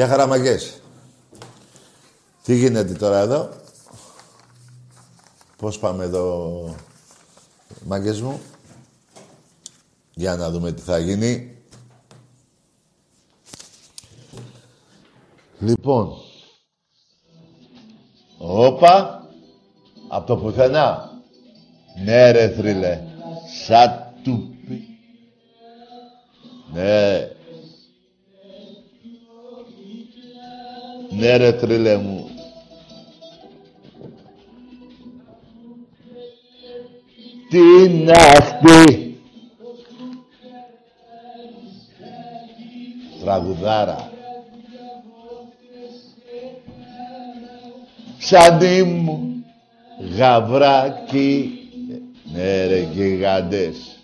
Γεια 0.00 0.08
χαραμαγκές. 0.08 0.80
Τι 2.42 2.56
γίνεται 2.56 2.92
τώρα 2.92 3.18
εδώ; 3.18 3.48
Πώς 5.56 5.78
πάμε 5.78 6.04
εδώ, 6.04 6.74
μάγκες 7.84 8.20
μου; 8.20 8.40
Για 10.14 10.36
να 10.36 10.50
δούμε 10.50 10.72
τι 10.72 10.82
θα 10.82 10.98
γίνει. 10.98 11.56
Λοιπόν. 15.58 16.12
Όπα. 18.38 19.28
Από 20.08 20.26
το 20.26 20.36
πουθενά. 20.36 21.10
Ναι 22.04 22.30
ρε 22.30 22.48
θρύλε. 22.48 23.02
Σαν 23.66 24.12
τουπι. 24.22 24.98
Ναι. 26.72 27.38
Ναι 31.20 31.36
ρε 31.36 31.52
τρίλε 31.52 31.96
μου. 31.96 32.30
Τι 37.50 37.88
ναχτή. 37.88 39.18
Τραγουδάρα. 43.20 44.10
Σαντί 48.18 48.82
μου, 48.82 49.44
γαβράκι, 50.16 51.50
ναι 52.32 52.66
ρε 52.66 52.80
γιγαντές. 52.80 53.99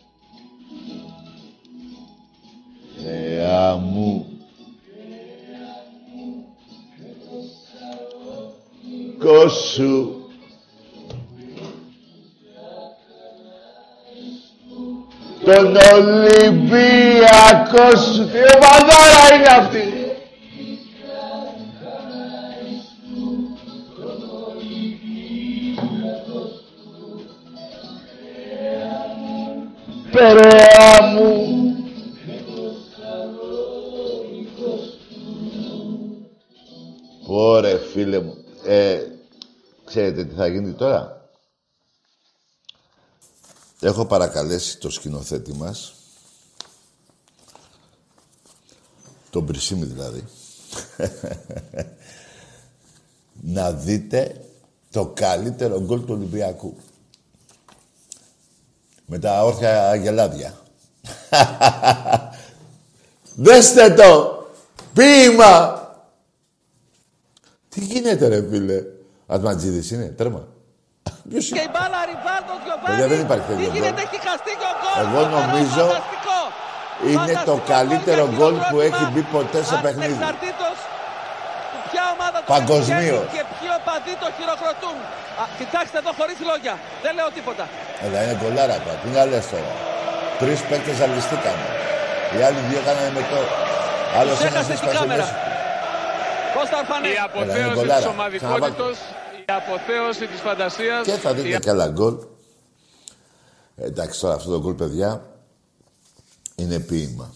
Κόσου. 9.47 10.15
Τον 15.45 15.77
Ολυμπιακό 15.95 17.17
σου. 17.97 18.31
Τι 18.31 18.39
ομαδάρα 18.57 19.35
είναι 19.35 19.51
αυτή. 19.59 19.96
Γίνει 40.57 40.73
τώρα. 40.73 41.31
Έχω 43.81 44.07
παρακαλέσει 44.07 44.79
το 44.79 44.91
σκηνοθέτη 44.91 45.53
μας, 45.53 45.95
τον 49.31 49.47
Πρισίμη 49.47 49.85
δηλαδή, 49.85 50.25
να 53.57 53.73
δείτε 53.73 54.45
το 54.91 55.07
καλύτερο 55.07 55.81
γκολ 55.81 56.01
του 56.01 56.15
Ολυμπιακού. 56.15 56.77
Με 59.07 59.19
τα 59.19 59.45
όρθια 59.45 59.89
αγελάδια. 59.89 60.61
Δέστε 63.35 63.95
το! 63.95 64.37
Ποίημα! 64.95 65.85
Τι 67.69 67.85
γίνεται 67.85 68.29
ρε 68.29 68.49
φίλε; 68.49 68.83
Ατματζίδης 69.35 69.91
είναι, 69.95 70.07
τέρμα. 70.19 70.43
Ποιος 71.31 71.45
Και 71.57 71.65
η 71.69 71.71
μπάλα 71.75 71.99
Ριβάλτο 72.11 72.55
Γιωβάνι. 72.65 72.87
Παιδιά, 72.91 73.07
δεν 73.13 73.21
υπάρχει 73.27 73.45
τέτοιο 73.51 73.65
Τι 73.65 73.71
γκολ. 73.71 73.77
γίνεται, 73.77 74.01
έχει 74.07 74.19
χαστεί 74.27 74.53
και 74.61 74.69
ο 74.73 74.75
γκολ. 74.81 74.97
Εγώ 75.05 75.21
νομίζω 75.39 75.85
Φανταστικό. 75.91 76.41
Είναι 77.11 77.35
το 77.51 77.55
Φανταστικό 77.59 77.73
καλύτερο 77.75 78.23
για 78.29 78.37
γκολ 78.37 78.55
που 78.71 78.77
χειροκρότημα. 78.79 78.97
έχει 78.99 79.05
μπει 79.13 79.23
ποτέ 79.37 79.61
σε 79.71 79.75
παιχνίδι. 79.85 80.15
Ανεξαρτήτως 80.17 80.77
του 81.73 81.79
ποια 81.89 82.05
ομάδα 82.15 82.39
το 82.45 82.49
Παγκοσμίως. 82.53 83.21
πετυχαίνει 83.21 83.35
Και 83.35 83.43
ποιοι 83.57 83.69
οπαδοί 83.79 84.15
το 84.23 84.29
χειροκροτούν. 84.37 84.99
Α, 85.41 85.43
κοιτάξτε 85.61 85.97
εδώ 86.03 86.13
χωρίς 86.19 86.39
λόγια. 86.51 86.75
Δεν 87.05 87.13
λέω 87.19 87.29
τίποτα. 87.39 87.65
Έλα, 88.05 88.19
είναι 88.25 88.37
γκολάρα 88.41 88.77
τώρα. 88.85 88.99
Τι 89.03 89.09
να 89.17 89.23
λες 89.31 89.45
τώρα. 89.53 89.71
Τρεις 90.41 90.59
παίκτες 90.69 90.95
ζαλιστήκανε. 91.01 91.67
Οι 92.35 92.39
άλλοι 92.47 92.61
δύο 92.69 92.81
κάνανε 92.87 93.11
με 93.19 93.23
το... 93.33 93.39
Άλλος 94.19 94.37
Τους 94.37 94.47
ένας 94.49 94.55
έχασε 94.55 94.73
την 94.73 94.79
έσπασε 94.79 94.97
κάμερα. 94.99 95.27
μέσα. 95.27 95.37
Κώστα 96.57 96.77
Ορφανέ. 96.83 97.09
Η 97.09 97.11
είναι 97.11 97.27
αποθέωση 97.29 97.77
γκολάρα. 97.79 98.01
της 98.03 98.13
ομαδικότητος, 98.15 98.97
η 99.26 99.26
αποθέωση 99.47 100.27
της 100.27 100.41
φαντασίας. 100.41 101.07
Και 101.07 101.13
θα 101.13 101.35
δείτε 101.35 101.59
κι 101.59 101.69
άλλα 101.69 101.89
γκολ. 101.89 102.17
Ε, 103.77 103.85
Εντάξει, 103.85 104.21
τώρα 104.21 104.35
αυτό 104.35 104.51
το 104.51 104.61
γκολ, 104.61 104.75
παιδιά, 104.75 105.31
είναι 106.55 106.79
ποίημα. 106.79 107.35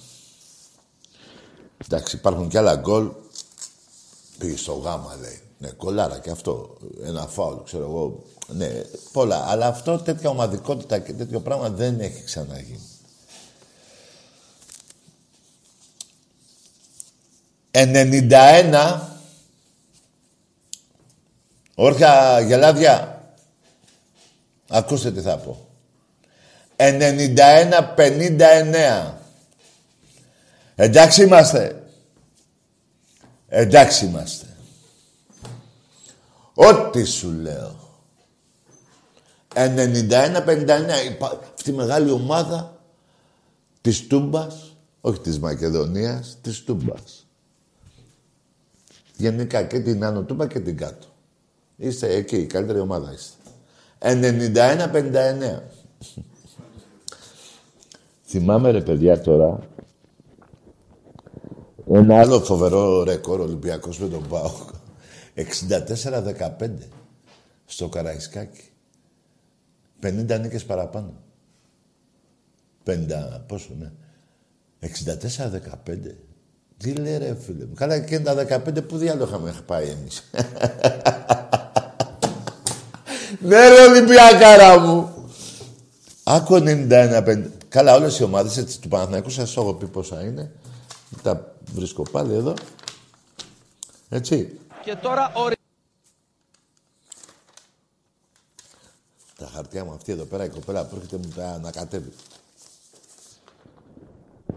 Εντάξει, 1.89 2.17
υπάρχουν 2.17 2.49
κι 2.49 2.59
άλλα 2.59 2.77
γκολ. 2.77 3.11
Πήγε 4.39 4.57
στο 4.57 4.73
γάμα, 4.73 5.17
λέει. 5.21 5.41
Ναι, 5.59 5.71
γκολάρα 5.77 6.19
και 6.19 6.31
αυτό. 6.31 6.77
Ένα 7.05 7.27
φάουλ, 7.27 7.62
ξέρω 7.65 7.85
εγώ. 7.85 8.23
Ναι, 8.47 8.83
πολλά. 9.12 9.45
Αλλά 9.49 9.67
αυτό 9.67 9.99
τέτοια 9.99 10.31
ομαδικότητα 10.31 10.99
και 10.99 11.12
τέτοιο 11.12 11.41
πράγμα 11.41 11.69
δεν 11.69 12.01
έχει 12.01 12.25
ξαναγίνει. 12.25 12.89
91 17.73 19.10
Όρχα 21.75 22.40
γελάδια. 22.40 23.22
Ακούστε 24.69 25.12
τι 25.12 25.20
θα 25.20 25.37
πω. 25.38 25.69
91-59. 26.76 29.14
Εντάξει 30.75 31.22
είμαστε. 31.22 31.82
Εντάξει 33.49 34.05
είμαστε. 34.05 34.46
Ό,τι 36.55 37.05
σου 37.05 37.31
λέω. 37.32 37.78
91-59. 39.55 41.05
Υπά- 41.06 41.43
Αυτή 41.55 41.70
η 41.70 41.73
μεγάλη 41.73 42.11
ομάδα 42.11 42.81
της 43.81 44.06
Τούμπας, 44.06 44.76
όχι 45.00 45.20
της 45.20 45.38
Μακεδονίας, 45.38 46.38
της 46.43 46.62
Τούμπας. 46.64 47.26
Γενικά 49.16 49.62
και 49.62 49.81
την 49.81 50.05
Άνω 50.05 50.23
Τούμπα 50.23 50.46
και 50.46 50.61
την 50.61 50.76
κάτω. 50.76 51.06
Είστε 51.82 52.15
εκεί, 52.15 52.37
η 52.37 52.47
καλύτερη 52.47 52.79
ομάδα 52.79 53.12
είστε. 53.12 53.37
91-59. 53.99 55.61
Θυμάμαι 58.25 58.71
ρε 58.71 58.81
παιδιά 58.81 59.21
τώρα 59.21 59.59
ένα 61.93 62.19
άλλο 62.19 62.41
φοβερό 62.41 63.03
ρεκόρ 63.03 63.41
Ολυμπιακός 63.41 63.99
με 63.99 64.09
τον 64.09 64.29
ΠΑΟΚ. 64.29 64.69
64-15 65.35 66.71
στο 67.65 67.88
Καραϊσκάκι. 67.88 68.62
50 70.03 70.38
νίκες 70.41 70.65
παραπάνω. 70.65 71.12
50, 72.85 72.97
πόσο, 73.47 73.75
ναι. 73.79 73.91
64-15. 74.81 76.15
Τι 76.76 76.93
λέει 76.93 77.19
ρε 77.19 77.35
φίλε 77.35 77.65
μου. 77.67 77.75
Καλά 77.75 78.00
και 78.00 78.21
τα 78.21 78.35
15 78.35 78.87
που 78.88 78.97
διάλογο 78.97 79.29
είχαμε 79.29 79.55
πάει 79.67 79.88
εμείς. 79.88 80.23
ναι 83.40 83.69
ρε 83.69 83.87
Ολυμπιακάρα 83.87 84.78
μου. 84.78 85.28
Άκου 86.22 86.54
91-5. 86.54 87.44
Καλά 87.69 87.94
όλες 87.94 88.19
οι 88.19 88.22
ομάδες 88.22 88.56
έτσι, 88.56 88.81
του 88.81 88.88
Παναθηναϊκού 88.88 89.31
σας 89.31 89.56
έχω 89.56 89.75
πει 89.75 89.87
πόσα 89.87 90.22
είναι. 90.25 90.52
Τα 91.22 91.54
βρίσκω 91.72 92.02
πάλι 92.02 92.34
εδώ. 92.34 92.54
Έτσι. 94.08 94.58
Και 94.84 94.96
τώρα 94.96 95.32
ο 95.34 95.48
Τα 99.37 99.46
χαρτιά 99.46 99.84
μου 99.84 99.92
αυτή 99.92 100.12
εδώ 100.12 100.25
πέρα 100.25 100.44
η 100.44 100.48
κοπέλα 100.48 100.84
που 100.84 100.96
έρχεται 100.96 101.16
μου 101.16 101.32
τα 101.34 101.48
ανακατεύει. 101.48 102.12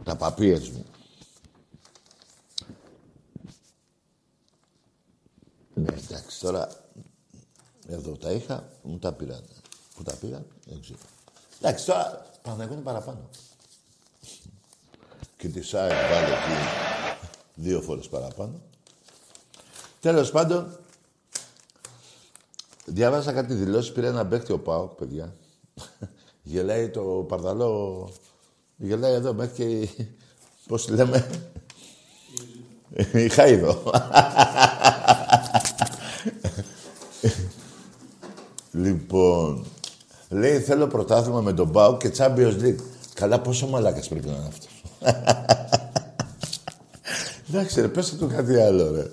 Τα 0.04 0.16
παπίες 0.16 0.70
μου. 0.70 0.86
Ναι, 5.74 5.94
εντάξει, 5.94 6.40
τώρα 6.40 6.83
εδώ 7.88 8.12
τα 8.12 8.32
είχα, 8.32 8.70
μου 8.82 8.98
τα 8.98 9.14
πήραν. 9.14 9.44
Πού 9.96 10.04
τα 10.04 10.16
πήραν, 10.16 10.46
δεν 10.66 10.82
ξέρω. 10.82 11.00
Εντάξει, 11.62 11.86
τώρα 11.86 12.26
Παναγιώτη 12.42 12.74
είναι 12.74 12.84
παραπάνω. 12.84 13.30
Και 15.38 15.48
τη 15.48 15.62
ΣΑΕΚ 15.62 15.92
βάλε 15.92 16.34
εκεί 16.34 16.68
δύο 17.56 17.82
φορές 17.82 18.08
παραπάνω. 18.08 18.62
Τέλος 20.00 20.32
πάντων, 20.32 20.78
Διάβασα 22.86 23.34
κάτι 23.34 23.54
δηλώσεις, 23.54 23.92
πήρε 23.92 24.08
ένα 24.08 24.26
παίκτη 24.26 24.52
ο 24.52 24.60
Πάοκ, 24.60 24.92
παιδιά. 24.92 25.36
Γελάει 26.44 26.90
το 26.90 27.02
παρδαλό. 27.02 28.10
Γελάει 28.76 29.14
εδώ 29.14 29.34
μέχρι 29.34 29.54
και. 29.54 29.90
Πώς 30.68 30.90
λέμε; 30.90 31.46
Είχα 33.14 33.48
είδο. 33.48 33.84
Λοιπόν, 39.14 39.66
λέει 40.30 40.60
θέλω 40.60 40.88
πρωτάθλημα 40.88 41.42
με 41.42 41.54
τον 41.54 41.72
Πάο 41.72 41.98
και 41.98 42.12
Champions 42.18 42.62
League. 42.62 42.80
Καλά, 43.14 43.40
πόσο 43.40 43.68
μαλάκας 43.68 44.08
πρέπει 44.08 44.28
να 44.28 44.34
είναι 44.34 44.48
αυτός. 44.48 44.84
Εντάξει 47.50 47.82
ρε, 47.82 47.88
πες 47.88 48.16
του 48.16 48.28
κάτι 48.28 48.56
άλλο 48.56 48.92
ρε. 48.92 49.10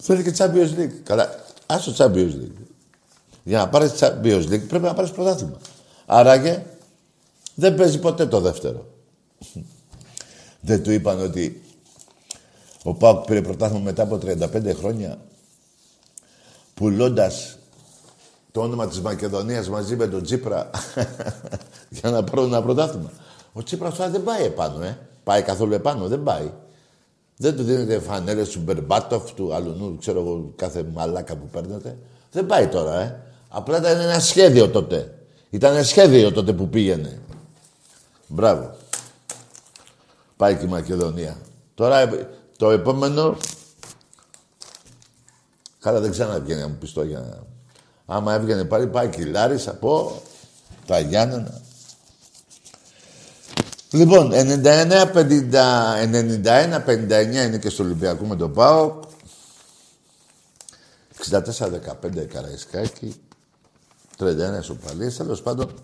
Θέλει 0.00 0.22
και 0.22 0.34
Champions 0.38 0.78
League. 0.78 1.00
Καλά, 1.02 1.44
άσο 1.66 1.94
Champions 1.96 2.30
League. 2.30 2.62
Για 3.42 3.58
να 3.58 3.68
πάρεις 3.68 3.92
Champions 3.98 4.44
League 4.44 4.66
πρέπει 4.68 4.84
να 4.84 4.94
πάρεις 4.94 5.10
πρωτάθλημα. 5.10 5.58
Άραγε, 6.06 6.64
δεν 7.54 7.74
παίζει 7.74 7.98
ποτέ 7.98 8.26
το 8.26 8.40
δεύτερο. 8.40 8.86
δεν 10.68 10.82
του 10.82 10.90
είπαν 10.90 11.20
ότι 11.20 11.62
ο 12.82 12.94
Πάουκ 12.94 13.24
πήρε 13.24 13.42
πρωτάθλημα 13.42 13.82
μετά 13.82 14.02
από 14.02 14.18
35 14.24 14.74
χρόνια 14.76 15.18
πουλώντας 16.74 17.56
το 18.52 18.60
όνομα 18.60 18.88
της 18.88 19.00
Μακεδονίας 19.00 19.68
μαζί 19.68 19.96
με 19.96 20.06
τον 20.06 20.22
Τσίπρα 20.22 20.70
για 22.00 22.10
να 22.10 22.24
πάρουν 22.24 22.46
ένα 22.46 22.62
πρωτάθλημα. 22.62 23.10
Ο 23.52 23.62
Τσίπρας 23.62 23.94
τώρα 23.94 24.10
δεν 24.10 24.22
πάει 24.22 24.44
επάνω, 24.44 24.82
ε. 24.84 24.98
Πάει 25.24 25.42
καθόλου 25.42 25.72
επάνω, 25.72 26.08
δεν 26.08 26.22
πάει. 26.22 26.52
Δεν 27.36 27.56
του 27.56 27.62
δίνετε 27.62 27.98
φανέλες 27.98 28.48
του 28.48 28.60
Μπερμπάτοφ, 28.60 29.32
του 29.32 29.54
Αλουνού, 29.54 29.98
ξέρω 29.98 30.20
εγώ, 30.20 30.52
κάθε 30.56 30.82
μαλάκα 30.94 31.36
που 31.36 31.46
παίρνετε. 31.46 31.98
Δεν 32.32 32.46
πάει 32.46 32.66
τώρα, 32.68 33.00
ε. 33.00 33.22
Απλά 33.48 33.78
ήταν 33.78 34.00
ένα 34.00 34.20
σχέδιο 34.20 34.68
τότε. 34.68 35.14
Ήταν 35.50 35.74
ένα 35.74 35.82
σχέδιο 35.82 36.32
τότε 36.32 36.52
που 36.52 36.68
πήγαινε. 36.68 37.20
Μπράβο. 38.26 38.74
Πάει 40.36 40.56
και 40.56 40.64
η 40.64 40.68
Μακεδονία. 40.68 41.36
Τώρα 41.74 42.10
το 42.56 42.70
επόμενο... 42.70 43.36
Καλά 45.80 46.00
δεν 46.00 46.10
ξαναβγαίνει 46.10 46.60
να 46.60 46.68
μου 46.68 46.76
πεις 46.80 46.92
το 46.92 47.02
για... 47.02 47.46
Άμα 48.14 48.34
έβγαινε 48.34 48.64
πάλι 48.64 48.86
πάει 48.86 49.08
και 49.08 49.20
η 49.20 49.24
Λάρισα 49.24 49.70
από 49.70 50.22
τα 50.86 50.98
Γιάννενα. 50.98 51.60
Λοιπόν, 53.90 54.32
91-59 54.32 54.34
είναι 57.46 57.58
και 57.58 57.68
στο 57.68 57.82
Ολυμπιακό 57.82 58.24
με 58.24 58.36
τον 58.36 58.52
ΠΑΟ. 58.52 59.00
64-15 61.30 62.26
Καραϊσκάκη. 62.32 63.14
31 64.18 64.28
Σοπαλίες. 64.60 65.16
Τέλος 65.16 65.42
πάντων, 65.42 65.74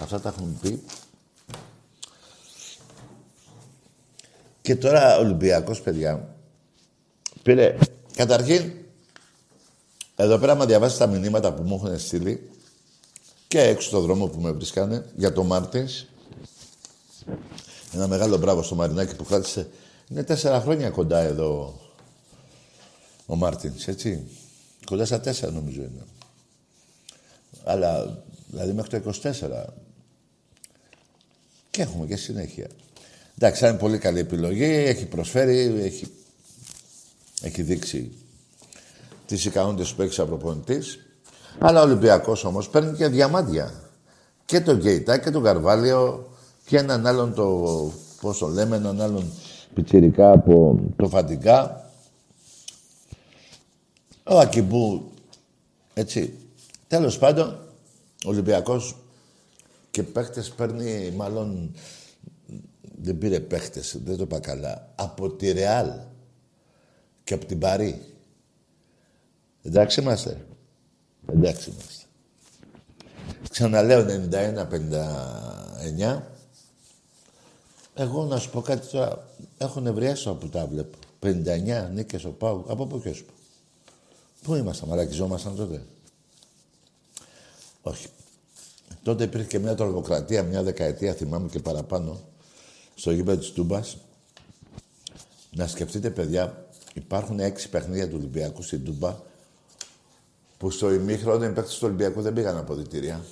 αυτά 0.00 0.20
τα 0.20 0.28
έχουν 0.28 0.58
πει. 0.62 0.82
Και 4.60 4.76
τώρα 4.76 5.16
ο 5.16 5.20
Ολυμπιακός, 5.20 5.80
παιδιά, 5.80 6.34
πήρε... 7.42 7.76
Καταρχήν, 8.16 8.72
εδώ 10.16 10.38
πέρα, 10.38 10.52
άμα 10.52 10.66
διαβάσεις 10.66 10.98
τα 10.98 11.06
μηνύματα 11.06 11.52
που 11.52 11.62
μου 11.62 11.74
έχουν 11.74 11.98
στείλει 11.98 12.50
και 13.48 13.60
έξω 13.60 13.88
στο 13.88 14.00
δρόμο 14.00 14.26
που 14.26 14.40
με 14.40 14.50
βρίσκανε 14.50 15.06
για 15.16 15.32
το 15.32 15.44
Μάρτινς, 15.44 16.04
ένα 17.94 18.06
μεγάλο 18.06 18.36
μπράβο 18.36 18.62
στο 18.62 18.74
Μαρινάκι 18.74 19.16
που 19.16 19.24
κράτησε. 19.24 19.68
Είναι 20.10 20.22
τέσσερα 20.22 20.60
χρόνια 20.60 20.90
κοντά 20.90 21.18
εδώ 21.18 21.80
ο 23.26 23.36
Μάρτινς, 23.36 23.88
έτσι. 23.88 24.26
Κοντά 24.86 25.04
στα 25.04 25.20
τέσσερα 25.20 25.52
νομίζω 25.52 25.80
είναι. 25.80 26.04
Αλλά, 27.64 28.22
δηλαδή 28.46 28.72
μέχρι 28.72 29.00
το 29.00 29.12
24. 29.22 29.64
Και 31.70 31.82
έχουμε 31.82 32.06
και 32.06 32.16
συνέχεια. 32.16 32.66
Εντάξει, 33.38 33.66
είναι 33.66 33.78
πολύ 33.78 33.98
καλή 33.98 34.18
επιλογή, 34.18 34.64
έχει 34.64 35.06
προσφέρει, 35.06 35.58
έχει, 35.58 36.06
έχει 37.42 37.62
δείξει 37.62 38.12
τις 39.26 39.44
ικανότητες 39.44 39.94
που 39.94 40.02
έχεις 40.02 40.14
σαν 40.14 40.26
προπονητής. 40.26 40.98
Αλλά 41.58 41.80
ο 41.80 41.84
Ολυμπιακός 41.84 42.44
όμως 42.44 42.68
παίρνει 42.68 42.96
και 42.96 43.06
διαμάντια. 43.06 43.72
Και 44.44 44.60
τον 44.60 44.78
Γκέιτα 44.78 45.18
και 45.18 45.30
τον 45.30 45.42
Καρβάλιο 45.42 46.28
και 46.66 46.78
έναν 46.78 47.06
άλλον 47.06 47.34
το, 47.34 47.90
πώς 48.20 48.38
το 48.38 48.46
λέμε, 48.46 48.76
έναν 48.76 49.00
άλλον 49.00 49.32
πιτσιρικά 49.74 50.32
από 50.32 50.80
το 50.96 51.08
Φαντικά. 51.08 51.90
Ο 54.24 54.38
Ακιμπού, 54.38 55.10
έτσι. 55.94 56.34
Τέλος 56.88 57.18
πάντων, 57.18 57.46
ο 58.24 58.28
Ολυμπιακός 58.28 58.96
και 59.90 60.02
παίχτες 60.02 60.50
παίρνει 60.50 61.12
μάλλον 61.16 61.74
δεν 63.02 63.18
πήρε 63.18 63.40
παίχτες, 63.40 64.00
δεν 64.04 64.16
το 64.16 64.22
είπα 64.22 64.38
καλά. 64.38 64.92
Από 64.94 65.30
τη 65.30 65.52
Ρεάλ 65.52 65.90
και 67.24 67.34
από 67.34 67.44
την 67.44 67.58
Παρή. 67.58 68.15
Εντάξει 69.66 70.00
είμαστε. 70.00 70.46
Εντάξει 71.26 71.70
είμαστε. 71.70 72.04
Ξαναλέω 73.50 74.28
91-59. 75.98 76.20
Εγώ 77.94 78.24
να 78.24 78.38
σου 78.38 78.50
πω 78.50 78.60
κάτι 78.60 78.86
τώρα. 78.86 79.28
Έχω 79.58 79.80
νευριάσει 79.80 80.28
από 80.28 80.48
τα 80.48 80.66
βλέπω. 80.66 80.98
59 81.22 81.88
νίκες 81.92 82.24
ο 82.24 82.30
Πάου. 82.30 82.64
Από 82.68 82.86
πού 82.86 83.00
και 83.00 83.12
σου 83.12 83.26
Πού 84.42 84.54
ήμασταν, 84.54 84.88
μαλακιζόμασταν 84.88 85.56
τότε; 85.56 85.82
Όχι. 87.82 88.06
Τότε 89.02 89.24
υπήρχε 89.24 89.46
και 89.46 89.58
μια 89.58 89.74
τρομοκρατία, 89.74 90.42
μια 90.42 90.62
δεκαετία, 90.62 91.14
θυμάμαι 91.14 91.48
και 91.48 91.58
παραπάνω, 91.58 92.20
στο 92.94 93.10
γήπεδο 93.10 93.38
της 93.38 93.52
Τούμπας. 93.52 93.96
Να 95.50 95.66
σκεφτείτε, 95.66 96.10
παιδιά, 96.10 96.66
υπάρχουν 96.94 97.40
έξι 97.40 97.68
παιχνίδια 97.68 98.08
του 98.08 98.14
Ολυμπιακού 98.18 98.62
στην 98.62 98.84
Τούμπα 98.84 99.16
που 100.58 100.70
στο 100.70 100.92
ημίχρονο 100.92 101.44
οι 101.44 101.48
παίκτες 101.48 101.74
του 101.74 101.80
Ολυμπιακού 101.82 102.20
δεν 102.22 102.32
πήγαν 102.32 102.56
από 102.56 102.74
διτήρια. 102.74 103.24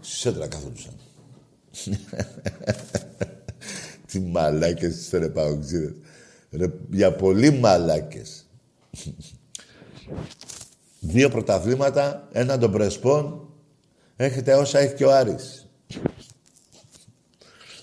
Στη 0.00 0.16
σέντρα 0.16 0.46
καθόντουσαν. 0.46 0.92
Τι 4.06 4.20
μαλάκες 4.20 4.96
είστε 4.96 5.18
ρε 5.18 5.28
παοξίδες. 5.28 5.92
Ρε, 6.50 6.66
για 6.90 7.12
πολύ 7.12 7.50
μαλάκες. 7.50 8.46
Δύο 11.00 11.28
πρωταθλήματα, 11.28 12.28
ένα 12.32 12.58
των 12.58 12.72
Πρεσπών. 12.72 13.48
Έχετε 14.16 14.54
όσα 14.54 14.78
έχει 14.78 14.94
και 14.94 15.04
ο 15.04 15.14
Άρης. 15.14 15.68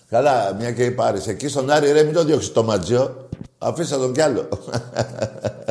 Καλά, 0.10 0.54
μια 0.54 0.72
και 0.72 0.86
είπα 0.86 1.06
Άρης. 1.06 1.28
Εκεί 1.28 1.48
στον 1.48 1.70
Άρη, 1.70 1.92
ρε, 1.92 2.04
μην 2.04 2.14
το 2.14 2.24
διώξεις 2.24 2.52
το 2.52 2.64
ματζιό. 2.64 3.30
Αφήσα 3.58 3.98
τον 3.98 4.14
κι 4.14 4.22
άλλο. 4.22 4.50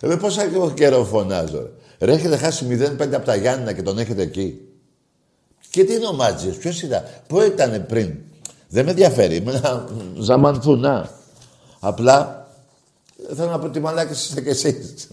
Ρε, 0.00 0.16
πόσα 0.16 0.72
καιρό 0.74 1.04
φωνάζω. 1.04 1.70
Ρε, 1.98 2.06
ρε 2.06 2.12
έχετε 2.12 2.36
χάσει 2.36 2.66
0-5 3.00 3.00
από 3.00 3.24
τα 3.24 3.36
Γιάννηνα 3.36 3.72
και 3.72 3.82
τον 3.82 3.98
έχετε 3.98 4.22
εκεί. 4.22 4.60
Και 5.70 5.84
τι 5.84 5.94
είναι 5.94 6.06
ο 6.06 6.12
Μάτζιος, 6.12 6.56
ποιος 6.56 6.82
ήταν, 6.82 7.04
πού 7.26 7.40
ήταν 7.40 7.86
πριν. 7.86 8.14
Δεν 8.68 8.84
με 8.84 8.90
ενδιαφέρει, 8.90 9.36
είμαι 9.36 9.52
ένα 9.52 9.88
ζαμανθουνά. 10.18 11.10
Απλά 11.80 12.48
θέλω 13.34 13.50
να 13.50 13.58
πω 13.58 13.70
τι 13.70 13.80
μαλάκες 13.80 14.24
είστε 14.24 14.40
κι 14.40 14.48
εσείς. 14.48 15.08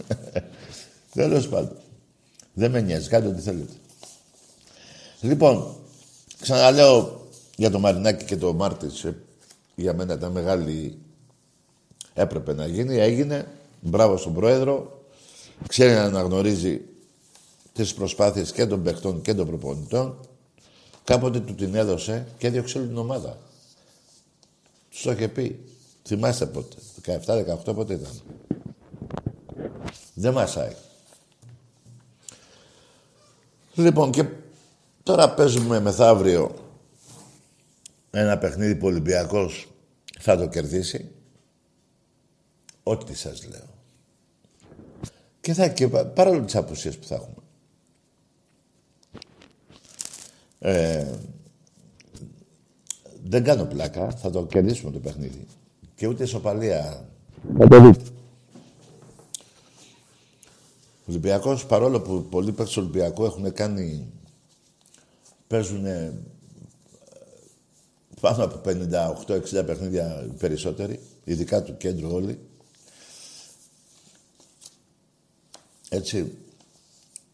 Τέλος 1.14 1.48
πάντων. 1.48 1.76
Δεν 2.54 2.70
με 2.70 2.80
νοιάζει, 2.80 3.08
κάντε 3.08 3.28
ό,τι 3.28 3.40
θέλετε. 3.40 3.72
Λοιπόν, 5.20 5.76
ξαναλέω 6.40 7.26
για 7.56 7.70
το 7.70 7.78
Μαρινάκι 7.78 8.24
και 8.24 8.36
το 8.36 8.52
Μάρτης. 8.52 9.04
Ε, 9.04 9.16
για 9.74 9.94
μένα 9.94 10.14
ήταν 10.14 10.32
μεγάλη... 10.32 10.98
Έπρεπε 12.14 12.54
να 12.54 12.66
γίνει, 12.66 12.96
έγινε. 12.96 13.46
Μπράβο 13.86 14.16
στον 14.16 14.34
Πρόεδρο. 14.34 15.04
Ξέρει 15.68 15.92
να 15.94 16.02
αναγνωρίζει 16.02 16.80
τις 17.72 17.94
προσπάθειες 17.94 18.52
και 18.52 18.66
των 18.66 18.82
παιχτών 18.82 19.20
και 19.22 19.34
των 19.34 19.46
προπονητών. 19.46 20.20
Κάποτε 21.04 21.40
του 21.40 21.54
την 21.54 21.74
έδωσε 21.74 22.26
και 22.38 22.46
έδιωξε 22.46 22.78
όλη 22.78 22.86
την 22.86 22.96
ομάδα. 22.96 23.38
Τους 24.90 25.02
το 25.02 25.10
είχε 25.10 25.28
πει. 25.28 25.64
Θυμάστε 26.02 26.46
πότε. 26.46 26.76
17-18 27.04 27.74
πότε 27.74 27.94
ήταν. 27.94 28.20
Δεν 30.14 30.32
μασάει. 30.32 30.72
Λοιπόν, 33.74 34.10
και 34.10 34.28
τώρα 35.02 35.34
παίζουμε 35.34 35.80
μεθαύριο 35.80 36.54
ένα 38.10 38.38
παιχνίδι 38.38 38.74
που 38.74 38.86
ο 38.86 38.88
Ολυμπιακός 38.88 39.68
θα 40.20 40.36
το 40.36 40.48
κερδίσει. 40.48 41.10
Ό,τι 42.82 43.14
σας 43.14 43.46
λέω. 43.48 43.75
Και 45.46 45.54
θα 45.54 45.68
και 45.68 45.88
παρόλο 45.88 46.44
τις 46.44 46.56
απουσίες 46.56 46.98
που 46.98 47.06
θα 47.06 47.14
έχουμε. 47.14 47.36
Ε, 50.58 51.06
δεν 53.24 53.44
κάνω 53.44 53.64
πλάκα, 53.64 54.10
θα 54.10 54.30
το 54.30 54.46
κερδίσουμε 54.46 54.90
το 54.90 54.98
παιχνίδι. 54.98 55.46
Και 55.94 56.06
ούτε 56.06 56.24
σοπαλία. 56.24 57.08
Θα 57.58 57.68
το 57.68 57.80
δείτε. 57.80 58.04
Ο 61.00 61.08
Ολυμπιακός, 61.08 61.66
παρόλο 61.66 62.00
που 62.00 62.26
πολλοί 62.30 62.52
παίκτες 62.52 62.74
του 62.74 62.82
Ολυμπιακού 62.82 63.24
έχουν 63.24 63.52
κάνει... 63.52 64.06
παίζουν 65.46 65.84
πάνω 68.20 68.44
από 68.44 68.60
58-60 68.64 69.66
παιχνίδια 69.66 70.34
περισσότεροι, 70.38 71.00
ειδικά 71.24 71.62
του 71.62 71.76
κέντρου 71.76 72.10
όλοι. 72.10 72.38
Έτσι, 75.88 76.38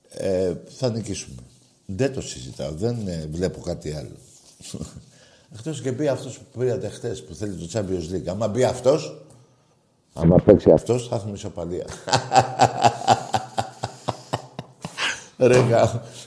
ε, 0.09 0.52
θα 0.78 0.90
νικήσουμε. 0.90 1.42
Δεν 1.87 2.12
το 2.12 2.21
συζητάω, 2.21 2.71
δεν 2.71 3.09
ε, 3.09 3.28
βλέπω 3.30 3.61
κάτι 3.61 3.92
άλλο. 3.92 4.16
Εκτός 5.54 5.80
και 5.80 5.92
πει 5.92 6.09
αυτός 6.09 6.38
που 6.38 6.59
πήρατε 6.59 6.88
χτες 6.88 7.25
που 7.25 7.35
θέλει 7.35 7.54
το 7.54 7.68
Champions 7.73 8.14
League. 8.14 8.26
Άμα 8.26 8.49
μπει 8.49 8.64
αυτός, 8.64 9.25
άμα 10.12 10.37
παίξει 10.37 10.71
αυτός, 10.71 11.09
θα 11.09 11.16
έχουμε 11.16 11.32
ισοπαλία. 11.32 11.87
ρε, 15.38 15.56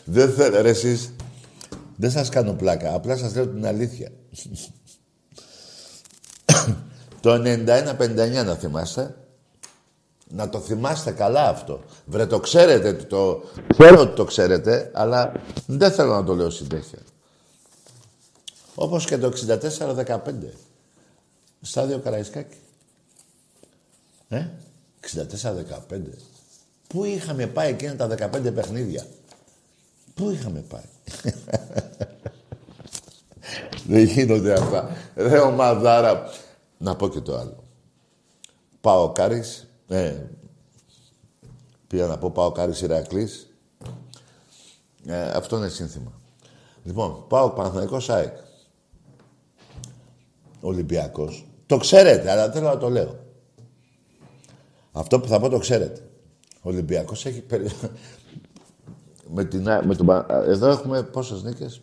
δεν 0.05 0.34
θέλω, 0.34 0.62
ρε 0.62 0.70
εσείς, 0.70 1.13
δεν 1.96 2.12
σας 2.12 2.29
κάνω 2.29 2.53
πλάκα, 2.53 2.94
απλά 2.94 3.17
σας 3.17 3.36
λέω 3.36 3.48
την 3.48 3.65
αλήθεια. 3.65 4.12
το 7.22 7.34
91-59 7.34 8.46
να 8.46 8.55
θυμάστε. 8.55 9.15
Να 10.27 10.50
το 10.50 10.60
θυμάστε 10.60 11.12
καλά 11.12 11.50
αυτό. 11.50 11.84
Βρε, 12.05 12.25
το 12.25 12.39
ξέρετε, 12.39 12.94
το... 12.94 13.44
ξέρω 13.67 14.01
ότι 14.01 14.15
το 14.15 14.24
ξέρετε, 14.24 14.91
αλλά 14.94 15.32
δεν 15.67 15.91
θέλω 15.91 16.13
να 16.13 16.24
το 16.24 16.36
λέω 16.36 16.50
συνέχεια. 16.50 17.00
Όπως 18.75 19.05
και 19.05 19.17
το 19.17 19.34
64-15. 19.79 20.17
Στάδιο 21.62 22.00
Καραϊσκάκη. 22.00 22.58
Ε, 24.27 24.48
64-15. 25.01 26.00
Πού 26.88 27.03
είχαμε 27.03 27.48
πάει 27.48 27.70
εκείνα 27.70 27.96
τα 27.96 28.32
15 28.32 28.53
παιχνίδια; 28.53 29.05
Πού 30.13 30.29
είχαμε 30.29 30.60
πάει; 30.60 30.84
Δεν 33.88 34.03
γίνονται 34.03 34.53
αυτά. 34.53 34.89
Ρε 35.15 35.39
ομαδάρα. 35.39 36.29
Να 36.77 36.96
πω 36.96 37.10
και 37.10 37.20
το 37.20 37.38
άλλο. 37.38 37.63
Πάω 38.82 39.12
Κάρις. 39.12 39.67
Ε, 39.88 40.24
πήγα 41.88 42.08
να 42.08 42.18
πω 42.18 42.32
πάω 42.32 42.51
Κάρις 42.51 42.82
Ηρακλής. 42.82 43.50
Ε, 45.06 45.30
αυτό 45.30 45.58
είναι 45.58 45.70
σύνθημα. 45.70 46.12
Λοιπόν, 46.84 47.27
πάω 47.27 47.50
Παναθηναϊκός 47.50 48.10
ΑΕΚ. 48.10 48.38
Ολυμπιακός. 50.62 51.48
Το 51.65 51.77
ξέρετε, 51.77 52.32
αλλά 52.32 52.51
θέλω 52.51 52.68
να 52.68 52.77
το 52.77 52.89
λέω. 52.89 53.20
Αυτό 54.92 55.20
που 55.20 55.27
θα 55.27 55.39
πω 55.39 55.50
το 55.50 55.58
ξέρετε. 55.58 56.10
Ο 56.62 56.70
Ολυμπιακός 56.70 57.25
έχει 57.25 57.42
περι... 57.42 57.70
με 59.36 59.46
την, 59.46 59.62
με 59.62 59.96
τον, 59.96 60.25
εδώ 60.30 60.68
έχουμε 60.68 61.04
πόσες 61.04 61.44
νίκες; 61.44 61.82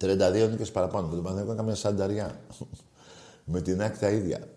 32 0.00 0.48
νίκες 0.50 0.70
παραπάνω. 0.70 1.06
Με 1.06 1.14
τον 1.14 1.24
Παναγιώτο 1.24 1.52
έκαμε 1.52 1.74
σανταριά. 1.74 2.40
με 3.44 3.60
την 3.60 3.82
άκρη 3.82 3.98
τα 3.98 4.08
ίδια. 4.10 4.48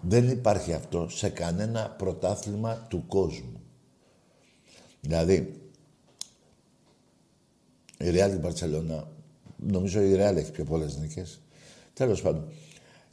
Δεν 0.00 0.28
υπάρχει 0.28 0.72
αυτό 0.72 1.08
σε 1.08 1.28
κανένα 1.28 1.94
πρωτάθλημα 1.98 2.86
του 2.88 3.04
κόσμου. 3.08 3.60
Δηλαδή, 5.00 5.60
η 7.98 8.06
Real 8.06 8.30
την 8.30 8.42
Barcelona, 8.44 9.02
νομίζω 9.56 10.00
η 10.00 10.14
Real 10.14 10.36
έχει 10.36 10.50
πιο 10.50 10.64
πολλές 10.64 10.96
νίκες. 10.96 11.40
Τέλος 11.92 12.22
πάντων, 12.22 12.44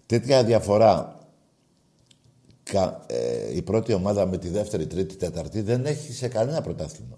τέτοια 0.06 0.44
διαφορά 0.44 1.18
ε, 3.08 3.56
η 3.56 3.62
πρώτη 3.62 3.94
ομάδα 3.94 4.26
με 4.26 4.38
τη 4.38 4.50
δεύτερη, 4.50 4.88
τρίτη, 4.88 5.16
τέταρτη 5.16 5.62
δεν 5.62 5.86
έχει 5.86 6.14
σε 6.14 6.28
κανένα 6.28 6.62
πρωτάθλημα. 6.62 7.18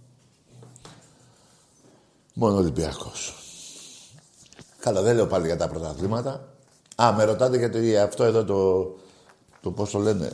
Μόνο 2.34 2.56
ο 2.56 2.58
Ολυμπιακός. 2.58 3.34
Καλά, 4.80 5.02
δεν 5.02 5.16
λέω 5.16 5.28
πάλι 5.28 5.46
για 5.46 5.58
τα 5.58 5.68
πρωταθλήματα. 5.68 6.54
Α, 6.96 7.14
με 7.14 7.24
ρωτάτε 7.24 7.58
γιατί 7.58 7.98
αυτό 7.98 8.24
εδώ 8.24 8.44
το, 8.44 8.96
το 9.62 9.72
πώς 9.72 9.92
το 9.92 10.00
λένε. 10.00 10.32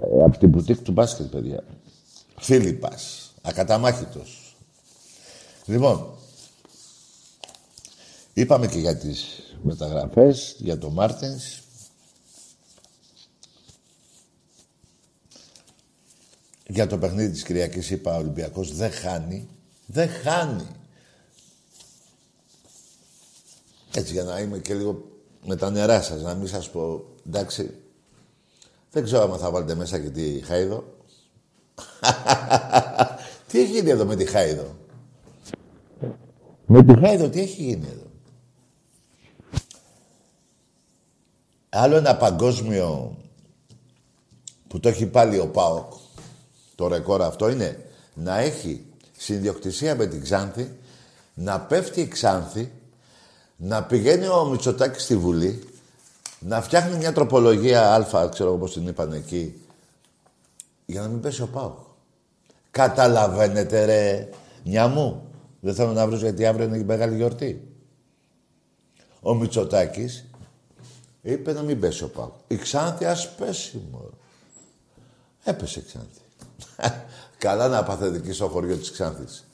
Ε, 0.00 0.22
από 0.24 0.38
την 0.38 0.48
μπουτίκ 0.48 0.82
του 0.82 0.92
μπάσκετ, 0.92 1.26
παιδιά. 1.26 1.64
Φίλιππας. 2.38 3.34
Ακαταμάχητος. 3.42 4.56
Λοιπόν, 5.64 6.14
είπαμε 8.32 8.66
και 8.66 8.78
για 8.78 8.96
τις 8.96 9.42
μεταγραφές, 9.62 10.56
για 10.58 10.78
το 10.78 10.90
Μάρτινς. 10.90 11.62
Για 16.66 16.86
το 16.86 16.98
παιχνίδι 16.98 17.32
της 17.32 17.42
Κυριακής 17.42 17.90
είπα 17.90 18.14
ο 18.14 18.18
Ολυμπιακός 18.18 18.76
δεν 18.76 18.90
χάνει. 18.90 19.48
Δεν 19.86 20.08
χάνει. 20.08 20.66
Έτσι 23.94 24.12
για 24.12 24.24
να 24.24 24.40
είμαι 24.40 24.58
και 24.58 24.74
λίγο 24.74 25.13
με 25.46 25.56
τα 25.56 25.70
νερά 25.70 26.02
σας, 26.02 26.22
να 26.22 26.34
μην 26.34 26.48
σας 26.48 26.70
πω, 26.70 27.04
εντάξει, 27.26 27.74
δεν 28.90 29.04
ξέρω 29.04 29.32
αν 29.32 29.38
θα 29.38 29.50
βάλετε 29.50 29.74
μέσα 29.74 29.98
και 29.98 30.10
τη 30.10 30.40
Χάιδο. 30.40 30.84
τι 33.48 33.60
έχει 33.60 33.72
γίνει 33.72 33.90
εδώ 33.90 34.04
με 34.04 34.16
τη 34.16 34.24
Χάιδο; 34.24 34.76
Με 36.66 36.84
τη 36.84 36.98
Χάιδο 37.00 37.28
τι 37.28 37.40
έχει 37.40 37.62
γίνει 37.62 37.86
εδώ; 37.92 38.10
Άλλο 41.68 41.96
ένα 41.96 42.16
παγκόσμιο 42.16 43.16
που 44.68 44.80
το 44.80 44.88
έχει 44.88 45.06
πάλι 45.06 45.38
ο 45.38 45.48
ΠΑΟΚ, 45.48 45.92
το 46.74 46.88
ρεκόρ 46.88 47.22
αυτό 47.22 47.48
είναι 47.48 47.86
να 48.14 48.38
έχει 48.38 48.86
συνδιοκτησία 49.16 49.96
με 49.96 50.06
την 50.06 50.22
Ξάνθη, 50.22 50.76
να 51.34 51.60
πέφτει 51.60 52.00
η 52.00 52.06
Ξάνθη, 52.08 52.72
να 53.64 53.84
πηγαίνει 53.84 54.26
ο 54.26 54.44
Μητσοτάκης 54.44 55.02
στη 55.02 55.16
Βουλή, 55.16 55.68
να 56.38 56.62
φτιάχνει 56.62 56.96
μια 56.96 57.12
τροπολογία 57.12 57.94
α, 57.94 58.28
ξέρω 58.28 58.48
εγώ 58.48 58.58
πώς 58.58 58.72
την 58.72 58.86
είπαν 58.86 59.12
εκεί, 59.12 59.62
για 60.86 61.00
να 61.00 61.08
μην 61.08 61.20
πέσει 61.20 61.42
ο 61.42 61.46
Πάο. 61.46 61.74
Καταλαβαίνετε 62.70 63.84
ρε, 63.84 64.28
μια 64.64 64.88
μου. 64.88 65.28
Δεν 65.60 65.74
θέλω 65.74 65.92
να 65.92 66.06
βρω 66.06 66.16
γιατί 66.16 66.46
αύριο 66.46 66.66
είναι 66.66 66.76
η 66.76 66.84
μεγάλη 66.84 67.16
γιορτή. 67.16 67.68
Ο 69.20 69.34
Μητσοτάκης 69.34 70.24
είπε 71.22 71.52
να 71.52 71.62
μην 71.62 71.80
πέσει 71.80 72.04
ο 72.04 72.08
Πάο. 72.08 72.30
Η 72.46 72.56
Ξάνθη 72.56 73.04
ας 73.04 73.34
πέσει 73.34 73.82
μόνο. 73.90 74.10
Έπεσε 75.44 75.78
η 75.78 75.82
Ξάνθη. 75.82 76.20
Καλά 77.38 77.68
να 77.68 77.82
παθετε 77.82 78.16
εκεί 78.16 78.32
στο 78.32 78.48
χωριό 78.48 78.76
της 78.76 78.90
Ξάνθης. 78.90 79.44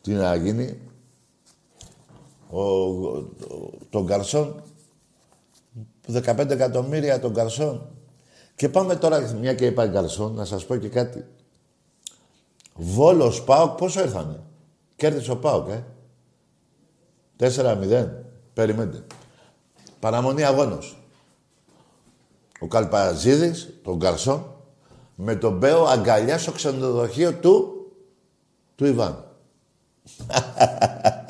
Τι 0.00 0.12
να 0.12 0.34
γίνει. 0.34 0.80
Ο, 2.54 2.60
ο, 2.60 3.30
τον 3.90 4.06
Καρσόν, 4.06 4.62
15 6.12 6.50
εκατομμύρια 6.50 7.20
τον 7.20 7.34
Καρσόν. 7.34 7.88
Και 8.54 8.68
πάμε 8.68 8.96
τώρα, 8.96 9.34
μια 9.40 9.54
και 9.54 9.66
είπα 9.66 9.88
Καρσόν, 9.88 10.34
να 10.34 10.44
σας 10.44 10.66
πω 10.66 10.76
και 10.76 10.88
κάτι. 10.88 11.24
Βόλος 12.74 13.44
Πάοκ, 13.44 13.76
πόσο 13.76 14.00
ήρθανε; 14.00 14.42
Κέρδισε 14.96 15.30
ο 15.30 15.36
Πάοκ, 15.36 15.68
ε. 15.68 15.84
4-0. 17.38 18.08
Περιμένετε. 18.52 19.06
Παραμονή 20.00 20.44
αγώνος. 20.44 20.96
Ο 22.60 22.66
Καλπαζίδης, 22.66 23.80
τον 23.82 23.98
Καρσόν, 23.98 24.44
με 25.14 25.36
τον 25.36 25.56
Μπέο 25.56 25.84
αγκαλιά 25.84 26.38
στο 26.38 26.52
ξενοδοχείο 26.52 27.34
του, 27.34 27.86
του 28.74 28.86
Ιβάν. 28.86 29.24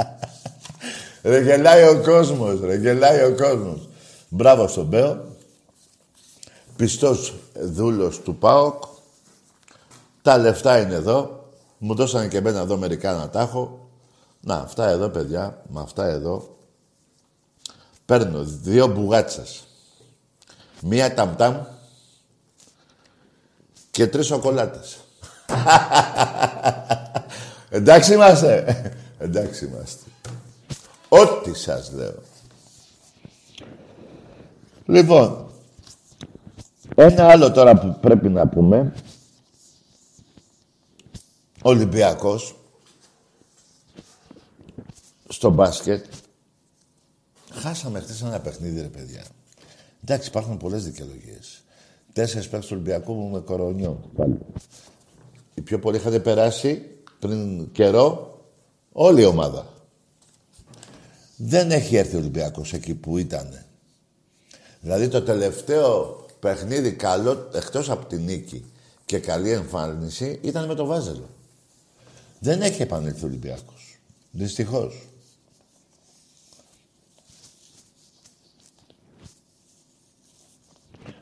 ρε 1.22 1.40
γελάει 1.40 1.88
ο 1.88 2.02
κόσμος, 2.02 2.60
ρε 2.60 2.76
γελάει 2.76 3.22
ο 3.22 3.34
κόσμος. 3.34 3.88
Μπράβο 4.28 4.68
στον 4.68 4.86
Μπέο. 4.86 5.24
Πιστός 6.76 7.34
δούλος 7.54 8.20
του 8.20 8.36
ΠΑΟΚ. 8.36 8.82
Τα 10.22 10.38
λεφτά 10.38 10.80
είναι 10.80 10.94
εδώ. 10.94 11.50
Μου 11.78 11.94
δώσανε 11.94 12.28
και 12.28 12.36
εμένα 12.36 12.60
εδώ 12.60 12.76
μερικά 12.76 13.12
να 13.12 13.28
τα 13.28 13.40
έχω. 13.40 13.88
Να, 14.40 14.54
αυτά 14.54 14.88
εδώ, 14.88 15.08
παιδιά, 15.08 15.62
με 15.68 15.80
αυτά 15.80 16.06
εδώ. 16.06 16.56
Παίρνω 18.04 18.44
δύο 18.44 18.86
μπουγάτσες. 18.86 19.64
Μία 20.80 21.14
ταμτάμ 21.14 21.56
και 23.90 24.06
τρεις 24.06 24.26
σοκολάτες. 24.26 24.96
Εντάξει 27.70 28.12
είμαστε. 28.12 28.76
Εντάξει 29.18 29.64
είμαστε. 29.64 30.04
Ό,τι 31.14 31.54
σας 31.54 31.92
λέω. 31.92 32.22
Λοιπόν, 34.86 35.50
ένα 36.94 37.28
άλλο 37.28 37.52
τώρα 37.52 37.78
που 37.78 37.98
πρέπει 38.00 38.28
να 38.28 38.48
πούμε. 38.48 38.94
Ολυμπιακός 41.62 42.56
στο 45.28 45.50
μπάσκετ. 45.50 46.04
Χάσαμε 47.50 48.00
χθες 48.00 48.22
ένα 48.22 48.40
παιχνίδι, 48.40 48.80
ρε 48.80 48.88
παιδιά. 48.88 49.24
Εντάξει, 50.02 50.28
υπάρχουν 50.28 50.56
πολλές 50.56 50.84
δικαιολογίες. 50.84 51.62
Τέσσερις 52.12 52.48
παίκτες 52.48 52.68
του 52.68 52.74
Ολυμπιακού 52.76 53.28
με 53.30 53.40
κορονιό. 53.40 54.10
Οι 55.54 55.60
πιο 55.60 55.78
πολλοί 55.78 55.96
είχατε 55.96 56.20
περάσει 56.20 56.82
πριν 57.18 57.72
καιρό 57.72 58.40
όλη 58.92 59.22
η 59.22 59.24
ομάδα. 59.24 59.71
Δεν 61.36 61.70
έχει 61.70 61.96
έρθει 61.96 62.16
ο 62.16 62.18
Ολυμπιακός 62.18 62.72
εκεί 62.72 62.94
που 62.94 63.18
ήταν. 63.18 63.64
Δηλαδή 64.80 65.08
το 65.08 65.22
τελευταίο 65.22 66.16
παιχνίδι 66.40 66.92
καλό, 66.92 67.48
εκτός 67.54 67.90
από 67.90 68.06
την 68.06 68.24
νίκη 68.24 68.64
και 69.04 69.18
καλή 69.18 69.50
εμφάνιση, 69.50 70.38
ήταν 70.42 70.66
με 70.66 70.74
το 70.74 70.84
Βάζελο. 70.84 71.28
Δεν 72.38 72.62
έχει 72.62 72.82
επανέλθει 72.82 73.24
ο 73.24 73.26
Ολυμπιακός. 73.26 73.98
Δυστυχώς. 74.30 75.06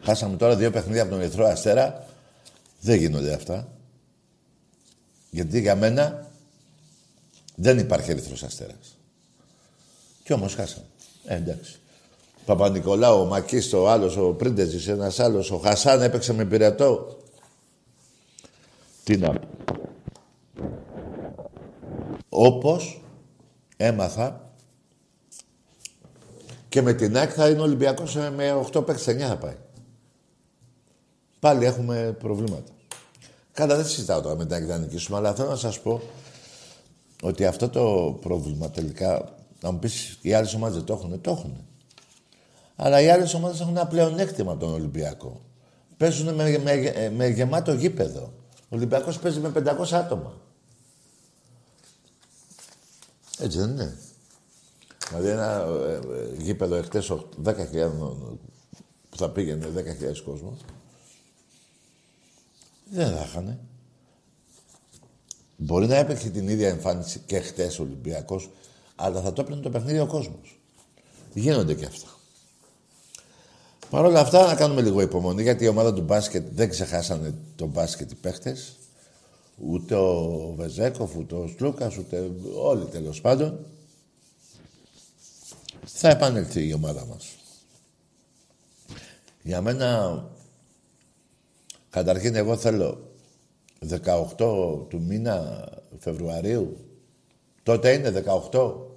Χάσαμε 0.03 0.37
τώρα 0.37 0.57
δύο 0.57 0.71
παιχνίδια 0.71 1.03
από 1.03 1.11
τον 1.11 1.21
Ερυθρό 1.21 1.47
Αστέρα. 1.47 2.07
Δεν 2.81 2.99
γίνονται 2.99 3.33
αυτά. 3.33 3.73
Γιατί 5.31 5.61
για 5.61 5.77
μένα 5.77 6.31
δεν 7.55 7.79
υπάρχει 7.79 8.11
Ερυθρός 8.11 8.43
Αστέρας. 8.43 9.00
Κι 10.31 10.37
όμως 10.37 10.55
χάσαμε. 10.55 10.87
Ε, 11.25 11.35
εντάξει. 11.35 11.79
Παπα-Νικολάου, 12.45 13.21
ο 13.21 13.25
Μακής, 13.25 13.73
ο 13.73 13.89
άλλος, 13.89 14.17
ο 14.17 14.33
Πρίντεζης, 14.33 14.89
ένας 14.89 15.19
άλλος, 15.19 15.51
ο 15.51 15.59
Χασάν 15.59 16.03
έπαιξε 16.03 16.33
με 16.33 16.45
πυρετό. 16.45 17.17
Τι 19.05 19.17
να 19.17 19.33
πω. 19.33 19.49
Όπως 22.29 23.01
έμαθα 23.77 24.53
και 26.69 26.83
με 26.83 26.93
την 26.93 27.17
ΑΕΚ 27.17 27.31
θα 27.35 27.49
είναι 27.49 27.61
ο 27.61 27.63
Ολυμπιακός 27.63 28.15
με 28.15 28.53
8 28.73 28.85
παίκτες, 28.85 29.07
9 29.07 29.29
θα 29.29 29.37
πάει. 29.37 29.57
Πάλι 31.41 31.65
έχουμε 31.65 32.17
προβλήματα. 32.19 32.73
Κατά 33.53 33.77
δεν 33.77 33.87
συζητάω 33.87 34.21
τώρα 34.21 34.37
με 34.37 34.45
την 34.45 34.55
ΑΕΚ 34.55 34.67
να 34.67 34.79
νικήσουμε, 34.79 35.19
αλλά 35.19 35.35
θέλω 35.35 35.49
να 35.49 35.57
σας 35.57 35.81
πω 35.81 36.01
ότι 37.23 37.45
αυτό 37.47 37.69
το 37.69 38.19
πρόβλημα 38.21 38.71
τελικά, 38.71 39.39
να 39.63 39.71
μου 39.71 39.79
πεις 39.79 40.19
οι 40.21 40.33
άλλες 40.35 40.55
ομάδες 40.55 40.77
δεν 40.77 40.85
το 40.85 40.93
έχουν, 40.93 41.21
το 41.21 41.31
έχουν. 41.31 41.67
Αλλά 42.77 43.01
οι 43.01 43.09
άλλες 43.11 43.35
ομάδες 43.35 43.61
έχουν 43.61 43.77
ένα 43.77 43.87
πλεονέκτημα 43.87 44.53
από 44.53 44.61
τον 44.61 44.73
Ολυμπιακό. 44.73 45.41
Παίζουν 45.97 46.35
με, 46.35 46.59
με, 46.59 47.11
με 47.17 47.27
γεμάτο 47.27 47.73
γήπεδο. 47.73 48.33
Ο 48.55 48.77
Ολυμπιακός 48.77 49.19
παίζει 49.19 49.41
με 49.41 49.53
500 49.55 49.93
άτομα. 49.93 50.35
Έτσι 53.39 53.59
δεν 53.59 53.71
είναι. 53.71 53.99
Δηλαδή 55.09 55.29
ένα 55.29 55.67
ε, 55.87 55.95
ε, 55.95 56.43
γήπεδο 56.43 56.75
εχθές 56.75 57.13
10.000 57.45 57.55
που 59.11 59.17
θα 59.17 59.31
πήγαινε 59.31 59.69
10.000 59.77 60.19
κόσμος. 60.25 60.59
Δεν 62.91 63.17
θα 63.17 63.25
είχανε. 63.25 63.59
Μπορεί 65.57 65.87
να 65.87 65.97
έπαιξε 65.97 66.31
την 66.31 66.49
ίδια 66.49 66.69
εμφάνιση 66.69 67.23
και 67.27 67.41
χτε 67.41 67.65
ο 67.65 67.83
Ολυμπιακός, 67.83 68.51
αλλά 69.01 69.21
θα 69.21 69.33
το 69.33 69.41
έπαιρνε 69.41 69.63
το 69.63 69.71
παιχνίδι 69.71 69.99
ο 69.99 70.07
κόσμος. 70.07 70.61
Γίνονται 71.35 71.75
και 71.75 71.85
αυτά. 71.85 72.09
Παρ' 73.91 74.05
όλα 74.05 74.21
αυτά, 74.21 74.47
να 74.47 74.55
κάνουμε 74.55 74.83
λίγο 74.83 75.01
υπομονή, 75.01 75.43
γιατί 75.43 75.65
η 75.65 75.69
ομάδα 75.69 75.95
του 75.95 76.03
μπάσκετ 76.03 76.47
δεν 76.55 76.69
ξεχάσανε 76.69 77.35
το 77.57 77.67
μπάσκετ 77.67 78.11
οι 78.11 78.15
παίχτε. 78.15 78.57
Ούτε 79.57 79.95
ο 79.95 80.55
Βεζέκοφ, 80.57 81.17
ούτε 81.17 81.35
ο 81.35 81.47
Σλούκα, 81.47 81.93
ούτε 81.99 82.31
όλοι 82.57 82.85
τέλος 82.85 83.21
πάντων. 83.21 83.67
Θα 85.85 86.09
επανέλθει 86.09 86.69
η 86.69 86.73
ομάδα 86.73 87.07
μας. 87.07 87.27
Για 89.43 89.61
μένα, 89.61 90.25
καταρχήν 91.91 92.35
εγώ 92.35 92.57
θέλω 92.57 93.11
18 93.89 94.87
του 94.89 95.01
μήνα 95.01 95.69
Φεβρουαρίου. 95.99 96.77
Τότε 97.63 97.93
είναι 97.93 98.25
18. 98.51 98.90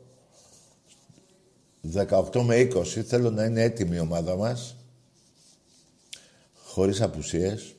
18 1.91 2.41
με 2.41 2.69
20 2.73 2.83
θέλω 2.83 3.29
να 3.31 3.43
είναι 3.43 3.61
έτοιμη 3.61 3.95
η 3.95 3.99
ομάδα 3.99 4.35
μας. 4.35 4.75
Χωρίς 6.65 7.01
απουσίες. 7.01 7.75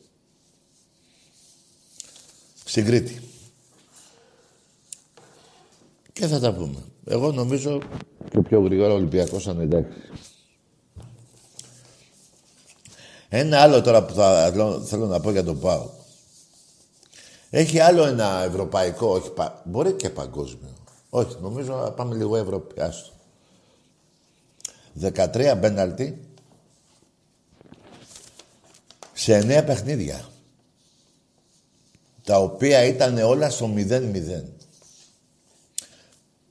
Στην 2.65 2.85
Κρήτη. 2.85 3.21
Και 6.13 6.27
θα 6.27 6.41
τα 6.41 6.55
πούμε. 6.55 6.85
Εγώ 7.05 7.33
νομίζω 7.33 7.79
και 8.31 8.41
πιο 8.41 8.61
γρήγορα 8.61 8.93
ο 8.93 8.97
Ολυμπιακός 8.97 9.49
αν 9.49 9.61
εντάξει. 9.61 9.99
Ένα 13.29 13.61
άλλο 13.61 13.83
τώρα 13.83 14.05
που 14.05 14.15
θα, 14.15 14.53
θέλω 14.85 15.07
να 15.07 15.21
πω 15.21 15.31
για 15.31 15.45
τον 15.45 15.61
Πάο. 15.61 15.91
Έχει 17.51 17.79
άλλο 17.79 18.05
ένα 18.05 18.43
ευρωπαϊκό, 18.43 19.07
όχι, 19.07 19.33
μπορεί 19.65 19.93
και 19.93 20.11
παγκόσμιο. 20.11 20.75
Όχι, 21.11 21.37
νομίζω 21.41 21.75
να 21.75 21.91
πάμε 21.91 22.15
λίγο 22.15 22.37
Ευρώπη. 22.37 22.81
13 25.01 25.57
μπέναλτι 25.61 26.19
σε 29.13 29.39
9 29.39 29.63
παιχνίδια. 29.67 30.29
Τα 32.25 32.39
οποία 32.39 32.85
ήταν 32.85 33.19
όλα 33.19 33.51
στο 33.51 33.75
0-0. 33.77 34.43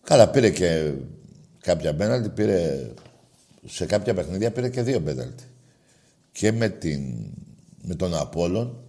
Καλά, 0.03 0.29
πήρε 0.29 0.49
και 0.49 0.93
κάποια 1.59 1.93
μπέναλτι, 1.93 2.29
πήρε 2.29 2.91
σε 3.65 3.85
κάποια 3.85 4.13
παιχνίδια 4.13 4.51
πήρε 4.51 4.69
και 4.69 4.81
δύο 4.81 4.99
μπέναλτι. 4.99 5.43
Και 6.31 6.51
με, 6.51 6.69
την, 6.69 7.15
με 7.81 7.95
τον 7.95 8.15
Απόλλων 8.15 8.83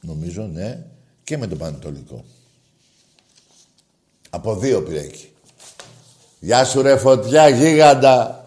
Νομίζω, 0.00 0.46
ναι. 0.46 0.86
Και 1.24 1.36
με 1.36 1.46
τον 1.46 1.58
Πανετολικό. 1.58 2.24
Από 4.30 4.56
δύο 4.56 4.82
πήρε 4.82 5.00
εκεί. 5.00 5.32
Γεια 6.42 6.64
σου 6.64 6.82
ρε 6.82 6.96
φωτιά 6.96 7.48
γίγαντα. 7.48 8.44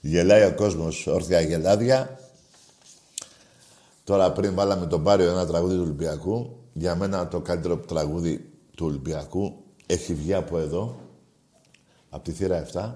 Γελάει 0.00 0.44
ο 0.44 0.54
κόσμος 0.54 1.06
όρθια 1.06 1.40
γελάδια. 1.40 2.18
Τώρα 4.04 4.32
πριν 4.32 4.54
βάλαμε 4.54 4.86
τον 4.86 5.02
Πάριο 5.02 5.30
ένα 5.30 5.46
τραγούδι 5.46 5.74
του 5.74 5.82
Ολυμπιακού. 5.82 6.56
Για 6.72 6.94
μένα 6.94 7.28
το 7.28 7.40
καλύτερο 7.40 7.76
τραγούδι 7.76 8.52
του 8.76 8.86
Ολυμπιακού 8.86 9.64
έχει 9.86 10.14
βγει 10.14 10.34
από 10.34 10.58
εδώ. 10.58 10.96
Από 12.10 12.24
τη 12.24 12.32
θύρα 12.32 12.66
7. 12.72 12.92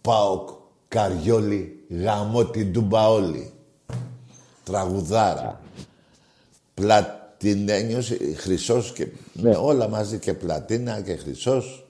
Πάοκ, 0.00 0.48
Καριόλι, 0.88 1.84
γαμώ 1.88 2.44
την 2.44 2.72
Τουμπαόλη 2.72 3.52
τραγουδάρα. 4.64 5.60
Πλατινένιος, 7.40 8.12
χρυσός 8.36 8.92
και... 8.92 9.08
Ναι, 9.32 9.56
όλα 9.56 9.88
μαζί 9.88 10.18
και 10.18 10.34
πλατίνα 10.34 11.00
και 11.00 11.16
χρυσός. 11.16 11.86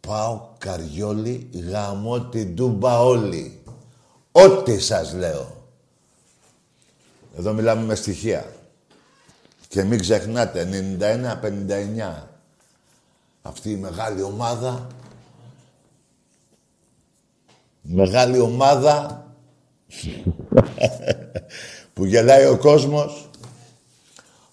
Πάω 0.00 0.48
καριόλι, 0.58 1.48
γαμώ 1.68 2.20
την 2.20 2.56
τούμπα 2.56 3.00
όλη. 3.00 3.62
Ό,τι 4.32 4.80
σας 4.80 5.14
λέω. 5.14 5.68
Εδώ 7.38 7.52
μιλάμε 7.52 7.82
με 7.82 7.94
στοιχεία. 7.94 8.52
Και 9.68 9.82
μην 9.82 9.98
ξεχνάτε, 9.98 10.68
91-59. 12.20 12.22
Αυτή 13.42 13.70
η 13.70 13.76
μεγάλη 13.76 14.22
ομάδα. 14.22 14.86
Μεγάλη 17.82 18.38
ομάδα 18.38 19.26
που 21.94 22.04
γελάει 22.04 22.46
ο 22.46 22.58
κόσμος, 22.58 23.26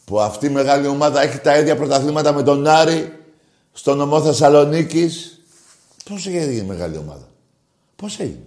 που 0.05 0.19
αυτή 0.21 0.45
η 0.45 0.49
μεγάλη 0.49 0.87
ομάδα 0.87 1.21
έχει 1.21 1.37
τα 1.37 1.57
ίδια 1.57 1.75
πρωταθλήματα 1.75 2.33
με 2.33 2.43
τον 2.43 2.67
Άρη 2.67 3.13
στο 3.73 3.95
νομό 3.95 4.21
Θεσσαλονίκης. 4.21 5.41
Πώς 6.05 6.27
έγινε 6.27 6.51
η 6.51 6.61
μεγάλη 6.61 6.97
ομάδα; 6.97 7.27
Πώς 7.95 8.19
έγινε; 8.19 8.45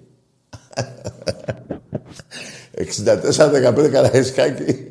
64-15 3.06 3.88
Καραϊσκάκη. 3.90 4.90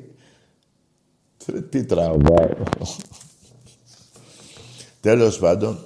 Τι 1.69 1.83
τραβάω. 1.83 2.49
Τέλος 5.01 5.39
πάντων, 5.39 5.85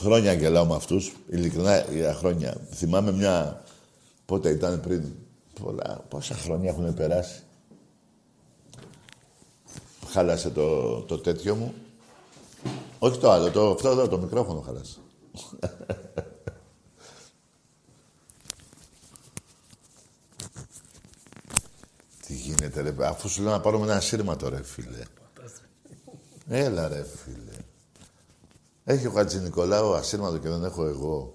Χρόνια 0.00 0.32
γελάω 0.32 0.66
με 0.66 0.74
αυτούς, 0.74 1.12
ειλικρινά 1.28 1.84
για 1.92 2.14
χρόνια. 2.14 2.56
Θυμάμαι 2.72 3.12
μια... 3.12 3.64
Πότε 4.26 4.50
ήταν 4.50 4.80
πριν, 4.80 5.04
πολλά, 5.62 6.04
πόσα 6.08 6.34
χρόνια 6.34 6.70
έχουν 6.70 6.94
περάσει. 6.94 7.42
Χάλασε 10.10 10.50
το, 10.50 11.00
το 11.00 11.18
τέτοιο 11.18 11.54
μου. 11.54 11.74
Όχι 12.98 13.18
το 13.18 13.30
άλλο, 13.30 13.50
το, 13.50 13.70
αυτό 13.70 13.88
εδώ, 13.88 14.08
το 14.08 14.18
μικρόφωνο 14.18 14.60
χάλασε. 14.60 14.98
Τι 22.26 22.34
γίνεται 22.34 22.80
ρε, 22.80 22.94
αφού 23.00 23.28
σου 23.28 23.42
λέω 23.42 23.50
να 23.50 23.60
πάρουμε 23.60 23.84
ένα 23.84 24.00
σύρμα 24.00 24.36
τώρα, 24.36 24.62
φίλε. 24.62 25.02
Έλα 26.48 26.88
ρε, 26.88 27.04
φίλε. 27.24 27.56
Έχει 28.84 29.06
ο 29.06 29.10
Χατζη 29.10 29.38
Νικολάου 29.38 29.94
ασύρματο 29.94 30.38
και 30.38 30.48
δεν 30.48 30.64
έχω 30.64 30.86
εγώ. 30.86 31.34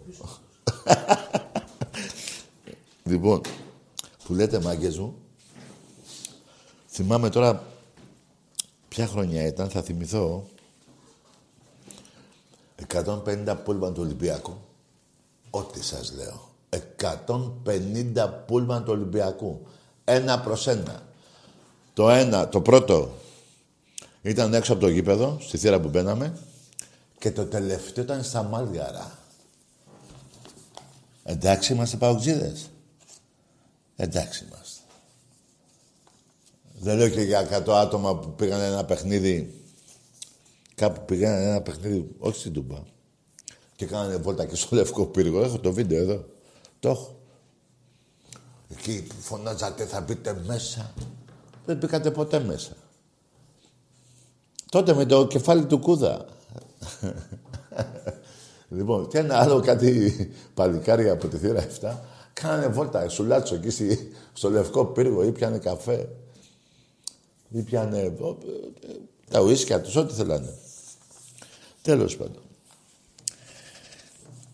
λοιπόν, 3.12 3.42
που 4.26 4.34
λέτε 4.34 4.60
μάγκες 4.60 4.98
μου, 4.98 5.18
θυμάμαι 6.88 7.30
τώρα 7.30 7.64
Ποια 8.95 9.08
χρονιά 9.08 9.45
ήταν, 9.45 9.69
θα 9.69 9.81
θυμηθώ. 9.81 10.47
150 12.93 13.55
πούλμαν 13.63 13.93
του 13.93 14.01
Ολυμπιακού. 14.01 14.58
Ό,τι 15.49 15.84
σας 15.84 16.13
λέω. 16.13 16.49
150 17.25 18.29
πούλμαν 18.45 18.84
του 18.84 18.91
Ολυμπιακού. 18.91 19.67
Ένα 20.03 20.39
προς 20.39 20.67
ένα. 20.67 21.03
Το 21.93 22.10
ένα, 22.10 22.49
το 22.49 22.62
πρώτο 22.62 23.12
ήταν 24.21 24.53
έξω 24.53 24.71
από 24.71 24.81
το 24.81 24.88
γήπεδο, 24.88 25.38
στη 25.41 25.58
θύρα 25.58 25.79
που 25.79 25.89
μπαίναμε. 25.89 26.38
Και 27.19 27.31
το 27.31 27.45
τελευταίο 27.45 28.03
ήταν 28.03 28.23
στα 28.23 28.43
Μάλγαρα. 28.43 29.17
Εντάξει 31.23 31.73
είμαστε 31.73 31.97
παουτζίδες. 31.97 32.69
Εντάξει 33.95 34.45
είμαστε. 34.45 34.64
Δεν 36.86 36.98
λέω 36.98 37.10
και 37.10 37.21
για 37.21 37.63
100 37.65 37.69
άτομα 37.69 38.17
που 38.17 38.34
πήγαν 38.36 38.62
ένα 38.62 38.86
παιχνίδι. 38.86 39.54
Κάπου 40.76 41.06
πήγαν 41.06 41.41
ένα 41.41 41.62
παιχνίδι, 41.62 42.15
όχι 42.19 42.39
στην 42.39 42.54
Τούμπα. 42.54 42.78
Και 43.76 43.86
κάνανε 43.86 44.15
βόλτα 44.15 44.45
και 44.45 44.56
στο 44.56 44.76
Λευκό 44.76 45.06
Πύργο. 45.06 45.41
Έχω 45.41 45.60
το 45.60 45.71
βίντεο 45.71 46.02
εδώ. 46.02 46.26
Το 46.80 46.89
έχω. 46.89 47.19
Εκεί 48.69 49.04
που 49.04 49.15
φωνάζατε 49.19 49.86
θα 49.86 50.02
μπείτε 50.02 50.41
μέσα. 50.45 50.93
Δεν 51.65 51.78
μπήκατε 51.78 52.12
ποτέ 52.12 52.39
μέσα. 52.39 52.71
Τότε 54.71 54.93
με 54.93 55.06
το 55.06 55.28
κεφάλι 55.28 55.65
του 55.65 55.80
Κούδα. 55.80 56.26
λοιπόν, 58.69 59.08
και 59.08 59.17
ένα 59.17 59.39
άλλο 59.39 59.60
κάτι 59.60 60.13
παλικάρια 60.54 61.13
από 61.13 61.28
τη 61.28 61.38
θύρα 61.38 61.67
7. 61.82 61.95
Κάνανε 62.34 62.67
βόλτα, 62.67 63.10
σουλάτσο 63.10 63.56
εκεί 63.56 63.98
στο 64.34 64.50
Λευκό 64.50 64.86
Πύργο 64.86 65.24
ή 65.24 65.32
πιάνε 65.32 65.58
καφέ. 65.58 66.10
Ή 67.56 67.62
πιάνε 67.62 68.13
τα 69.30 69.39
ουίσκια 69.41 69.82
τους, 69.82 69.96
ό,τι 69.96 70.13
θέλανε. 70.13 70.54
Τέλος 71.82 72.18
πάντων. 72.18 72.41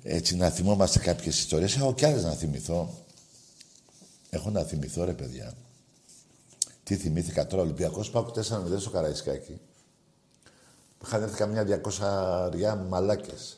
Έτσι 0.04 0.36
να 0.36 0.50
θυμόμαστε 0.50 1.00
κάποιες 1.00 1.38
ιστορίες. 1.40 1.76
Έχω 1.76 1.94
κι 1.94 2.06
άλλες 2.06 2.24
να 2.24 2.32
θυμηθώ. 2.32 2.94
Έχω 4.30 4.50
να 4.50 4.64
θυμηθώ 4.64 5.04
ρε 5.04 5.14
παιδιά. 5.14 5.54
Τι 6.84 6.96
θυμήθηκα 6.96 7.48
τώρα, 7.48 7.62
Ολυμπιακός 7.62 8.10
Πάκου 8.10 8.32
4-0 8.32 8.80
στο 8.80 8.90
Καραϊσκάκι. 8.90 9.60
Είχαν 11.04 11.22
έρθει 11.22 11.36
καμιά 11.36 11.64
200 11.64 12.50
ριά 12.52 12.76
μαλάκες. 12.76 13.58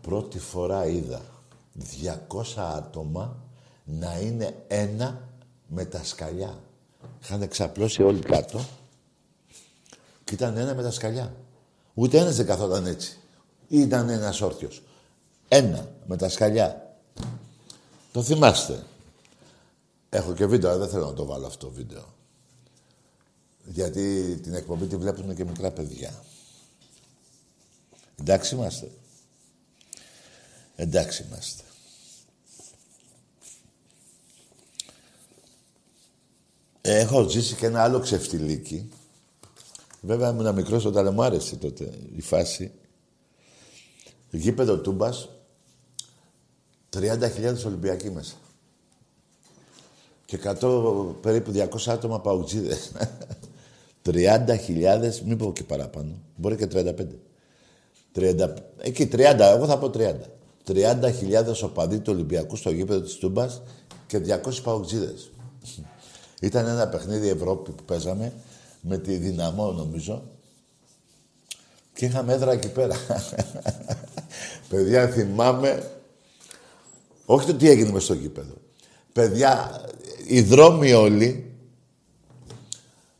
Πρώτη 0.00 0.38
φορά 0.38 0.86
είδα 0.86 1.22
200 2.28 2.42
άτομα 2.56 3.42
να 3.84 4.20
είναι 4.20 4.64
ένα 4.68 5.28
με 5.66 5.84
τα 5.84 6.04
σκαλιά. 6.04 6.62
Είχαν 7.22 7.48
ξαπλώσει 7.48 8.02
όλοι 8.02 8.20
κάτω 8.20 8.64
και 10.24 10.34
ήταν 10.34 10.56
ένα 10.56 10.74
με 10.74 10.82
τα 10.82 10.90
σκαλιά. 10.90 11.34
Ούτε 11.94 12.18
ένας 12.18 12.36
δεν 12.36 12.46
καθόταν 12.46 12.86
έτσι. 12.86 13.16
Ήταν 13.68 14.08
ένας 14.08 14.40
όρθιος. 14.40 14.82
Ένα 15.48 15.88
με 16.06 16.16
τα 16.16 16.28
σκαλιά. 16.28 16.96
Το 18.12 18.22
θυμάστε. 18.22 18.84
Έχω 20.10 20.34
και 20.34 20.46
βίντεο, 20.46 20.70
αλλά 20.70 20.78
δεν 20.78 20.88
θέλω 20.88 21.06
να 21.06 21.14
το 21.14 21.24
βάλω 21.24 21.46
αυτό 21.46 21.66
το 21.66 21.72
βίντεο. 21.72 22.14
Γιατί 23.64 24.36
την 24.42 24.54
εκπομπή 24.54 24.86
τη 24.86 24.96
βλέπουν 24.96 25.34
και 25.34 25.44
μικρά 25.44 25.70
παιδιά. 25.70 26.22
Εντάξει 28.20 28.54
είμαστε. 28.54 28.90
Εντάξει 30.76 31.22
είμαστε. 31.22 31.62
Έχω 36.82 37.28
ζήσει 37.28 37.54
και 37.54 37.66
ένα 37.66 37.82
άλλο 37.82 37.98
ξεφτιλίκι. 38.00 38.88
Βέβαια 40.00 40.30
ήμουν 40.30 40.54
μικρός 40.54 40.84
όταν 40.84 41.14
μου 41.14 41.22
άρεσε 41.22 41.56
τότε 41.56 41.90
η 42.16 42.20
φάση. 42.20 42.72
Γήπεδο 44.30 44.78
Τούμπας, 44.78 45.28
30.000 46.96 47.64
Ολυμπιακοί 47.66 48.10
μέσα. 48.10 48.34
Και 50.24 50.38
100, 50.60 51.14
περίπου 51.20 51.52
200 51.52 51.66
άτομα 51.86 52.20
παουτζίδες. 52.20 52.92
30.000, 54.06 55.20
μην 55.24 55.36
πω 55.36 55.52
και 55.52 55.64
παραπάνω. 55.64 56.14
Μπορεί 56.36 56.56
και 56.56 56.68
35. 56.72 57.06
30, 58.14 58.54
εκεί 58.78 59.08
30, 59.12 59.16
εγώ 59.38 59.66
θα 59.66 59.78
πω 59.78 59.90
30. 59.94 60.14
30.000 60.66 61.62
οπαδοί 61.62 62.00
του 62.00 62.12
Ολυμπιακού 62.12 62.56
στο 62.56 62.70
γήπεδο 62.70 63.00
της 63.00 63.16
Τούμπας 63.16 63.62
και 64.06 64.18
200 64.18 64.62
παουτζίδες. 64.62 65.30
Ήταν 66.42 66.66
ένα 66.66 66.88
παιχνίδι 66.88 67.28
Ευρώπη 67.28 67.70
που 67.70 67.84
παίζαμε 67.84 68.32
με 68.80 68.98
τη 68.98 69.16
Δυναμό 69.16 69.72
νομίζω 69.72 70.22
και 71.94 72.04
είχαμε 72.04 72.32
έδρα 72.32 72.52
εκεί 72.52 72.68
πέρα. 72.68 72.96
Παιδιά 74.68 75.08
θυμάμαι, 75.08 75.90
όχι 77.24 77.46
το 77.46 77.54
τι 77.54 77.68
έγινε 77.68 77.90
μες 77.90 78.02
στο 78.02 78.14
γήπεδο. 78.14 78.54
Παιδιά, 79.12 79.80
οι 80.26 80.40
δρόμοι 80.42 80.92
όλοι 80.92 81.52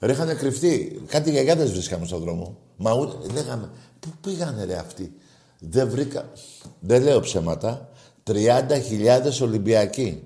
είχαν 0.00 0.36
κρυφτεί. 0.36 1.02
Κάτι 1.06 1.30
γιαγιάδες 1.30 1.72
βρίσκαμε 1.72 2.06
στον 2.06 2.20
δρόμο. 2.20 2.56
Μα 2.76 2.92
ούτε, 2.92 3.32
λέγαμε, 3.32 3.70
πού 4.00 4.08
πήγανε 4.20 4.64
ρε 4.64 4.76
αυτοί; 4.76 5.12
Δεν 5.58 5.90
βρήκα, 5.90 6.32
δεν 6.80 7.02
λέω 7.02 7.20
ψέματα, 7.20 7.88
30.000 8.26 9.40
Ολυμπιακοί. 9.42 10.22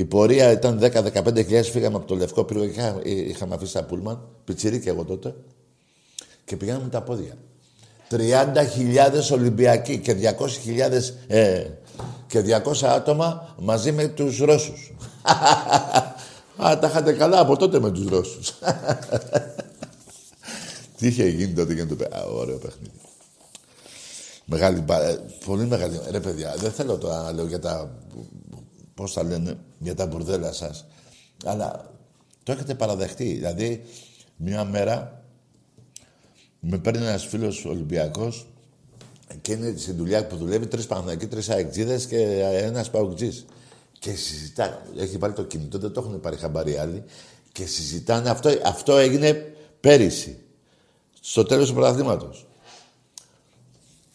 Η 0.00 0.04
πορεία 0.04 0.50
ήταν 0.50 0.78
10-15 0.82 1.62
φύγαμε 1.72 1.96
από 1.96 2.06
το 2.06 2.14
Λευκό 2.14 2.44
Πύργο, 2.44 2.64
είχα, 2.64 3.00
είχαμε 3.02 3.54
αφήσει 3.54 3.72
τα 3.72 3.84
πούλμαν, 3.84 4.28
πιτσιρίκι 4.44 4.88
εγώ 4.88 5.04
τότε, 5.04 5.34
και 6.44 6.56
πηγαίναμε 6.56 6.84
με 6.84 6.90
τα 6.90 7.02
πόδια. 7.02 7.34
30.000 8.10 8.18
Ολυμπιακοί 9.32 9.98
και 9.98 10.16
200.000 10.22 10.90
ε, 11.26 11.64
και 12.26 12.62
200 12.64 12.82
άτομα 12.82 13.54
μαζί 13.58 13.92
με 13.92 14.08
τους 14.08 14.38
Ρώσους. 14.38 14.92
Α, 16.66 16.78
τα 16.78 16.86
είχατε 16.88 17.12
καλά 17.12 17.40
από 17.40 17.56
τότε 17.56 17.80
με 17.80 17.90
τους 17.90 18.08
Ρώσους. 18.08 18.54
Τι 20.96 21.06
είχε 21.06 21.28
γίνει 21.28 21.52
τότε 21.52 21.72
για 21.74 21.82
να 21.84 21.88
το 21.88 21.96
πει. 21.96 22.06
Ωραίο 22.34 22.56
παιχνίδι. 22.56 23.00
Μεγάλη, 24.44 24.84
ε, 24.88 25.16
πολύ 25.44 25.66
μεγάλη. 25.66 26.00
Ρε 26.10 26.20
παιδιά, 26.20 26.54
δεν 26.58 26.70
θέλω 26.70 26.98
τώρα 26.98 27.22
να 27.22 27.32
λέω 27.32 27.46
για 27.46 27.58
τα 27.58 27.90
πώς 29.00 29.12
θα 29.12 29.22
λένε, 29.22 29.58
για 29.78 29.94
τα 29.94 30.06
μπουρδέλα 30.06 30.52
σας. 30.52 30.86
Αλλά 31.44 31.90
το 32.42 32.52
έχετε 32.52 32.74
παραδεχτεί. 32.74 33.24
Δηλαδή, 33.24 33.84
μια 34.36 34.64
μέρα 34.64 35.24
με 36.60 36.78
παίρνει 36.78 37.04
ένας 37.04 37.26
φίλος 37.26 37.64
Ολυμπιακός 37.64 38.46
και 39.40 39.52
είναι 39.52 39.74
στην 39.76 39.96
δουλειά 39.96 40.26
που 40.26 40.36
δουλεύει 40.36 40.66
τρεις 40.66 40.86
Παναθηναϊκοί, 40.86 41.26
τρεις 41.26 41.50
αεξίδες 41.50 42.06
και 42.06 42.40
ένας 42.42 42.90
Παουτζής. 42.90 43.44
Και 43.98 44.14
συζητά, 44.14 44.82
έχει 44.96 45.16
βάλει 45.16 45.34
το 45.34 45.44
κινητό, 45.44 45.78
δεν 45.78 45.92
το 45.92 46.00
έχουν 46.00 46.20
πάρει 46.20 46.36
χαμπάρι 46.36 46.76
άλλοι. 46.76 47.04
Και 47.52 47.66
συζητάνε, 47.66 48.30
αυτό, 48.30 48.50
αυτό 48.64 48.96
έγινε 48.96 49.54
πέρυσι, 49.80 50.38
στο 51.20 51.44
τέλος 51.44 51.68
του 51.68 51.74
πρωταθλήματος. 51.74 52.46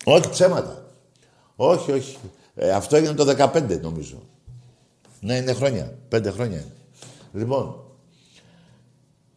Όχι 0.04 0.30
ψέματα. 0.30 0.86
Όχι, 1.56 1.92
όχι. 1.92 2.18
Ε, 2.56 2.72
αυτό 2.72 2.96
έγινε 2.96 3.14
το 3.14 3.26
15 3.26 3.80
νομίζω. 3.82 4.34
Ναι, 5.20 5.36
είναι 5.36 5.54
χρόνια. 5.54 5.98
Πέντε 6.08 6.32
χρόνια 6.32 6.58
είναι. 6.58 6.74
Λοιπόν, 7.34 7.86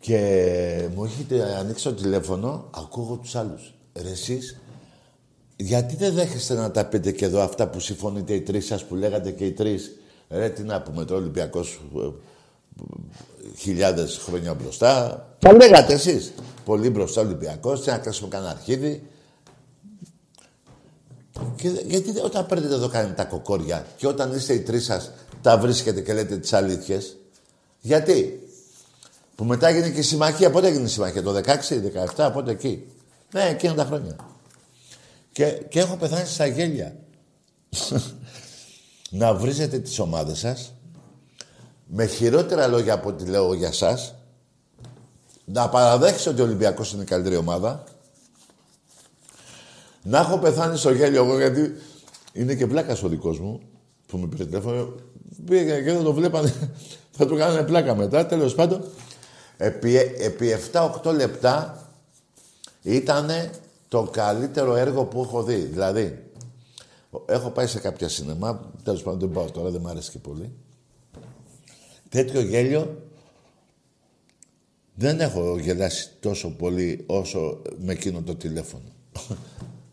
και 0.01 0.89
μου 0.95 1.05
έχετε 1.05 1.57
ανοίξει 1.59 1.85
το 1.85 1.93
τηλέφωνο, 1.93 2.71
ακούω 2.75 3.17
τους 3.17 3.35
άλλους. 3.35 3.75
Ρε 4.03 4.11
εσείς, 4.11 4.61
γιατί 5.57 5.97
δεν 5.97 6.15
δέχεστε 6.15 6.55
να 6.55 6.71
τα 6.71 6.87
πείτε 6.87 7.13
και 7.13 7.25
εδώ 7.25 7.41
αυτά 7.41 7.69
που 7.69 7.81
συμφωνείτε 7.81 8.35
οι 8.35 8.41
τρεις 8.41 8.67
σας 8.67 8.85
που 8.85 8.95
λέγατε 8.95 9.31
και 9.31 9.45
οι 9.45 9.53
τρεις; 9.53 9.99
Ρε, 10.31 10.49
τι 10.49 10.63
να 10.63 10.83
πούμε 10.83 11.05
τώρα, 11.05 11.21
Ολυμπιακός 11.21 11.81
ε, 11.97 12.09
χιλιάδες 13.57 14.17
χρόνια 14.17 14.55
μπροστά. 14.55 15.27
Τα 15.39 15.53
λέγατε 15.53 15.93
εσείς. 15.93 16.33
Πολύ 16.65 16.91
μπροστά 16.91 17.21
Ολυμπιακός, 17.21 17.83
τι 17.83 17.91
να 17.91 17.99
κάνουμε 17.99 18.29
κανένα 18.29 18.51
αρχίδι. 18.51 19.09
Και, 21.57 21.69
γιατί 21.69 22.19
όταν 22.25 22.47
παίρνετε 22.47 22.75
εδώ 22.75 22.89
κάνετε 22.89 23.15
τα 23.15 23.25
κοκόρια 23.25 23.87
και 23.97 24.07
όταν 24.07 24.33
είστε 24.33 24.53
οι 24.53 24.61
τρεις 24.61 24.85
σας 24.85 25.13
τα 25.41 25.59
βρίσκετε 25.59 26.01
και 26.01 26.13
λέτε 26.13 26.37
τις 26.37 26.53
αλήθειες. 26.53 27.17
Γιατί; 27.81 28.43
Που 29.35 29.45
μετά 29.45 29.69
έγινε 29.69 29.91
και 29.91 29.99
η 29.99 30.03
συμμαχία. 30.03 30.51
Πότε 30.51 30.67
έγινε 30.67 30.85
η 30.85 30.89
συμμαχία, 30.89 31.23
το 31.23 31.35
16, 31.35 31.43
17, 32.17 32.31
πότε 32.33 32.51
εκεί. 32.51 32.87
Ναι, 33.33 33.43
εκείνα 33.43 33.75
τα 33.75 33.85
χρόνια. 33.85 34.17
Και, 35.33 35.45
και 35.45 35.81
έχω 35.81 35.97
πεθάνει 35.97 36.27
στα 36.27 36.47
γέλια. 36.47 36.97
να 39.11 39.35
βρίζετε 39.35 39.79
τις 39.79 39.99
ομάδες 39.99 40.39
σας 40.39 40.73
με 41.87 42.07
χειρότερα 42.07 42.67
λόγια 42.67 42.95
από 42.95 43.09
ό,τι 43.09 43.25
λέω 43.25 43.55
για 43.55 43.73
σας 43.73 44.15
να 45.45 45.69
παραδέχεσαι 45.69 46.29
ότι 46.29 46.41
ο 46.41 46.45
Ολυμπιακός 46.45 46.93
είναι 46.93 47.03
η 47.03 47.07
καλύτερη 47.07 47.37
ομάδα 47.37 47.85
να 50.03 50.19
έχω 50.19 50.39
πεθάνει 50.39 50.77
στο 50.77 50.93
γέλιο 50.93 51.25
εγώ 51.25 51.37
γιατί 51.37 51.73
είναι 52.33 52.55
και 52.55 52.67
πλάκα 52.67 52.97
ο 53.03 53.09
δικός 53.09 53.41
μου 53.41 53.61
που 54.07 54.19
με 54.19 54.27
πήρε 54.27 54.45
τηλέφωνο, 54.45 54.95
πήγε 55.47 55.75
και 55.83 55.93
δεν 55.93 56.03
το 56.03 56.13
βλέπανε. 56.13 56.53
θα 57.11 57.27
του 57.27 57.37
κάνανε 57.37 57.63
πλάκα 57.63 57.95
μετά, 57.95 58.27
τέλος 58.27 58.55
πάντων. 58.55 58.85
Επί, 59.57 59.97
επί 59.97 60.57
7-8 60.73 61.15
λεπτά 61.15 61.87
ήταν 62.83 63.31
το 63.89 64.03
καλύτερο 64.03 64.75
έργο 64.75 65.05
που 65.05 65.23
έχω 65.23 65.43
δει. 65.43 65.55
Δηλαδή, 65.55 66.25
έχω 67.27 67.51
πάει 67.51 67.67
σε 67.67 67.79
κάποια 67.79 68.09
σινεμά, 68.09 68.71
τέλος 68.83 69.03
πάντων 69.03 69.19
δεν 69.19 69.31
πάω 69.31 69.51
τώρα, 69.51 69.71
δεν 69.71 69.81
μου 69.81 69.89
αρέσει 69.89 70.11
και 70.11 70.19
πολύ. 70.19 70.53
Τέτοιο 72.09 72.41
γέλιο 72.41 73.03
δεν 74.95 75.21
έχω 75.21 75.59
γελάσει 75.59 76.11
τόσο 76.21 76.51
πολύ 76.51 77.05
όσο 77.07 77.63
με 77.79 77.93
εκείνο 77.93 78.23
το 78.23 78.35
τηλέφωνο. 78.35 78.93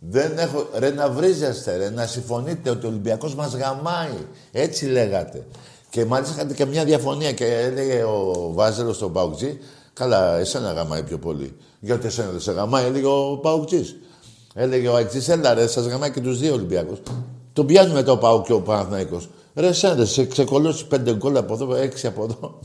Δεν 0.10 0.38
έχω... 0.38 0.68
Ρε 0.78 0.92
να 0.92 1.10
βρίζεστε, 1.10 1.78
ρε, 1.78 1.90
να 1.90 2.06
συμφωνείτε 2.06 2.70
ότι 2.70 2.86
ο 2.86 2.90
Ολυμπιακός 2.90 3.36
μας 3.36 3.56
γαμάει. 3.56 4.18
Έτσι 4.52 4.86
λέγατε. 4.86 5.46
Και 5.90 6.06
μάλιστα 6.06 6.36
είχατε 6.36 6.54
και 6.54 6.66
μια 6.66 6.86
διαφωνία 6.86 7.32
και 7.32 7.46
έλεγε 7.46 8.04
ο 8.04 8.52
Βάζελος 8.54 8.96
στον 8.96 9.14
Παουτζή, 9.14 9.60
καλά, 9.94 10.38
εσένα 10.38 10.72
γαμάει 10.72 11.04
πιο 11.04 11.18
πολύ. 11.18 11.56
Γιατί 11.80 12.08
εσένα 12.08 12.30
δεν 12.32 12.40
σε 12.40 12.52
γαμάει, 12.52 12.86
έλεγε 12.86 13.06
ο 13.06 13.40
Παουτζής. 13.42 13.96
Έλεγε 14.58 14.88
ο 14.88 14.98
Αιτζής, 14.98 15.30
έλα 15.30 15.54
ρε, 15.54 15.68
σας 15.68 15.86
γαμάει 15.86 16.12
και 16.12 16.22
τους 16.22 16.40
δύο 16.40 16.54
Ολυμπιακούς. 16.54 16.98
Τον 17.54 17.66
πιάνουμε 17.66 18.04
το 18.04 18.18
Πάου 18.18 18.42
και 18.42 18.54
ο 18.54 18.62
Παναθηναϊκός. 18.62 19.30
Ρε 19.56 19.68
εσένα, 19.68 20.06
σε 20.06 20.26
ξεκολώσει 20.26 20.88
πέντε 20.88 21.16
γκολ 21.16 21.38
από 21.38 21.54
εδώ, 21.54 21.76
έξι 21.76 22.08
από 22.08 22.24
εδώ. 22.24 22.60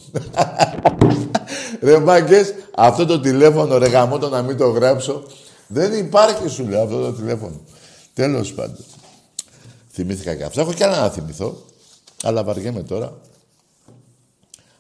ρε 1.83 1.99
μάγκες, 1.99 2.55
αυτό 2.77 3.07
το 3.07 3.21
τηλέφωνο, 3.21 3.79
ρε 3.79 3.87
γαμώ 3.87 4.19
το 4.19 4.29
να 4.29 4.43
μην 4.43 4.57
το 4.57 4.69
γράψω, 4.69 5.23
δεν 5.73 6.07
υπάρχει 6.07 6.49
σου 6.49 6.69
λέω 6.69 6.83
αυτό 6.83 7.01
το 7.01 7.13
τηλέφωνο. 7.13 7.61
Τέλος 8.15 8.55
πάντων. 8.55 8.85
Θυμήθηκα 9.91 10.35
και 10.35 10.45
αυτό. 10.45 10.61
Έχω 10.61 10.73
κι 10.73 10.85
άλλα 10.85 11.01
να 11.01 11.11
θυμηθώ. 11.11 11.65
Αλλά 12.23 12.45
βαριέμαι 12.45 12.83
τώρα. 12.83 13.21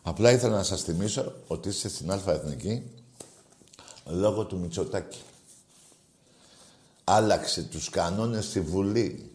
Απλά 0.03 0.33
ήθελα 0.33 0.57
να 0.57 0.62
σας 0.62 0.83
θυμίσω 0.83 1.33
ότι 1.46 1.68
είστε 1.68 1.88
στην 1.88 2.11
Αλφα 2.11 2.33
Εθνική 2.33 2.83
λόγω 4.05 4.44
του 4.44 4.59
Μητσοτάκη. 4.59 5.18
Άλλαξε 7.05 7.62
τους 7.62 7.90
κανόνες 7.90 8.44
στη 8.44 8.61
Βουλή. 8.61 9.31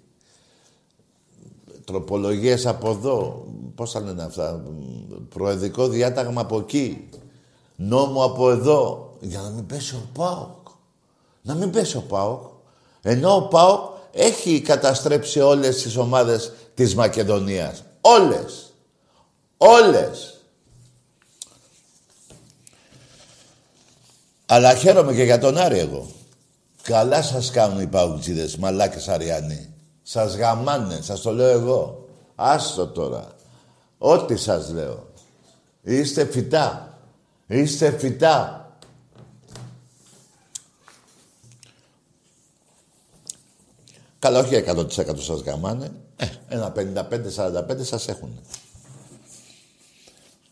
Τροπολογίες 1.86 2.66
από 2.66 2.90
εδώ. 2.90 3.48
Πώς 3.76 3.92
θα 3.92 4.00
λένε 4.00 4.24
αυτά. 4.24 4.64
Προεδρικό 5.30 5.88
διάταγμα 5.88 6.42
από 6.42 6.60
εκεί. 6.60 7.10
Νόμο 7.76 8.24
από 8.24 8.52
εδώ. 8.52 9.14
Για 9.22 9.42
να 9.42 9.50
μην 9.50 9.66
πέσει 9.66 9.96
ο 9.96 10.10
ΠΑΟΚ. 10.14 10.65
Να 11.46 11.54
μην 11.54 11.72
πέσει 11.72 11.98
ο 11.98 12.02
ΠΑΟΚ. 12.02 12.42
Ενώ 13.02 13.36
ο 13.36 13.48
ΠΑΟΚ 13.48 13.96
έχει 14.12 14.62
καταστρέψει 14.62 15.40
όλες 15.40 15.82
τις 15.82 15.98
ομάδες 15.98 16.52
της 16.74 16.96
Μακεδονίας. 16.96 17.84
Όλες. 18.02 18.74
Όλες. 19.58 20.40
Αλλά 24.46 24.76
χαίρομαι 24.76 25.14
και 25.14 25.24
για 25.24 25.40
τον 25.40 25.58
Άρη 25.58 25.80
εγώ. 25.80 26.08
Καλά 26.82 27.22
σας 27.22 27.52
κάνουν 27.52 27.82
οι 27.82 27.88
παουτζίδες, 27.88 28.58
μαλάκες 28.58 29.08
Αριανοί. 29.08 29.74
Σας 30.04 30.36
γαμάνε, 30.36 31.00
σας 31.02 31.22
το 31.22 31.32
λέω 31.32 31.50
εγώ. 31.50 32.08
Άστο 32.36 32.88
τώρα. 32.88 33.28
Ό,τι 33.98 34.36
σας 34.36 34.70
λέω. 34.70 35.08
Είστε 35.82 36.26
φυτά. 36.26 36.98
Είστε 37.48 37.98
φυτά. 37.98 38.65
Καλά, 44.20 44.40
όχι 44.40 44.64
100% 44.68 45.20
σας 45.20 45.42
γαμάνε. 45.42 45.92
Ε, 46.16 46.26
ένα 46.48 46.74
55-45 46.76 47.82
σας 47.82 48.08
έχουν. 48.08 48.40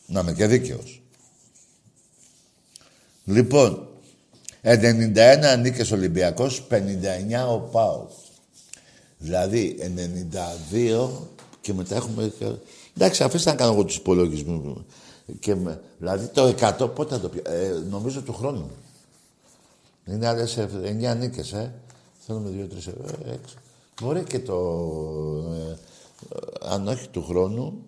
Να 0.06 0.20
είμαι 0.20 0.34
και 0.34 0.48
δίκαιος. 0.48 1.02
Λοιπόν, 3.26 3.88
91 4.62 5.60
νίκες 5.60 5.92
Ολυμπιακός, 5.92 6.68
59 6.70 7.48
ο 7.50 7.60
Πάου. 7.60 8.10
Δηλαδή, 9.18 9.78
92 10.32 11.10
και 11.62 11.74
μετά 11.74 11.96
έχουμε... 11.96 12.34
Εντάξει, 12.98 13.24
αφήστε 13.24 13.50
να 13.50 13.56
κάνω 13.56 13.74
εγώ 13.74 13.84
τους 13.84 13.96
υπολογισμούς. 13.96 14.84
Και 15.40 15.56
με, 15.56 15.82
δηλαδή 15.98 16.28
το 16.28 16.56
100 16.60 16.90
πότε 16.96 17.16
θα 17.16 17.20
το 17.22 17.30
πιω; 17.30 17.42
Ε, 17.46 17.84
νομίζω 17.90 18.22
του 18.22 18.34
χρόνου. 18.34 18.72
Είναι 20.06 20.28
άλλες 20.28 20.58
9 21.14 21.16
νίκες, 21.18 21.52
ε. 21.54 21.74
Θέλουμε 22.26 22.68
2, 22.72 22.74
3, 22.74 23.34
6. 23.34 23.38
Μπορεί 24.02 24.24
και 24.24 24.40
το... 24.40 24.56
Ε, 25.54 25.76
αν 26.62 26.88
όχι 26.88 27.08
του 27.08 27.24
χρόνου, 27.24 27.84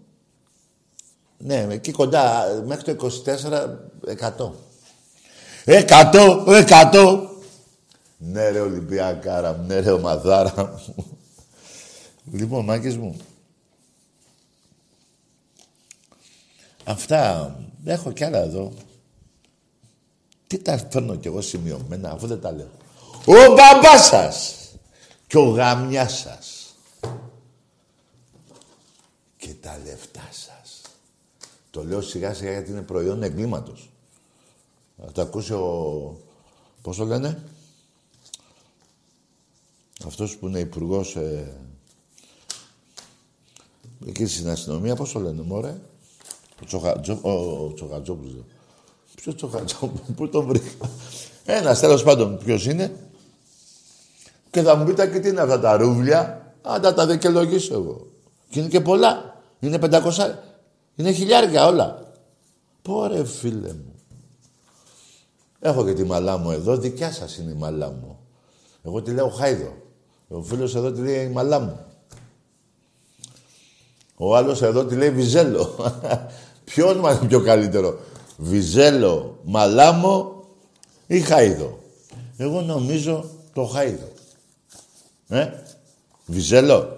ναι, 1.38 1.67
εκεί 1.69 1.91
κοντά, 1.91 2.45
μέχρι 2.65 2.95
το 2.95 3.12
24, 3.26 3.78
100. 4.38 4.52
Εκατό, 5.65 6.45
εκατό. 6.48 7.30
Ναι 8.17 8.50
ρε 8.50 8.60
Ολυμπιακάρα 8.60 9.54
μου, 9.54 9.65
ναι 9.65 9.80
ρε 9.80 9.91
ομαδάρα 9.91 10.82
μου. 10.95 11.06
Λοιπόν, 12.32 12.65
μάγκες 12.65 12.98
μου. 12.98 13.17
Αυτά, 16.84 17.56
έχω 17.86 18.12
κι 18.12 18.24
άλλα 18.24 18.39
εδώ. 18.39 18.71
Τι 20.48 20.58
τα 20.58 20.78
φέρνω 20.89 21.15
κι 21.15 21.28
εγώ 21.28 21.41
σημειωμένα, 21.41 22.12
αφού 22.12 22.28
δεν 22.28 22.41
τα 22.41 22.52
λέω. 22.52 22.69
Ο 23.25 23.33
μπαμπάς 23.53 24.05
σας 24.05 24.55
και 25.27 25.38
ο 25.38 25.49
γαμιάς 25.49 26.17
σας 26.19 26.75
και 29.38 29.53
τα 29.61 29.79
λεφτά 29.85 30.29
σας. 30.31 30.81
Το 31.71 31.83
λέω 31.83 32.01
σιγά 32.01 32.33
σιγά 32.33 32.51
γιατί 32.51 32.71
είναι 32.71 32.81
προϊόν 32.81 33.23
εγκλήματος. 33.23 33.89
Θα 35.05 35.11
το 35.11 35.21
ακούσει 35.21 35.53
ο... 35.53 36.19
Πώς 36.81 36.97
το 36.97 37.05
λένε; 37.05 37.43
Αυτός 40.05 40.38
που 40.38 40.47
είναι 40.47 40.59
υπουργός 40.59 41.15
ε... 41.15 41.53
εκεί 44.07 44.25
στην 44.25 44.49
αστυνομία, 44.49 44.95
πώς 44.95 45.11
το 45.11 45.19
λένε, 45.19 45.41
μωρέ; 45.41 45.81
Ο, 46.61 46.65
Τσοχατζό... 46.65 47.19
ο 47.21 47.73
Τσοχατζόπουλος. 47.73 48.43
Ποιος 49.15 49.35
Τσοχατζόπουλος, 49.35 50.05
πού 50.15 50.29
τον 50.29 50.45
βρήκα; 50.45 50.89
Ένας 51.45 51.79
τέλος 51.79 52.03
πάντων, 52.03 52.38
ποιος 52.38 52.65
είναι; 52.65 53.04
Και 54.55 54.61
θα 54.61 54.75
μου 54.75 54.85
πείτε 54.85 55.07
και 55.07 55.19
τι 55.19 55.29
είναι 55.29 55.41
αυτά 55.41 55.59
τα 55.59 55.77
ρούβλια; 55.77 56.53
Αν 56.61 56.81
τα, 56.81 56.93
τα 56.93 57.07
δικαιολογήσω 57.07 57.73
εγώ. 57.73 58.07
Και 58.49 58.59
είναι 58.59 58.69
και 58.69 58.81
πολλά. 58.81 59.41
Είναι 59.59 59.79
500. 59.81 60.01
Είναι 60.95 61.11
χιλιάρια 61.11 61.67
όλα. 61.67 62.13
Πόρε 62.81 63.25
φίλε 63.25 63.73
μου. 63.73 63.93
Έχω 65.59 65.85
και 65.85 65.93
τη 65.93 66.03
μαλά 66.03 66.37
μου 66.37 66.51
εδώ, 66.51 66.77
δικιά 66.77 67.11
σας 67.11 67.37
είναι 67.37 67.51
η 67.51 67.53
μαλά 67.53 67.87
μου. 67.91 68.19
Εγώ 68.83 69.01
τη 69.01 69.11
λέω 69.11 69.29
Χάιδο. 69.29 69.73
Ο 70.27 70.41
φίλος 70.41 70.75
εδώ 70.75 70.91
τη 70.91 71.01
λέει 71.01 71.25
η 71.25 71.29
μαλά 71.29 71.59
μου. 71.59 71.79
Ο 74.15 74.35
άλλος 74.35 74.61
εδώ 74.61 74.85
τη 74.85 74.95
λέει 74.95 75.09
Βιζέλο. 75.09 75.75
Ποιος 76.65 76.91
όνομα 76.91 77.11
είναι 77.11 77.27
πιο 77.27 77.41
καλύτερο. 77.41 77.99
Βιζέλο, 78.37 79.39
Μαλάμο 79.43 80.43
ή 81.07 81.19
Χάιδο; 81.19 81.79
Εγώ 82.37 82.61
νομίζω 82.61 83.29
το 83.53 83.63
Χάιδο. 83.63 84.13
Ε, 85.27 85.47
Βιζέλο. 86.25 86.97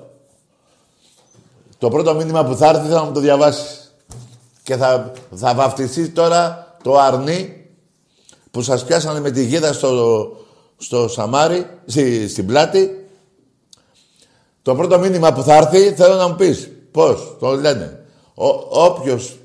Το 1.77 1.89
πρώτο 1.89 2.15
μήνυμα 2.15 2.45
που 2.45 2.55
θα 2.55 2.67
έρθει 2.67 2.87
θα 2.87 3.03
μου 3.03 3.11
το 3.11 3.19
διαβάσεις. 3.19 3.95
Και 4.63 4.75
θα, 4.75 5.11
θα 5.35 5.53
βαφτιστείς 5.55 6.13
τώρα 6.13 6.75
το 6.83 6.97
αρνί 6.97 7.65
που 8.51 8.61
σας 8.61 8.85
πιάσανε 8.85 9.19
με 9.19 9.31
τη 9.31 9.45
γίδα 9.45 9.73
στο, 9.73 10.31
στο 10.77 11.07
σαμάρι, 11.07 11.69
στη, 11.85 12.27
στην 12.27 12.45
πλάτη. 12.45 13.09
Το 14.61 14.75
πρώτο 14.75 14.99
μήνυμα 14.99 15.33
που 15.33 15.41
θα 15.41 15.55
έρθει 15.55 15.93
θέλω 15.93 16.15
να 16.15 16.27
μου 16.27 16.35
πεις 16.35 16.71
πώς 16.91 17.35
το 17.39 17.55
λένε. 17.55 18.05
Ο, 18.33 18.47
όποιος 18.69 19.37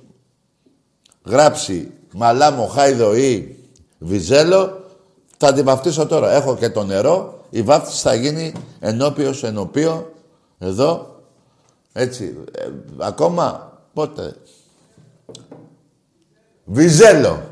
γράψει 1.24 1.90
Μαλάμο, 2.12 2.66
Χάιδο 2.66 3.14
ή 3.14 3.56
Βιζέλο 3.98 4.84
θα 5.36 5.52
την 5.52 5.64
βαφτίσω 5.64 6.06
τώρα. 6.06 6.32
Έχω 6.32 6.56
και 6.56 6.70
το 6.70 6.84
νερό. 6.84 7.41
Η 7.54 7.62
βάφτιση 7.62 8.02
θα 8.02 8.14
γίνει 8.14 8.52
ενώπιος 8.80 9.42
ενωπίο. 9.44 10.12
Εδώ. 10.58 11.20
Έτσι. 11.92 12.36
Ε, 12.58 12.68
ακόμα 12.98 13.72
πότε; 13.94 14.34
Βιζέλο. 16.64 17.42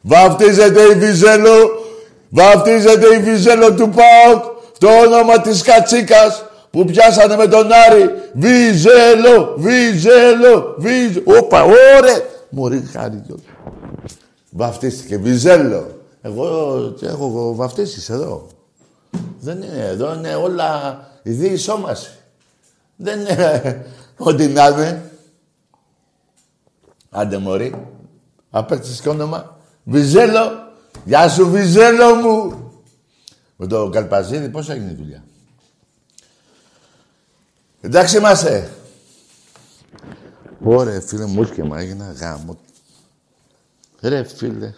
Βαφτίζεται 0.00 0.82
η 0.82 0.94
Βιζέλο, 0.94 1.70
βαφτίζεται 2.28 3.14
η 3.14 3.18
Βιζέλο 3.18 3.74
του 3.74 3.88
ΠΑΟΚ, 3.88 4.44
το 4.78 4.88
όνομα 4.88 5.40
της 5.40 5.62
Κατσίκας 5.62 6.44
που 6.70 6.84
πιάσανε 6.84 7.36
με 7.36 7.46
τον 7.46 7.68
Άρη. 7.72 8.10
Βιζέλο, 8.32 9.54
Βιζέλο, 9.56 10.74
Βιζέλο. 10.78 11.22
Όπα, 11.38 11.62
ωρε. 11.62 12.24
Μωρή 12.48 12.88
χάρη 12.92 13.22
Βαφτίστηκε, 14.50 15.16
Βιζέλο. 15.16 16.00
Εγώ 16.22 16.44
έχω 17.02 17.54
βαφτίσεις 17.54 18.10
εδώ. 18.10 18.46
Δεν 19.40 19.62
είναι 19.62 19.86
εδώ, 19.86 20.14
είναι 20.14 20.34
όλα 20.34 21.00
η 21.22 21.30
διεισόμαση. 21.30 22.10
Δεν 22.96 23.20
είναι 23.20 23.86
ό,τι 24.16 24.46
να 24.46 24.66
είναι. 24.66 25.10
Άντε 27.10 27.38
μωρή, 27.38 27.86
απέκτησες 28.50 29.00
και 29.00 29.08
όνομα. 29.08 29.58
Βυζέλο. 29.84 30.72
Γεια 31.04 31.28
σου, 31.28 31.50
Βυζέλο 31.50 32.14
μου. 32.14 32.70
Με 33.56 33.66
το 33.66 33.88
Καλπαζίδι 33.88 34.48
πώς 34.48 34.68
έγινε 34.68 34.90
η 34.90 34.94
δουλειά; 34.94 35.24
Εντάξει 37.80 38.16
είμαστε. 38.16 38.70
Ωραία, 40.62 41.00
φίλε 41.00 41.26
μου, 41.26 41.44
και 41.44 41.62
έγινα 41.76 42.12
γάμο. 42.12 42.58
Ρε, 44.00 44.24
φίλε. 44.24 44.74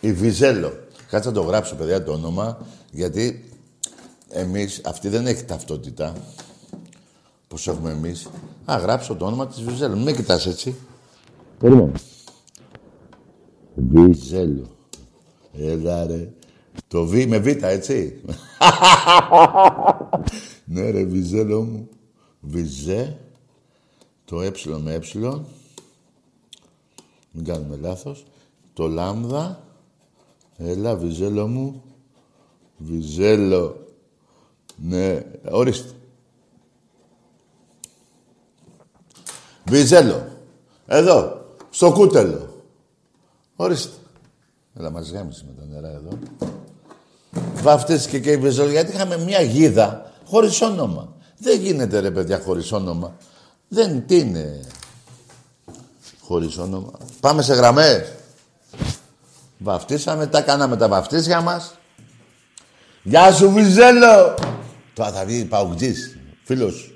Η 0.00 0.12
Βυζέλο. 0.12 0.88
Κάτσε 1.10 1.28
να 1.28 1.34
το 1.34 1.42
γράψω, 1.42 1.74
παιδιά, 1.74 2.04
το 2.04 2.12
όνομα, 2.12 2.58
γιατί 2.90 3.44
εμείς, 4.28 4.80
αυτή 4.84 5.08
δεν 5.08 5.26
έχει 5.26 5.44
ταυτότητα, 5.44 6.14
πως 7.48 7.68
έχουμε 7.68 7.90
εμείς. 7.90 8.28
Α, 8.64 8.76
γράψω 8.76 9.16
το 9.16 9.26
όνομα 9.26 9.46
της 9.46 9.62
Βυζέλο. 9.62 9.94
Μην 9.94 10.02
με 10.02 10.12
κοιτάς 10.12 10.46
έτσι. 10.46 10.76
Περίμενε. 11.58 11.92
Βυζέλο. 13.74 14.76
Έλα 15.52 16.06
ρε. 16.06 16.32
Το 16.88 17.06
Β 17.06 17.24
με 17.24 17.38
Β, 17.38 17.46
έτσι. 17.46 18.22
ναι 20.64 20.90
ρε, 20.90 21.04
Βυζέλο 21.04 21.62
μου. 21.62 21.88
Βυζέ. 22.40 23.18
Το 24.24 24.40
ε 24.40 24.52
με 24.82 24.94
ε. 24.94 25.00
Μην 27.30 27.44
κάνουμε 27.44 27.76
λάθος. 27.76 28.26
Το 28.72 28.86
λάμδα. 28.86 29.69
Έλα, 30.62 30.96
Βυζέλο 30.96 31.46
μου. 31.46 31.82
Βυζέλο. 32.76 33.86
Ναι, 34.76 35.24
ορίστε. 35.50 35.90
Βυζέλο. 39.64 40.26
Εδώ, 40.86 41.44
στο 41.70 41.92
κούτελο. 41.92 42.64
Ορίστε. 43.56 43.96
Έλα, 44.74 44.90
μας 44.90 45.10
γάμισε 45.10 45.44
με 45.46 45.52
τα 45.52 45.64
νερά 45.64 45.88
εδώ. 45.88 46.18
Βαφτίστηκε 47.54 48.18
και 48.18 48.30
η 48.30 48.36
Βυζέλο, 48.36 48.70
γιατί 48.70 48.92
είχαμε 48.92 49.18
μια 49.18 49.40
γίδα 49.40 50.12
χωρίς 50.26 50.60
όνομα. 50.60 51.14
Δεν 51.38 51.60
γίνεται 51.60 52.00
ρε 52.00 52.10
παιδιά 52.10 52.40
χωρίς 52.40 52.72
όνομα. 52.72 53.16
Δεν 53.68 54.06
τι 54.06 54.18
είναι 54.18 54.60
χωρίς 56.20 56.58
όνομα. 56.58 56.90
Πάμε 57.20 57.42
σε 57.42 57.54
γραμμές. 57.54 58.19
Βαφτίσαμε, 59.62 60.26
τα 60.26 60.42
κάναμε 60.42 60.76
τα 60.76 60.88
βαφτίσια 60.88 61.40
μας. 61.40 61.78
Γεια 63.02 63.32
σου 63.32 63.50
Βυζέλο. 63.50 64.34
Τώρα 64.94 65.12
θα 65.12 65.24
βγει 65.24 65.44
Παουτζής, 65.44 66.18
φίλος. 66.44 66.94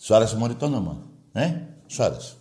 Σου 0.00 0.14
άρεσε 0.14 0.36
μόλι 0.36 0.54
το 0.54 0.66
όνομα, 0.66 0.96
ε, 1.32 1.52
σου 1.86 2.02
άρεσε. 2.02 2.32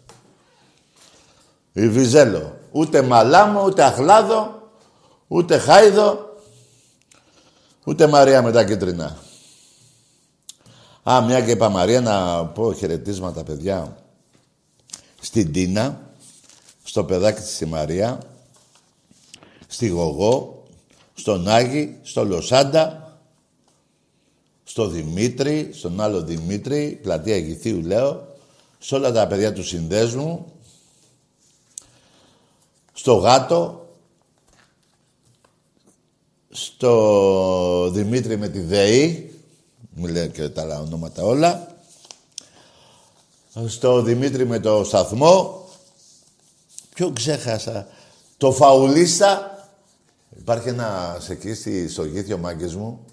Η 1.71 1.89
Βυζέλο. 1.89 2.59
Ούτε 2.71 3.01
Μαλάμο, 3.01 3.63
ούτε 3.65 3.83
Αχλάδο, 3.83 4.71
ούτε 5.27 5.57
Χάιδο, 5.57 6.35
ούτε 7.83 8.07
Μαρία 8.07 8.41
με 8.41 8.51
τα 8.51 8.65
κίτρινα. 8.65 9.17
Α, 11.09 11.21
μια 11.21 11.41
και 11.41 11.51
είπα 11.51 11.69
Μαρία, 11.69 12.01
να 12.01 12.45
πω 12.45 12.73
χαιρετίσματα, 12.73 13.43
παιδιά, 13.43 13.97
στην 15.21 15.51
Τίνα, 15.51 16.01
στο 16.83 17.03
παιδάκι 17.03 17.41
της 17.41 17.55
στη 17.55 17.65
Μαρία, 17.65 18.19
στη 19.77 19.87
Γογό, 19.87 20.63
στον 21.13 21.47
Άγη, 21.47 21.97
στο 22.03 22.25
Λοσάντα, 22.25 23.17
στο 24.63 24.87
Δημήτρη, 24.87 25.69
στον 25.73 26.01
άλλο 26.01 26.21
Δημήτρη, 26.21 26.99
πλατεία 27.01 27.37
Γηθίου 27.37 27.81
λέω, 27.81 28.27
σε 28.79 28.95
όλα 28.95 29.11
τα 29.11 29.27
παιδιά 29.27 29.53
του 29.53 29.63
συνδέσμου, 29.63 30.51
στο 32.93 33.13
Γάτο, 33.13 33.89
στο 36.49 37.89
Δημήτρη 37.93 38.37
με 38.37 38.47
τη 38.47 38.59
ΔΕΗ, 38.59 39.33
μου 39.89 40.07
λένε 40.07 40.27
και 40.27 40.49
τα 40.49 40.61
άλλα 40.61 40.79
ονόματα 40.79 41.23
όλα, 41.23 41.75
στο 43.67 44.01
Δημήτρη 44.01 44.45
με 44.45 44.59
το 44.59 44.83
σταθμό, 44.83 45.65
ποιο 46.93 47.11
ξέχασα, 47.11 47.87
το 48.37 48.51
Φαουλίστα, 48.51 49.51
υπάρχει 50.39 50.69
ένα 50.69 51.17
εκεί 51.29 51.53
στο 51.87 52.05
γήθιο 52.05 52.37
μάγκες 52.37 52.75
μου, 52.75 53.05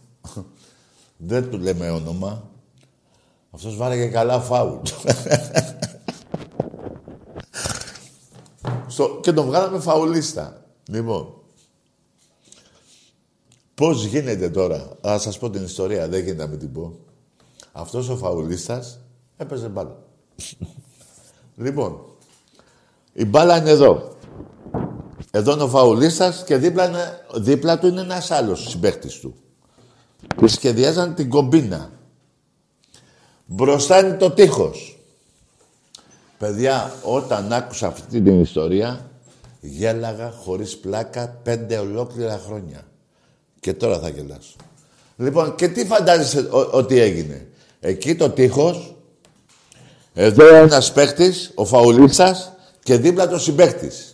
δεν 1.16 1.50
του 1.50 1.58
λέμε 1.58 1.90
όνομα. 1.90 2.50
Αυτός 3.50 3.76
βάραγε 3.76 4.06
καλά 4.06 4.40
φάουλ. 4.40 4.78
Στο... 8.86 9.20
Και 9.22 9.32
τον 9.32 9.46
βγάλαμε 9.46 9.78
φαουλίστα. 9.80 10.64
Λοιπόν. 10.88 11.34
Πώς 13.74 14.04
γίνεται 14.04 14.50
τώρα; 14.50 14.88
Θα 15.00 15.18
σας 15.18 15.38
πω 15.38 15.50
την 15.50 15.64
ιστορία. 15.64 16.08
Δεν 16.08 16.22
γίνεται 16.22 16.42
να 16.42 16.48
μην 16.48 16.58
την 16.58 16.72
πω. 16.72 16.98
Αυτός 17.72 18.08
ο 18.08 18.16
φαουλίστας 18.16 19.00
έπαιζε 19.36 19.68
μπάλα. 19.68 19.96
λοιπόν. 21.56 22.04
Η 23.12 23.24
μπάλα 23.24 23.56
είναι 23.56 23.70
εδώ. 23.70 24.13
Εδώ 25.30 25.52
είναι 25.52 25.62
ο 25.62 25.68
φαουλίστας 25.68 26.42
και 26.46 26.56
δίπλα, 26.56 26.88
είναι, 26.88 27.24
δίπλα 27.34 27.78
του 27.78 27.86
είναι 27.86 28.00
ένας 28.00 28.30
άλλος 28.30 28.68
συμπαίχτης 28.68 29.20
του 29.20 29.34
και 30.36 30.46
σχεδιάζαν 30.46 31.14
την 31.14 31.28
κομπίνα. 31.28 31.90
Μπροστά 33.46 33.98
είναι 33.98 34.16
το 34.16 34.30
τείχος. 34.30 34.98
Παιδιά, 36.38 36.94
όταν 37.02 37.52
άκουσα 37.52 37.86
αυτή 37.86 38.20
την 38.20 38.40
ιστορία, 38.40 39.10
γέλαγα 39.60 40.30
χωρίς 40.30 40.76
πλάκα 40.76 41.28
πέντε 41.42 41.78
ολόκληρα 41.78 42.40
χρόνια. 42.46 42.86
Και 43.60 43.72
τώρα 43.72 43.98
θα 43.98 44.08
γελάσω. 44.08 44.56
Λοιπόν, 45.16 45.54
και 45.54 45.68
τι 45.68 45.86
φαντάζεσαι 45.86 46.48
ότι 46.50 46.98
έγινε; 46.98 47.46
Εκεί 47.80 48.14
το 48.14 48.30
τείχος, 48.30 48.94
εδώ 50.14 50.54
ένας 50.54 50.92
παίχτης, 50.92 51.50
ο 51.54 51.64
Φαουλίτσας, 51.64 52.52
και 52.82 52.96
δίπλα 52.96 53.28
το 53.28 53.38
συμπαίχτης. 53.38 54.13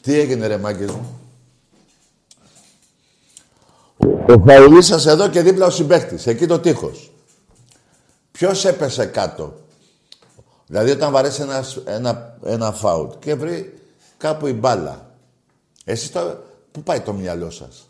Τι 0.00 0.18
έγινε 0.18 0.46
ρε 0.46 0.56
μάγκες 0.56 0.90
μου; 0.90 1.20
Ο 4.28 4.42
Φαουλής 4.46 4.90
εδώ 5.06 5.28
και 5.28 5.42
δίπλα 5.42 5.66
ο 5.66 5.70
συμπαίχτης, 5.70 6.26
εκεί 6.26 6.46
το 6.46 6.58
τείχος. 6.58 7.12
Ποιος 8.32 8.64
έπεσε 8.64 9.06
κάτω; 9.06 9.54
Δηλαδή 10.66 10.90
όταν 10.90 11.12
βαρέσει 11.12 11.42
ένας, 11.42 11.82
ένα, 11.84 12.38
ένα 12.44 12.72
φάουλ 12.72 13.08
και 13.18 13.34
βρει 13.34 13.78
κάπου 14.16 14.46
η 14.46 14.52
μπάλα. 14.52 15.10
Εσείς 15.84 16.12
το, 16.12 16.38
πού 16.72 16.82
πάει 16.82 17.00
το 17.00 17.12
μυαλό 17.12 17.50
σας; 17.50 17.88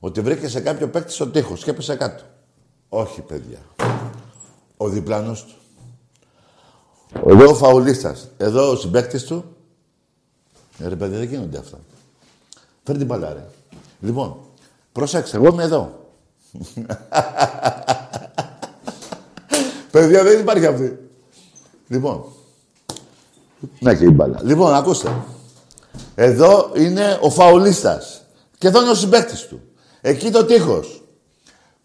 Ότι 0.00 0.20
βρήκε 0.20 0.48
σε 0.48 0.60
κάποιο 0.60 0.88
παίκτη 0.88 1.12
στο 1.12 1.26
τείχος 1.26 1.64
και 1.64 1.70
έπεσε 1.70 1.96
κάτω. 1.96 2.22
Όχι 2.88 3.20
παιδιά. 3.20 3.58
Ο 4.76 4.88
διπλάνος 4.88 5.44
του. 5.44 5.54
Εδώ 7.26 7.50
ο 7.50 7.54
φαουλίστας. 7.54 8.28
Εδώ 8.36 8.70
ο 8.70 8.76
συμπαίκτης 8.76 9.24
του. 9.24 9.55
Ε, 10.78 10.88
ρε 10.88 10.96
παιδιά 10.96 11.18
δεν 11.18 11.28
γίνονται 11.28 11.58
αυτά. 11.58 11.78
Φέρνει 12.82 12.98
την 13.04 13.06
μπάλα 13.06 13.32
ρε. 13.32 13.44
Λοιπόν, 14.00 14.36
Προσέξτε, 14.96 15.36
εγώ 15.36 15.46
είμαι 15.46 15.62
εδώ. 15.62 16.10
Παιδιά, 19.90 20.22
δεν 20.22 20.40
υπάρχει 20.40 20.66
αυτή. 20.66 20.98
Λοιπόν. 21.88 22.24
Να 23.80 23.94
και 23.94 24.04
η 24.04 24.10
μπάλα. 24.12 24.40
Λοιπόν, 24.42 24.74
ακούστε. 24.74 25.16
Εδώ 26.14 26.72
είναι 26.74 27.18
ο 27.20 27.30
φαουλίστας. 27.30 28.24
Και 28.58 28.66
εδώ 28.66 28.80
είναι 28.80 28.90
ο 28.90 28.94
συμπαίκτης 28.94 29.46
του. 29.46 29.60
Εκεί 30.00 30.30
το 30.30 30.44
τείχος. 30.44 31.02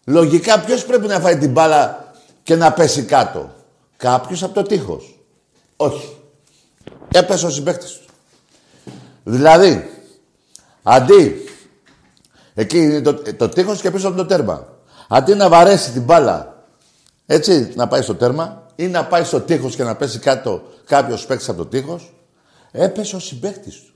Λογικά 0.04 0.60
ποιος 0.60 0.84
πρέπει 0.84 1.06
να 1.06 1.20
φάει 1.20 1.38
την 1.38 1.52
μπάλα 1.52 2.12
και 2.42 2.56
να 2.56 2.72
πέσει 2.72 3.02
κάτω; 3.02 3.54
Κάποιος 3.96 4.42
από 4.42 4.54
το 4.54 4.62
τείχος. 4.62 5.18
Όχι. 5.76 6.16
Έπεσε 7.12 7.46
ο 7.46 7.50
συμπαίκτης 7.50 7.98
του. 7.98 8.11
Δηλαδή, 9.24 9.90
αντί 10.82 11.42
Εκεί 12.54 12.78
είναι 12.78 13.00
το, 13.00 13.14
το 13.14 13.48
τείχος 13.48 13.80
και 13.80 13.90
πίσω 13.90 14.08
από 14.08 14.16
το 14.16 14.26
τέρμα. 14.26 14.66
Αντί 15.08 15.34
να 15.34 15.48
βαρέσει 15.48 15.90
την 15.90 16.02
μπάλα, 16.02 16.64
έτσι, 17.26 17.72
να 17.74 17.88
πάει 17.88 18.02
στο 18.02 18.14
τέρμα, 18.14 18.66
ή 18.74 18.86
να 18.88 19.04
πάει 19.04 19.24
στο 19.24 19.40
τείχος 19.40 19.76
και 19.76 19.84
να 19.84 19.96
πέσει 19.96 20.18
κάτω 20.18 20.62
κάποιος 20.84 21.26
παίκτης 21.26 21.48
από 21.48 21.58
το 21.58 21.66
τείχος, 21.66 22.12
έπεσε 22.70 23.16
ο 23.16 23.18
συμπαίκτης 23.18 23.80
του. 23.80 23.92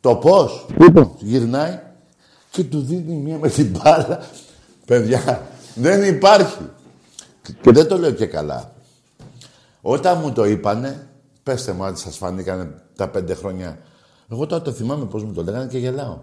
Το 0.00 0.14
πώς, 0.14 0.66
λοιπόν, 0.78 1.14
γυρνάει 1.18 1.80
και 2.50 2.64
του 2.64 2.80
δίνει 2.80 3.14
μία 3.14 3.38
με 3.38 3.48
την 3.48 3.66
μπάλα. 3.66 4.26
Παιδιά, 4.86 5.42
δεν 5.74 6.02
υπάρχει. 6.02 6.70
Και 7.60 7.70
δεν 7.70 7.88
το 7.88 7.98
λέω 7.98 8.10
και 8.10 8.26
καλά. 8.26 8.72
Όταν 9.80 10.18
μου 10.22 10.32
το 10.32 10.44
είπανε, 10.44 11.08
πέστε 11.42 11.72
μου 11.72 11.84
αν 11.84 11.96
σας 11.96 12.16
φανήκανε 12.16 12.68
τα 12.96 13.08
πέντε 13.08 13.34
χρόνια. 13.34 13.78
Εγώ 14.30 14.46
τώρα 14.46 14.62
το 14.62 14.72
θυμάμαι 14.72 15.04
πώς 15.04 15.24
μου 15.24 15.32
το 15.32 15.42
λέγανε 15.42 15.66
και 15.66 15.78
γελάω. 15.78 16.20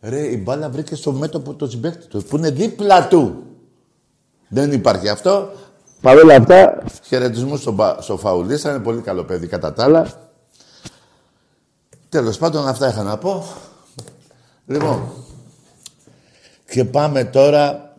Ρε, 0.00 0.20
η 0.20 0.40
μπάλα 0.44 0.70
βρήκε 0.70 0.94
στο 0.94 1.12
μέτωπο 1.12 1.54
του 1.54 1.70
συμπέκτη 1.70 2.06
του, 2.06 2.22
που 2.22 2.36
είναι 2.36 2.50
δίπλα 2.50 3.08
του. 3.08 3.46
Δεν 4.48 4.72
υπάρχει 4.72 5.08
αυτό. 5.08 5.52
Παρ' 6.00 6.18
όλα 6.18 6.34
αυτά, 6.34 6.82
χαιρετισμού 7.02 7.56
στο, 7.56 7.96
στο 8.00 8.16
Φαουλίστα, 8.16 8.70
είναι 8.70 8.82
πολύ 8.82 9.00
καλό 9.00 9.24
παιδί 9.24 9.46
κατά 9.46 9.72
τα 9.72 9.84
άλλα. 9.84 10.32
Τέλος 12.08 12.38
πάντων, 12.38 12.68
αυτά 12.68 12.88
είχα 12.88 13.02
να 13.02 13.18
πω. 13.18 13.44
Λοιπόν, 14.66 15.12
και 16.70 16.84
πάμε 16.84 17.24
τώρα 17.24 17.94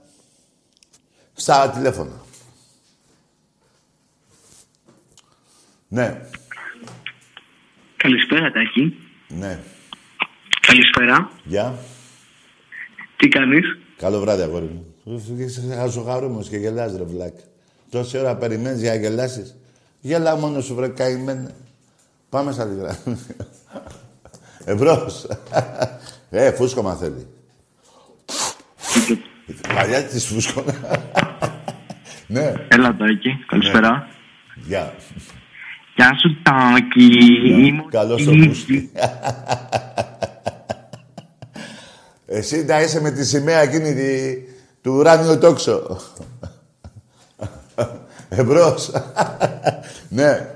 στα 1.33 1.69
τηλέφωνα. 1.69 2.23
Ναι. 5.87 6.21
Καλησπέρα, 7.97 8.51
Τάκη. 8.51 9.04
Ναι. 9.39 9.59
Καλησπέρα. 10.67 11.29
Γεια. 11.43 11.75
Τι 13.17 13.27
κάνεις; 13.27 13.65
Καλό 13.97 14.19
βράδυ, 14.19 14.41
αγόρι 14.41 14.65
μου. 14.65 14.85
Είσαι 15.37 15.61
χαζοχαρούμος 15.75 16.49
και 16.49 16.57
γελάς, 16.57 16.95
ρε 16.97 17.03
βλάκ. 17.03 17.33
Τόση 17.89 18.17
ώρα 18.17 18.35
περιμένεις 18.35 18.81
για 18.81 18.89
να 18.93 18.99
γελάσεις. 18.99 19.55
Γέλα 20.01 20.35
μόνος 20.35 20.65
σου, 20.65 20.75
βρε 20.75 20.87
καημένε. 20.87 21.55
Πάμε 22.29 22.51
στα 22.51 22.65
λίγα. 22.65 22.97
Εμπρός. 24.65 25.27
ε, 26.29 26.51
φούσκωμα 26.51 26.95
θέλει. 26.95 27.27
Παλιά 29.75 30.03
της 30.03 30.25
φούσκωνα. 30.25 30.73
ναι. 32.27 32.53
Έλα, 32.67 32.95
Τάκη. 32.95 33.29
Καλησπέρα. 33.47 34.07
Γεια. 34.55 34.93
Γεια 35.95 36.17
σου, 36.21 36.41
Τάκη. 36.41 37.83
Καλώς 37.89 38.23
το 38.23 38.31
πούστη. 38.31 38.91
Εσύ 42.25 42.65
να 42.65 42.81
είσαι 42.81 43.01
με 43.01 43.11
τη 43.11 43.25
σημαία 43.25 43.59
εκείνη 43.59 43.93
τη, 43.93 44.35
του 44.81 44.93
ουράνιου 44.93 45.37
τόξο. 45.37 45.99
Εμπρός. 48.29 48.91
ναι. 50.09 50.55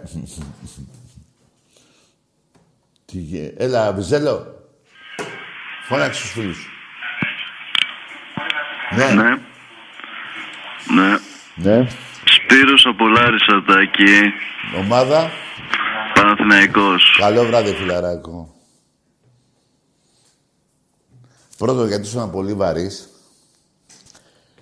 Τι 3.05 3.17
γε... 3.17 3.53
Έλα, 3.57 3.93
Βυζέλο. 3.93 4.67
Φώναξε 5.87 6.21
τους 6.21 6.31
φίλους 6.31 6.57
σου. 6.57 6.69
Ναι. 8.95 9.13
Ναι. 9.13 9.35
Ναι. 11.55 11.87
Ναι. 12.49 12.55
Σπύρος 12.55 12.85
από 12.85 13.07
Λάρισα, 13.07 13.63
Τάκη. 13.67 14.31
Ομάδα. 14.83 15.29
Παναθηναϊκός. 16.13 17.17
Καλό 17.19 17.43
βράδυ, 17.43 17.73
φιλαράκο. 17.73 18.55
Πρώτον, 21.57 21.87
γιατί 21.87 22.03
ήσουν 22.07 22.31
πολύ 22.31 22.53
βαρύς. 22.53 23.09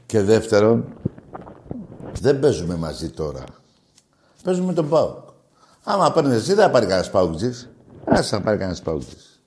Και 0.06 0.22
δεύτερον, 0.22 1.00
δεν 2.22 2.40
παίζουμε 2.40 2.76
μαζί 2.76 3.10
τώρα. 3.10 3.44
Παίζουμε 4.44 4.74
τον 4.74 4.90
Πάουκ. 4.90 5.30
Άμα 5.84 6.12
παίρνεις 6.12 6.36
εσύ, 6.36 6.54
δεν 6.54 6.66
θα 6.66 6.72
πάρει 6.72 6.86
κανένας 6.86 7.12
Πάουκτζης. 7.12 7.70
Άσε 8.06 8.36
να 8.36 8.42
πάρει 8.42 8.58
κανένας 8.58 8.82
Πάουκτζης. 8.82 9.42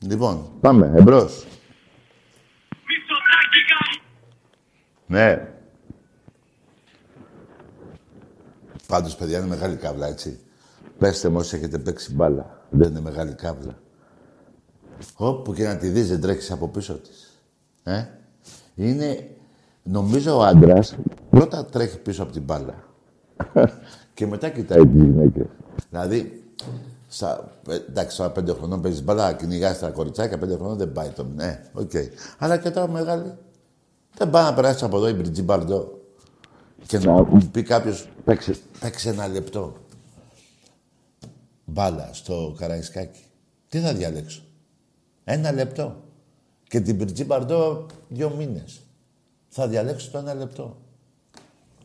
Λοιπόν, 0.00 0.50
πάμε, 0.60 0.92
εμπρός. 0.96 1.44
Ναι. 5.06 5.53
Πάντως, 8.86 9.16
παιδιά, 9.16 9.38
είναι 9.38 9.46
μεγάλη 9.46 9.76
κάβλα, 9.76 10.06
έτσι. 10.06 10.38
Πέστε 10.98 11.28
μου 11.28 11.36
όσοι 11.36 11.56
έχετε 11.56 11.78
παίξει 11.78 12.14
μπάλα. 12.14 12.66
Δεν 12.70 12.90
είναι 12.90 13.00
μεγάλη 13.00 13.32
κάβλα. 13.32 13.78
Όπου 15.16 15.52
και 15.52 15.64
να 15.64 15.76
τη 15.76 15.88
δεις, 15.88 16.08
δεν 16.08 16.20
τρέχεις 16.20 16.50
από 16.50 16.68
πίσω 16.68 16.94
της. 16.94 17.42
Ε; 17.82 18.04
Είναι, 18.74 19.28
νομίζω 19.82 20.36
ο 20.36 20.42
άντρας 20.42 20.94
πρώτα 21.30 21.64
τρέχει 21.64 21.98
πίσω 21.98 22.22
από 22.22 22.32
την 22.32 22.42
μπάλα. 22.42 22.74
και 24.14 24.26
μετά 24.26 24.48
κοιτάει 24.48 24.86
τις 24.86 25.02
γυναίκες. 25.02 25.46
Δηλαδή, 25.90 26.44
στα, 27.08 27.50
ε, 27.68 27.74
εντάξει, 27.74 28.16
στα 28.16 28.30
πέντε 28.30 28.52
χρονών 28.52 28.82
παίζεις 28.82 29.02
μπάλα, 29.02 29.32
κυνηγάς 29.32 29.78
τα 29.78 29.90
κοριτσάκια, 29.90 30.38
πέντε 30.38 30.54
χρονών 30.54 30.76
δεν 30.76 30.92
πάει 30.92 31.08
το. 31.08 31.26
Ναι, 31.34 31.62
οκ. 31.72 31.90
Αλλά 32.38 32.56
και 32.56 32.70
τώρα 32.70 32.88
μεγάλη. 32.88 33.32
Δεν 34.16 34.30
πάει 34.30 34.44
να 34.44 34.54
περάσει 34.54 34.84
από 34.84 34.96
εδώ 34.96 35.08
η 35.08 35.12
Μπριζίτ 35.12 35.42
Μπαρντό 35.42 36.03
και 36.86 36.98
να 36.98 37.12
μου 37.12 37.48
πει 37.52 37.62
κάποιος, 37.62 38.08
παίξε, 38.24 38.56
παίξε 38.80 39.08
ένα 39.08 39.28
λεπτό. 39.28 39.76
Μπάλα 41.64 42.10
στο 42.12 42.54
Καραϊσκάκι. 42.58 43.24
Τι 43.68 43.80
θα 43.80 43.94
διαλέξω; 43.94 44.42
Ένα 45.24 45.52
λεπτό. 45.52 46.02
Και 46.68 46.80
την 46.80 46.96
Μπριτζή 46.96 47.24
Μπαρντό 47.24 47.86
δύο 48.08 48.30
μήνες. 48.30 48.80
Θα 49.48 49.68
διαλέξω 49.68 50.10
το 50.10 50.18
ένα 50.18 50.34
λεπτό. 50.34 50.76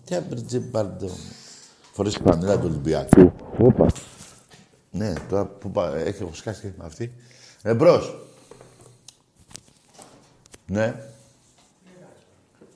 Τι 0.06 0.20
Μπριτζή 0.20 0.60
Μπαρντό; 0.60 1.10
Φορές 1.94 2.14
την 2.14 2.24
πανέλα 2.24 2.60
του 2.60 2.66
Ολυμπιακού. 2.66 3.32
Όπα. 3.58 3.88
Ναι, 4.92 5.14
τώρα 5.30 5.46
που 5.46 5.72
πα... 5.72 5.96
έχει 5.96 6.30
σκάσει 6.32 6.74
με 6.78 6.86
αυτή. 6.86 7.14
Εμπρός. 7.62 8.16
Ναι. 10.66 11.04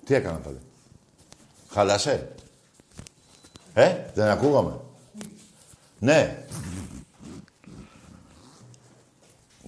Τι 0.05 0.13
έκανα 0.15 0.37
πάλι; 0.37 0.57
Χάλασε. 1.73 2.35
Ε, 3.73 4.05
δεν 4.13 4.27
ακούγαμε. 4.27 4.79
Ναι. 5.99 6.45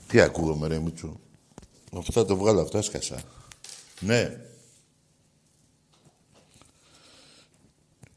Τι 0.08 0.22
ακούγαμε 0.22 0.68
ρε 0.68 0.80
Μίτσου. 0.80 1.20
Αυτά 1.98 2.26
το 2.26 2.36
βγάλω, 2.38 2.62
αυτά 2.62 2.78
έσκασα. 2.78 3.22
Ναι. 4.00 4.40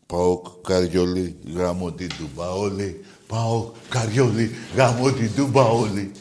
Πάω 0.07 0.41
καριόλι, 0.41 1.39
γάμω 1.55 1.93
την 1.93 2.09
τουμπαόλι. 2.09 3.05
Πάω 3.27 3.71
καριόλι, 3.89 4.51
γάμω 4.75 5.13
την 5.13 5.35
τουμπαόλι. 5.35 6.13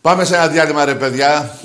Πάμε 0.00 0.24
σε 0.24 0.34
ένα 0.34 0.48
διάλειμμα 0.48 0.84
ρε 0.84 0.94
παιδιά. 0.94 1.58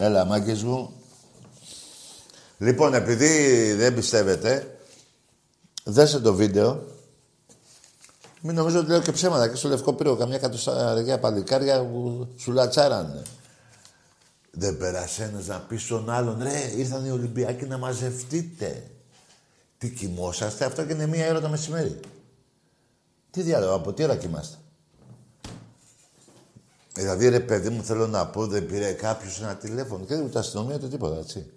Έλα, 0.00 0.24
μάγκες 0.24 0.62
μου. 0.62 0.92
Λοιπόν, 2.58 2.94
επειδή 2.94 3.72
δεν 3.72 3.94
πιστεύετε, 3.94 4.78
δέστε 5.84 6.20
το 6.20 6.34
βίντεο. 6.34 6.82
Μην 8.40 8.54
νομίζω 8.54 8.78
ότι 8.78 8.88
λέω 8.88 9.00
και 9.00 9.12
ψέματα. 9.12 9.48
Και 9.48 9.56
στο 9.56 9.68
Λευκό 9.68 9.92
Πύργο 9.92 10.16
καμιά 10.16 10.36
εκατοσταριά 10.36 11.18
παλικάρια 11.18 11.84
που 11.84 12.28
σου 12.36 12.52
λατσάρανε. 12.52 13.22
Δεν 14.50 14.76
πέρασε 14.76 15.24
ένας 15.24 15.46
να 15.46 15.60
πει 15.60 15.76
στον 15.76 16.10
άλλον, 16.10 16.42
ρε, 16.42 16.72
ήρθαν 16.76 17.06
οι 17.06 17.10
Ολυμπιακοί 17.10 17.64
να 17.64 17.78
μαζευτείτε. 17.78 18.90
Τι 19.78 19.90
κοιμόσαστε, 19.90 20.64
αυτό 20.64 20.84
και 20.84 20.92
είναι 20.92 21.06
μία 21.06 21.30
ώρα 21.30 21.40
το 21.40 21.48
μεσημέρι. 21.48 22.00
Τι 23.30 23.42
διάλογο, 23.42 23.74
από 23.74 23.92
τι 23.92 24.02
ώρα 24.02 24.16
κοιμάστε; 24.16 24.56
Δηλαδή, 26.98 27.28
ρε 27.28 27.40
παιδί 27.40 27.68
μου, 27.68 27.82
θέλω 27.82 28.06
να 28.06 28.26
πω, 28.26 28.46
δεν 28.46 28.66
πήρε 28.66 28.92
κάποιος 28.92 29.40
ένα 29.40 29.54
τηλέφωνο. 29.54 30.04
Και 30.04 30.14
δεν 30.14 30.24
ούτε 30.24 30.38
αστυνομία 30.38 30.74
ούτε 30.74 30.88
τίποτα, 30.88 31.18
έτσι. 31.18 31.50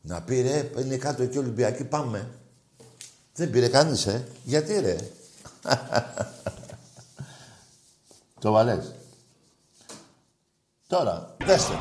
Να 0.00 0.22
πει, 0.22 0.40
ρε, 0.40 0.70
είναι 0.82 0.96
κάτω 0.96 1.22
εκεί 1.22 1.38
Ολυμπιακοί, 1.38 1.84
πάμε. 1.84 2.28
Δεν 3.34 3.50
πήρε 3.50 3.68
κανείς, 3.68 4.06
ε. 4.06 4.28
Γιατί, 4.44 4.80
ρε. 4.80 4.96
το 8.40 8.52
βαλές. 8.52 8.94
Τώρα, 10.86 11.36
δέστε. 11.44 11.74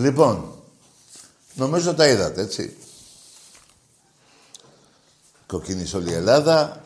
Λοιπόν, 0.00 0.62
νομίζω 1.54 1.94
τα 1.94 2.08
είδατε, 2.08 2.40
έτσι. 2.40 2.76
Κοκκίνησε 5.46 5.96
όλη 5.96 6.10
η 6.10 6.14
Ελλάδα. 6.14 6.84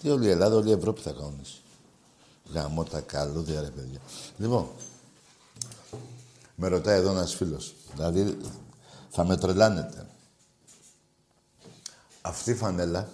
Τι 0.00 0.10
όλη 0.10 0.26
η 0.26 0.30
Ελλάδα, 0.30 0.56
όλη 0.56 0.68
η 0.68 0.72
Ευρώπη 0.72 1.00
θα 1.00 1.10
κανονίσει. 1.10 1.60
Γαμώ 2.52 2.84
τα 2.84 3.00
καλούδια, 3.00 3.60
ρε 3.60 3.70
παιδιά. 3.70 4.00
Λοιπόν, 4.36 4.68
με 6.54 6.68
ρωτάει 6.68 6.98
εδώ 6.98 7.10
ένας 7.10 7.34
φίλος. 7.34 7.74
Δηλαδή, 7.94 8.38
θα 9.10 9.24
με 9.24 9.36
τρελάνετε. 9.36 10.06
Αυτή 12.20 12.50
η 12.50 12.54
φανέλα, 12.54 13.08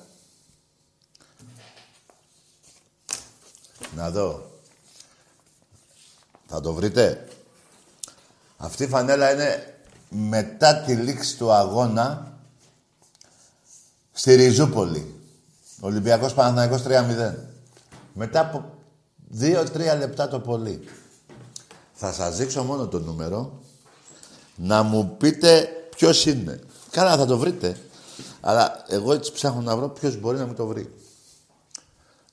να 3.97 4.11
δω, 4.11 4.51
θα 6.47 6.61
το 6.61 6.73
βρείτε; 6.73 7.29
Αυτή 8.65 8.83
η 8.85 8.89
φανέλα 8.89 9.33
είναι 9.33 9.75
μετά 10.09 10.77
τη 10.77 10.95
λήξη 10.95 11.37
του 11.37 11.53
αγώνα 11.53 12.33
στη 14.13 14.35
Ριζούπολη. 14.35 15.15
Ολυμπιακός 15.81 16.35
Παναθηναϊκός 16.35 16.83
3-0. 16.83 17.35
Μετά 18.13 18.41
από 18.41 18.65
2-3 19.41 19.99
λεπτά 19.99 20.29
το 20.29 20.41
πολύ. 20.41 20.89
Θα 21.93 22.13
σας 22.13 22.37
δείξω 22.37 22.63
μόνο 22.63 22.87
το 22.87 22.99
νούμερο 22.99 23.63
να 24.57 24.83
μου 24.83 25.17
πείτε 25.17 25.69
ποιος 25.97 26.27
είναι. 26.27 26.61
Καλά 26.91 27.17
θα 27.17 27.27
το 27.27 27.39
βρείτε. 27.39 27.77
Αλλά 28.41 28.85
εγώ 28.89 29.13
έτσι 29.13 29.33
ψάχνω 29.33 29.61
να 29.61 29.77
βρω 29.77 29.89
ποιος 29.89 30.21
μπορεί 30.21 30.39
να 30.39 30.47
μου 30.47 30.55
το 30.55 30.67
βρει. 30.67 30.95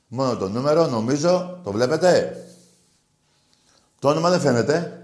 Μόνο 0.08 0.38
το 0.38 0.50
νούμερο, 0.50 0.88
νομίζω, 0.88 1.60
το 1.64 1.72
βλέπετε. 1.72 2.36
Το 4.00 4.10
όνομα 4.10 4.30
δεν 4.30 4.40
φαίνεται. 4.40 5.01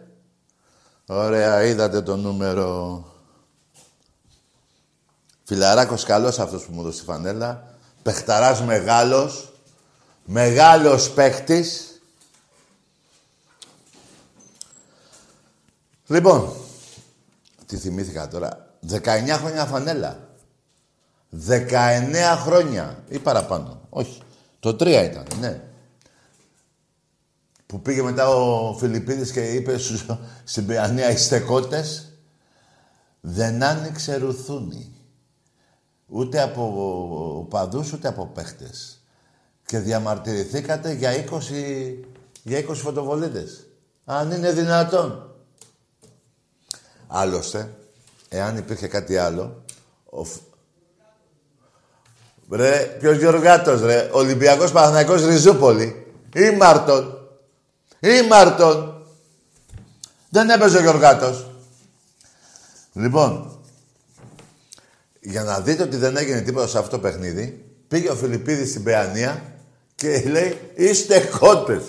Ωραία, 1.09 1.63
είδατε 1.63 2.01
το 2.01 2.15
νούμερο. 2.15 3.03
Φιλαράκος 5.43 6.03
καλός 6.03 6.39
αυτός 6.39 6.65
που 6.65 6.73
μου 6.73 6.81
έδωσε 6.81 6.99
τη 6.99 7.05
φανέλα. 7.05 7.77
Πεχταράς 8.01 8.61
μεγάλος. 8.61 9.51
Μεγάλος 10.25 11.11
παίχτης. 11.11 12.01
Λοιπόν, 16.07 16.53
τι 17.65 17.77
θυμήθηκα 17.77 18.27
τώρα. 18.27 18.67
19 18.87 19.37
χρόνια 19.37 19.65
φανέλα. 19.65 20.19
19 21.47 22.37
χρόνια 22.37 23.03
ή 23.09 23.19
παραπάνω. 23.19 23.81
Όχι. 23.89 24.21
Το 24.59 24.69
3 24.69 25.03
ήταν, 25.03 25.25
ναι. 25.39 25.66
Που 27.67 27.81
πήγε 27.81 28.01
μετά 28.01 28.29
ο 28.29 28.73
Φιλιππίδης 28.77 29.31
και 29.31 29.51
είπε 29.53 29.77
στους, 29.77 30.05
στην 30.43 30.65
Παιανία 30.65 31.11
οι 31.11 31.17
στεκότες 31.17 32.11
δεν 33.21 33.63
άνοιξε 33.63 34.15
ρουθούνι. 34.15 34.91
Ούτε 36.07 36.41
από 36.41 37.47
παδούς, 37.49 37.93
ούτε 37.93 38.07
από 38.07 38.25
παίχτες. 38.25 39.01
Και 39.65 39.79
διαμαρτυρηθήκατε 39.79 40.91
για 40.93 41.11
20, 41.11 42.03
για 42.43 42.59
20 42.59 42.73
φωτοβολίδες. 42.73 43.67
Αν 44.05 44.31
είναι 44.31 44.51
δυνατόν. 44.51 45.35
Άλλωστε, 47.07 47.73
εάν 48.29 48.57
υπήρχε 48.57 48.87
κάτι 48.87 49.17
άλλο, 49.17 49.63
ο... 50.05 50.23
Φ- 50.23 50.41
Ρε, 52.49 52.95
ποιος 52.99 53.17
Γιωργάτος, 53.17 53.81
ρε. 53.81 54.09
Ολυμπιακός 54.13 54.71
Παναθηναϊκός 54.71 55.25
Ριζούπολη. 55.25 56.13
Ή 56.33 56.55
Μάρτον. 56.55 57.16
Ή 57.99 58.27
Μάρτον. 58.29 59.05
Δεν 60.29 60.49
έπαιζε 60.49 60.77
ο 60.77 60.81
Γιωργάτος. 60.81 61.51
Λοιπόν, 62.93 63.59
για 65.19 65.43
να 65.43 65.59
δείτε 65.59 65.83
ότι 65.83 65.97
δεν 65.97 66.17
έγινε 66.17 66.41
τίποτα 66.41 66.67
σε 66.67 66.77
αυτό 66.77 66.89
το 66.89 66.99
παιχνίδι, 66.99 67.65
πήγε 67.87 68.09
ο 68.09 68.15
Φιλιππίδης 68.15 68.69
στην 68.69 68.83
Παιανία 68.83 69.43
και 69.95 70.23
λέει 70.27 70.71
«Είστε 70.75 71.29
κότες». 71.39 71.81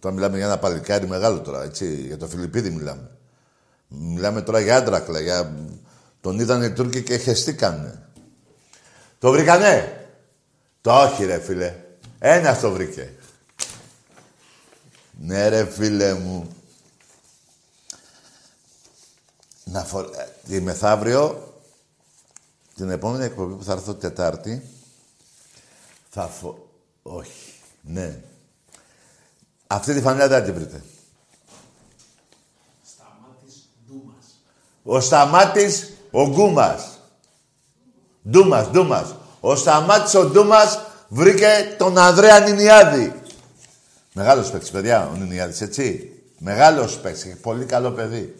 Τώρα 0.00 0.14
μιλάμε 0.14 0.36
για 0.36 0.46
ένα 0.46 0.58
παλικάρι 0.58 1.06
μεγάλο 1.06 1.40
τώρα, 1.40 1.62
έτσι. 1.62 1.94
Για 1.94 2.16
το 2.16 2.26
Φιλιππίδη 2.26 2.70
μιλάμε. 2.70 3.10
Μιλάμε 3.88 4.42
τώρα 4.42 4.60
για 4.60 4.76
άντρακλα, 4.76 5.20
για... 5.20 5.54
Τον 6.20 6.38
είδαν 6.38 6.62
οι 6.62 6.70
Τούρκοι 6.70 7.02
και 7.02 7.16
χεστήκανε. 7.16 8.08
Το 9.18 9.30
βρήκανε; 9.30 10.06
Το 10.80 10.92
όχι 10.92 11.24
ρε 11.24 11.38
φίλε. 11.38 11.74
Ένας 12.18 12.60
το 12.60 12.70
βρήκε. 12.70 13.12
Ναι 15.26 15.48
ρε 15.48 15.64
φίλε 15.66 16.14
μου. 16.14 16.48
Να 19.64 19.84
φο... 19.84 20.00
ε, 20.00 20.28
Τη 20.46 20.60
μεθαύριο, 20.60 21.54
την 22.74 22.90
επόμενη 22.90 23.24
εκπομπή 23.24 23.54
που 23.54 23.64
θα 23.64 23.72
έρθω 23.72 23.94
Τετάρτη, 23.94 24.70
θα 26.10 26.26
φο... 26.26 26.68
Όχι. 27.02 27.52
Ναι. 27.80 28.20
Αυτή 29.66 29.94
τη 29.94 30.00
φανέλα 30.00 30.28
δεν 30.28 30.38
θα 30.38 30.44
την 30.44 30.54
βρείτε. 30.54 30.82
Ο 34.82 35.00
Σταμάτης 35.00 35.92
ο 36.10 36.28
Γκούμας. 36.28 36.98
Ντούμας, 38.30 38.70
Ντούμας. 38.70 39.14
Ο 39.40 39.56
Σταμάτης 39.56 40.14
ο 40.14 40.24
Ντούμας 40.24 40.78
βρήκε 41.08 41.74
τον 41.78 41.98
Ανδρέα 41.98 42.40
Νινιάδη. 42.40 43.22
Μεγάλος 44.16 44.50
παίκτης, 44.50 44.70
παιδιά, 44.70 45.06
ο 45.08 45.14
Νινιάδης, 45.16 45.60
έτσι. 45.60 46.12
Μεγάλος 46.38 47.00
παίκτης, 47.00 47.40
πολύ 47.40 47.64
καλό 47.64 47.90
παιδί. 47.90 48.34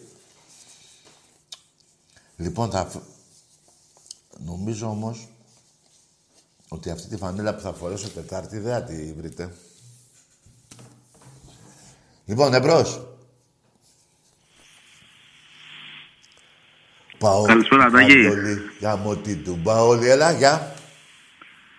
Λοιπόν, 2.37 2.69
θα... 2.71 2.85
φ- 2.85 3.03
Νομίζω 4.45 4.87
όμως 4.89 5.27
ότι 6.67 6.89
αυτή 6.89 7.07
τη 7.07 7.17
φανέλα 7.17 7.55
που 7.55 7.61
θα 7.61 7.73
φορέσω 7.73 8.09
Τετάρτη 8.09 8.59
δεν 8.59 8.73
θα 8.73 8.83
τη 8.83 9.13
βρείτε. 9.13 9.53
Λοιπόν, 12.25 12.53
εμπρός. 12.53 13.07
Πάω. 17.17 17.43
Καλησπέρα, 17.45 17.89
Τάκη. 17.89 18.27
Γάμο 18.81 19.15
τι 19.15 19.35
του. 19.35 19.59
Παόλη, 19.63 20.09
έλα, 20.09 20.31
γεια. 20.31 20.75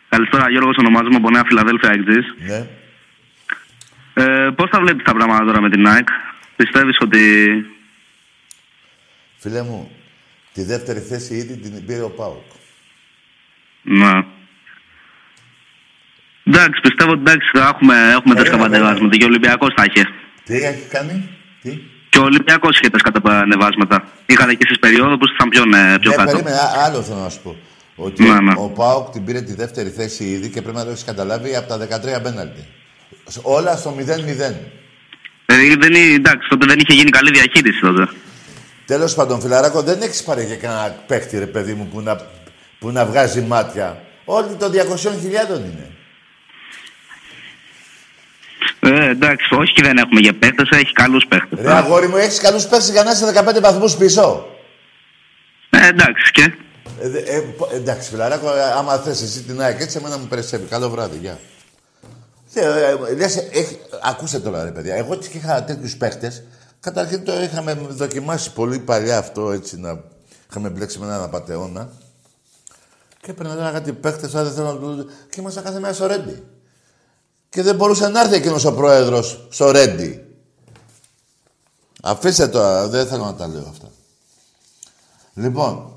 Καλησπέρα, 0.09 0.51
Γιώργος 0.51 0.77
ονομάζομαι 0.79 1.17
από 1.17 1.31
Νέα 1.31 1.43
Φιλαδέλφια 1.47 1.91
Εκτζής. 1.91 2.47
Ναι. 2.47 2.69
Ε, 4.19 4.49
πώς 4.57 4.71
θα 4.71 4.81
βλέπεις 4.81 5.05
τα 5.05 5.13
πράγματα 5.15 5.45
τώρα 5.45 5.61
με 5.61 5.71
την 5.71 5.87
ΑΕΚ; 5.87 6.09
Πιστεύεις 6.57 6.97
ότι... 7.01 7.21
Φίλε 9.39 9.63
μου, 9.63 9.91
τη 10.53 10.63
δεύτερη 10.63 11.01
θέση 11.01 11.35
ήδη 11.35 11.57
την 11.57 11.87
πήρε 11.87 12.03
ο 12.03 12.11
Πάουκ. 12.11 12.45
Ναι. 13.83 14.25
Εντάξει, 16.45 16.81
πιστεύω 16.81 17.11
ότι 17.11 17.21
εντάξει, 17.21 17.51
θα 17.53 17.69
έχουμε, 17.75 17.95
έχουμε 17.95 18.35
Περίμενε, 18.35 18.43
τέσσερα 18.43 18.63
κατεβάσματα 18.63 19.17
και 19.17 19.25
ο 19.25 19.27
Ολυμπιακός 19.27 19.75
θα 19.77 19.85
είχε. 19.89 20.05
Τι 20.45 20.55
έχει 20.55 20.89
κάνει, 20.89 21.29
τι; 21.63 21.79
Και 22.09 22.19
ο 22.19 22.23
Ολυμπιακός 22.23 22.79
είχε 22.81 22.91
τέσσερα 22.91 23.11
κατεβάσματα. 23.21 24.09
Είχατε 24.27 24.55
και 24.55 24.65
εσείς 24.65 24.79
περίοδο 24.79 25.17
που 25.19 25.25
ήσασταν 25.25 25.49
πιο, 25.49 25.65
ναι, 25.65 25.99
πιο 25.99 26.11
ναι, 26.11 26.17
κάτω; 26.17 26.31
περίμενε, 26.31 26.57
α- 26.57 26.85
άλλο 26.85 27.03
θέλω 27.03 27.19
να 27.19 27.29
σου 27.29 27.41
πω. 27.43 27.57
Ότι 27.97 28.23
Ναι, 28.23 28.41
ναι. 28.41 28.53
ο 28.57 28.69
Πάουκ 28.69 29.11
την 29.11 29.25
πήρε 29.25 29.41
τη 29.43 29.55
δεύτερη 29.55 29.91
θέση 29.91 30.25
ήδη 30.25 30.49
και 30.51 30.63
πρέπει 30.63 30.77
να 30.77 30.85
το 30.85 30.91
έχεις 30.91 31.05
καταλάβει 31.05 31.57
από 31.57 31.69
τα 31.69 31.77
13 32.19 32.23
πέναλτι. 32.23 32.67
Σ- 33.29 33.39
Όλα 33.43 33.77
στο 33.77 33.95
0-0. 33.99 34.55
Ε, 35.47 35.57
δεν, 35.79 35.95
είναι- 35.95 36.15
εντάξει, 36.15 36.49
τότε 36.49 36.67
δεν 36.67 36.79
είχε 36.79 36.93
γίνει 36.99 37.11
καλή 37.11 37.31
διαχείριση 37.31 37.81
τότε. 37.81 38.09
Τέλος 38.87 39.15
πάντων, 39.15 39.41
φιλαράκο, 39.41 39.83
δεν 39.83 40.03
έχεις 40.03 40.23
πάρει 40.23 40.45
για 40.45 40.57
κανένα 40.57 40.91
παίχτη, 41.07 41.39
ρε 41.39 41.47
παιδί 41.47 41.75
μου, 41.75 41.87
που 41.93 42.01
να, 42.01 42.17
που 42.79 42.91
να 42.91 43.07
βγάζει 43.07 43.41
μάτια. 43.41 44.03
Όλοι 44.25 44.55
των 44.55 44.73
200.000 44.73 45.59
είναι. 45.59 45.91
Ε, 48.81 49.09
εντάξει, 49.09 49.55
όχι 49.55 49.73
και 49.73 49.83
δεν 49.83 49.97
έχουμε 49.97 50.21
για 50.21 50.33
παίχτες, 50.39 50.69
έχει 50.79 50.93
καλούς 50.93 51.27
παίχτες. 51.29 51.59
Ρε 51.61 51.73
αγόρι 51.73 52.09
μου, 52.09 52.17
έχεις 52.17 52.39
καλούς 52.41 52.63
παίχτες 52.67 52.91
για 52.91 53.03
να 53.03 53.11
είσαι 53.11 53.33
15 53.57 53.61
βαθμούς 53.61 53.97
πίσω. 53.97 54.49
Ε, 55.71 55.87
εντάξει, 55.89 56.31
και. 56.33 56.53
Ε, 57.03 57.09
δε- 57.09 57.19
ε, 57.19 57.41
πο- 57.41 57.69
εντάξει, 57.75 58.11
φιλαράκο, 58.11 58.57
ε, 58.57 58.63
άμα 58.77 58.97
θες 58.97 59.23
εσύ 59.23 59.43
την 59.43 59.61
ΑΕΚ 59.61 59.81
έτσι, 59.81 59.97
εμένα 60.01 60.19
μου 60.19 60.27
περισσεύει. 60.27 60.67
Καλό 60.67 60.91
βράδυ, 60.91 61.19
γεια. 61.21 61.39
Θε, 62.59 62.65
ε, 62.65 62.91
ε, 63.11 63.15
λες, 63.15 63.37
έχει- 63.37 63.81
ακούστε 64.03 64.39
τώρα, 64.41 64.65
ρε 64.65 64.71
παιδιά. 64.71 64.95
Εγώ 64.95 65.15
και 65.17 65.37
είχα 65.37 65.65
τέτοιους 65.65 65.97
παίχτες. 65.97 66.43
Καταρχήν 66.81 67.25
το 67.25 67.43
είχαμε 67.43 67.75
δοκιμάσει 67.75 68.53
πολύ 68.53 68.79
παλιά 68.79 69.19
αυτό 69.19 69.51
έτσι 69.53 69.79
να. 69.81 70.01
Είχαμε 70.51 70.69
μπλέξει 70.69 70.99
με 70.99 71.07
έναν 71.07 71.23
απαταιώνα. 71.23 71.91
Και 73.21 73.31
έπαιρνα 73.31 73.55
τώρα 73.55 73.71
κάτι 73.71 73.93
παίχτες, 73.93 74.31
δεν 74.31 74.53
θέλω 74.53 74.73
να 74.73 74.79
του. 74.79 75.07
και 75.31 75.41
ήμασταν 75.41 75.65
κάθε 75.65 75.79
μέρα 75.81 75.95
στο 75.95 76.07
ρέντι. 76.07 76.43
Και 77.49 77.63
δεν 77.63 77.75
μπορούσε 77.77 78.09
να 78.09 78.21
έρθει 78.21 78.35
εκείνος 78.35 78.65
ο 78.65 78.75
πρόεδρος 78.75 79.47
στο 79.51 79.71
ρέντι. 79.71 80.25
Αφήστε 82.03 82.49
τώρα, 82.49 82.89
δεν 82.89 83.07
θέλω 83.07 83.25
να 83.25 83.35
τα 83.35 83.47
λέω 83.47 83.67
αυτά. 83.71 83.89
Λοιπόν, 85.35 85.96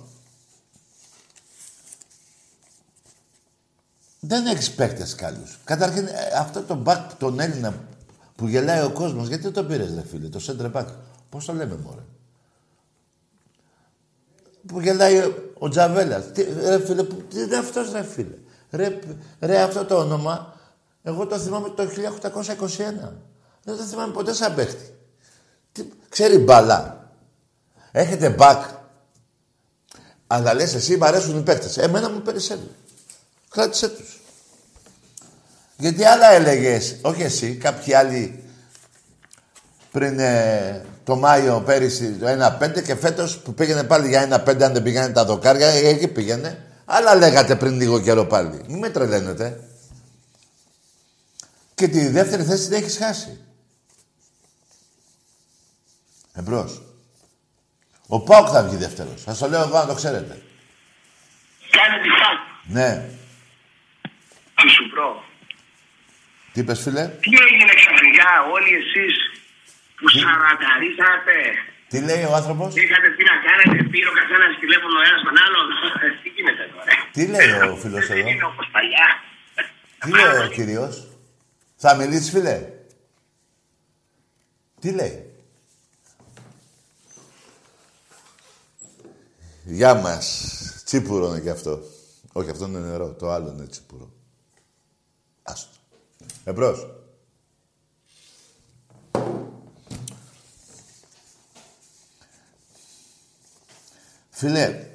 Δεν 4.20 4.45
έχεις 4.45 4.72
παίκτες 4.72 5.15
καλούς. 5.15 5.59
Καταρχήν, 5.63 6.05
ε, 6.07 6.11
αυτό 6.38 6.61
το 6.61 6.76
μπακ 6.76 7.13
τον 7.13 7.39
Έλληνα 7.39 7.74
που 8.36 8.47
γελάει 8.47 8.84
ο 8.84 8.89
κόσμος, 8.91 9.28
γιατί 9.28 9.43
δεν 9.43 9.53
το 9.53 9.63
πήρες, 9.63 9.93
ρε 9.93 10.01
φίλε, 10.09 10.28
το 10.28 10.39
center 10.47 10.72
back. 10.72 10.86
Πώς 11.30 11.45
το 11.45 11.53
λέμε, 11.53 11.76
μωρέ; 11.84 12.01
Που 14.67 14.80
γελάει 14.82 15.17
ο- 15.20 15.51
ο 15.59 15.70
Τζαβέλας. 15.70 16.24
Ρε 16.63 16.80
φίλε, 16.80 17.03
που, 17.03 17.15
τι 17.15 17.41
είναι 17.41 17.55
αυτός, 17.57 17.91
ρε 17.91 18.03
φίλε. 18.03 18.36
Ρε, 18.72 18.99
ρε, 19.39 19.61
αυτό 19.61 19.86
το 19.86 19.97
όνομα, 19.99 20.53
εγώ 21.03 21.28
το 21.28 21.39
θυμάμαι 21.39 21.70
το 21.70 21.88
1821. 21.88 23.13
Δεν 23.63 23.78
το 23.78 23.84
θυμάμαι 23.84 24.13
ποτέ 24.13 24.34
σαν 24.34 24.55
παίχτη. 24.55 24.93
Τι, 25.72 25.84
ξέρει 26.09 26.38
μπαλά. 26.38 27.11
Έχετε 27.91 28.30
μπακ. 28.30 28.63
Αλλά 30.28 30.53
λες 30.53 30.74
εσύ 30.74 30.97
μ' 30.97 31.03
αρέσουν 31.03 31.39
οι 31.39 31.41
παίχτες. 31.43 31.78
Εμένα 31.78 32.09
μου 32.09 32.22
περισσεύει. 32.22 32.72
Κράτησέ 33.50 33.89
τους. 33.89 34.20
Γιατί 35.78 36.04
άλλα 36.04 36.32
έλεγες, 36.32 36.95
όχι 37.02 37.22
εσύ, 37.22 37.56
κάποιοι 37.56 37.93
άλλοι 37.93 38.43
πριν 39.91 40.20
ε, 40.20 40.86
το 41.04 41.16
Μάιο 41.16 41.62
πέρυσι 41.66 42.12
το 42.12 42.56
1-5 42.62 42.84
και 42.84 42.95
φέτος 42.95 43.38
που 43.38 43.54
πήγαινε 43.54 43.84
πάλι 43.84 44.08
για 44.08 44.43
1-5 44.45 44.62
αν 44.62 44.74
δεν 44.74 44.84
πήγαινε 44.84 45.10
τα 45.10 45.26
δοκάρια, 45.26 45.68
ε, 45.68 45.88
εκεί 45.88 46.08
πήγαινε. 46.08 46.64
Άλλα 46.86 47.16
λέγατε 47.16 47.56
πριν 47.56 47.76
λίγο 47.76 48.00
καιρό 48.02 48.26
πάλι. 48.26 48.64
Μην 48.68 48.78
με 48.78 48.89
τρελαίνετε. 48.89 49.64
Και 51.76 51.88
τη 51.88 52.08
δεύτερη 52.08 52.43
θέση 52.43 52.68
την 52.68 52.78
έχεις 52.78 52.97
χάσει. 52.97 53.39
Εμπρός. 56.34 56.82
Ο 58.08 58.20
Πάοκ 58.20 58.47
θα 58.52 58.64
βγει 58.64 58.76
δεύτερος. 58.76 59.22
Σας 59.22 59.38
το 59.38 59.50
λέω 59.50 59.62
εγώ 59.62 59.78
να 59.78 59.86
το 59.86 59.93
ξέρετε. 59.93 60.41
Κάνε 61.72 62.02
τη 62.02 62.10
φάκ. 62.10 62.74
Ναι. 62.74 63.10
Τι 64.60 64.68
σου 64.76 64.84
βρω; 64.91 65.10
Τι 66.53 66.60
είπες 66.62 66.80
φίλε; 66.84 67.03
Τι 67.24 67.32
έγινε 67.45 67.74
ξαφνικά 67.82 68.30
όλοι 68.55 68.72
εσείς 68.82 69.14
που 69.97 70.05
σαρανταρίσατε; 70.16 71.38
Τι 71.91 71.97
λέει 72.07 72.24
ο 72.32 72.34
άνθρωπος; 72.39 72.70
Είχατε 72.82 73.10
τι 73.18 73.24
να 73.32 73.36
κάνετε, 73.47 73.76
πήρε 73.91 74.07
ο 74.14 74.16
καθένας 74.20 74.51
τηλέφωνο 74.64 74.95
ο 75.01 75.03
ένας 75.10 75.22
τον 75.28 75.38
άλλον. 75.45 75.66
τι 76.22 76.30
γίνεται 76.36 76.66
τώρα. 76.74 76.93
Τι 77.16 77.24
λέει 77.34 77.49
ο 77.74 77.76
φίλος 77.82 78.07
Δεν 78.07 78.18
εδώ; 78.18 78.30
είναι 78.30 78.45
όπως 78.51 78.68
παλιά. 78.76 79.07
Τι 80.01 80.10
λέει 80.18 80.47
ο 80.47 80.49
κύριος; 80.57 80.93
Θα 81.84 81.95
μιλήσεις 81.99 82.30
φίλε; 82.34 82.57
Τι 84.82 84.89
λέει; 84.99 85.16
Γεια 89.72 89.93
μας. 89.95 90.26
Τσίπουρο 90.86 91.28
είναι 91.28 91.39
και 91.39 91.49
αυτό. 91.49 91.80
Όχι, 92.34 92.49
αυτό 92.49 92.66
είναι 92.66 92.80
νερό. 92.80 93.14
Το 93.14 93.30
άλλο 93.30 93.49
είναι 93.51 93.68
τσίπουρο. 93.68 94.12
Άστο. 95.50 95.78
Εμπρός. 96.43 96.88
Φίλε, 104.30 104.88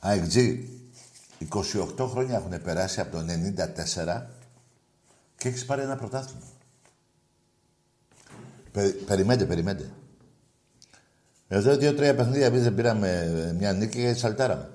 αεκτζή, 0.00 0.68
28 1.98 2.08
χρόνια 2.10 2.36
έχουν 2.36 2.62
περάσει 2.62 3.00
από 3.00 3.16
το 3.16 3.24
94 3.24 4.26
και 5.36 5.48
έχεις 5.48 5.64
πάρει 5.64 5.82
ένα 5.82 5.96
πρωτάθλημα. 5.96 6.46
Πε, 8.72 8.88
περιμένετε, 8.88 9.44
περιμένετε. 9.44 9.90
Εδώ 11.48 11.76
δύο-τρία 11.76 12.14
παιχνίδια 12.14 12.46
εμείς 12.46 12.62
δεν 12.62 12.74
πήραμε 12.74 13.52
μια 13.58 13.72
νίκη 13.72 13.98
και 13.98 14.14
σαλτάραμε. 14.14 14.70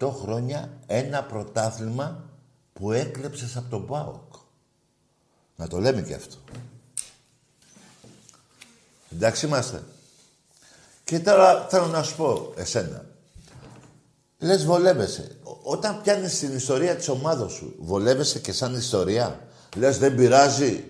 28 0.00 0.10
χρόνια 0.10 0.78
ένα 0.86 1.24
πρωτάθλημα 1.24 2.29
που 2.80 2.92
έκλεψες 2.92 3.56
από 3.56 3.70
τον 3.70 3.86
ΠΑΟΚ. 3.86 4.34
Να 5.56 5.66
το 5.68 5.78
λέμε 5.78 6.02
και 6.02 6.14
αυτό. 6.14 6.36
Εντάξει 9.12 9.46
είμαστε. 9.46 9.82
Και 11.04 11.18
τώρα 11.20 11.66
θέλω 11.70 11.86
να 11.86 12.02
σου 12.02 12.16
πω 12.16 12.52
εσένα. 12.56 13.04
Λες 14.38 14.64
βολεύεσαι. 14.64 15.36
Ό- 15.42 15.58
Όταν 15.62 16.02
πιάνεις 16.02 16.38
την 16.38 16.56
ιστορία 16.56 16.96
της 16.96 17.08
ομάδας 17.08 17.52
σου, 17.52 17.74
βολεύεσαι 17.80 18.38
και 18.38 18.52
σαν 18.52 18.74
ιστορία; 18.74 19.46
Λες 19.76 19.98
δεν 19.98 20.14
πειράζει. 20.14 20.84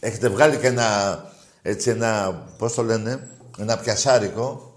Έχετε 0.00 0.28
βγάλει 0.28 0.56
και 0.56 0.66
ένα, 0.66 1.24
έτσι 1.62 1.90
ένα, 1.90 2.32
πώς 2.58 2.74
το 2.74 2.82
λένε, 2.82 3.28
ένα 3.58 3.78
πιασάρικο. 3.78 4.76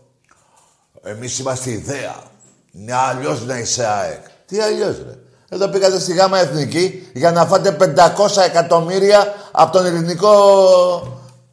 Εμείς 1.03 1.39
είμαστε 1.39 1.71
ιδέα. 1.71 2.23
Είναι 2.71 2.93
αλλιώς 2.93 3.45
να 3.45 3.57
είσαι 3.59 3.85
ΑΕΚ. 3.85 4.25
Τι 4.45 4.59
αλλιώς 4.59 4.97
ρε. 4.97 5.17
Εδώ 5.49 5.67
πήγατε 5.69 5.99
στη 5.99 6.13
ΓΑΜΑ 6.13 6.39
Εθνική 6.39 7.09
για 7.13 7.31
να 7.31 7.45
φάτε 7.45 7.77
500 7.97 8.41
εκατομμύρια 8.45 9.33
από 9.51 9.71
τον 9.71 9.85
ελληνικό, 9.85 10.33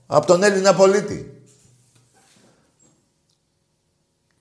από 0.07 0.27
τον 0.27 0.43
Έλληνα 0.43 0.75
πολίτη. 0.75 1.43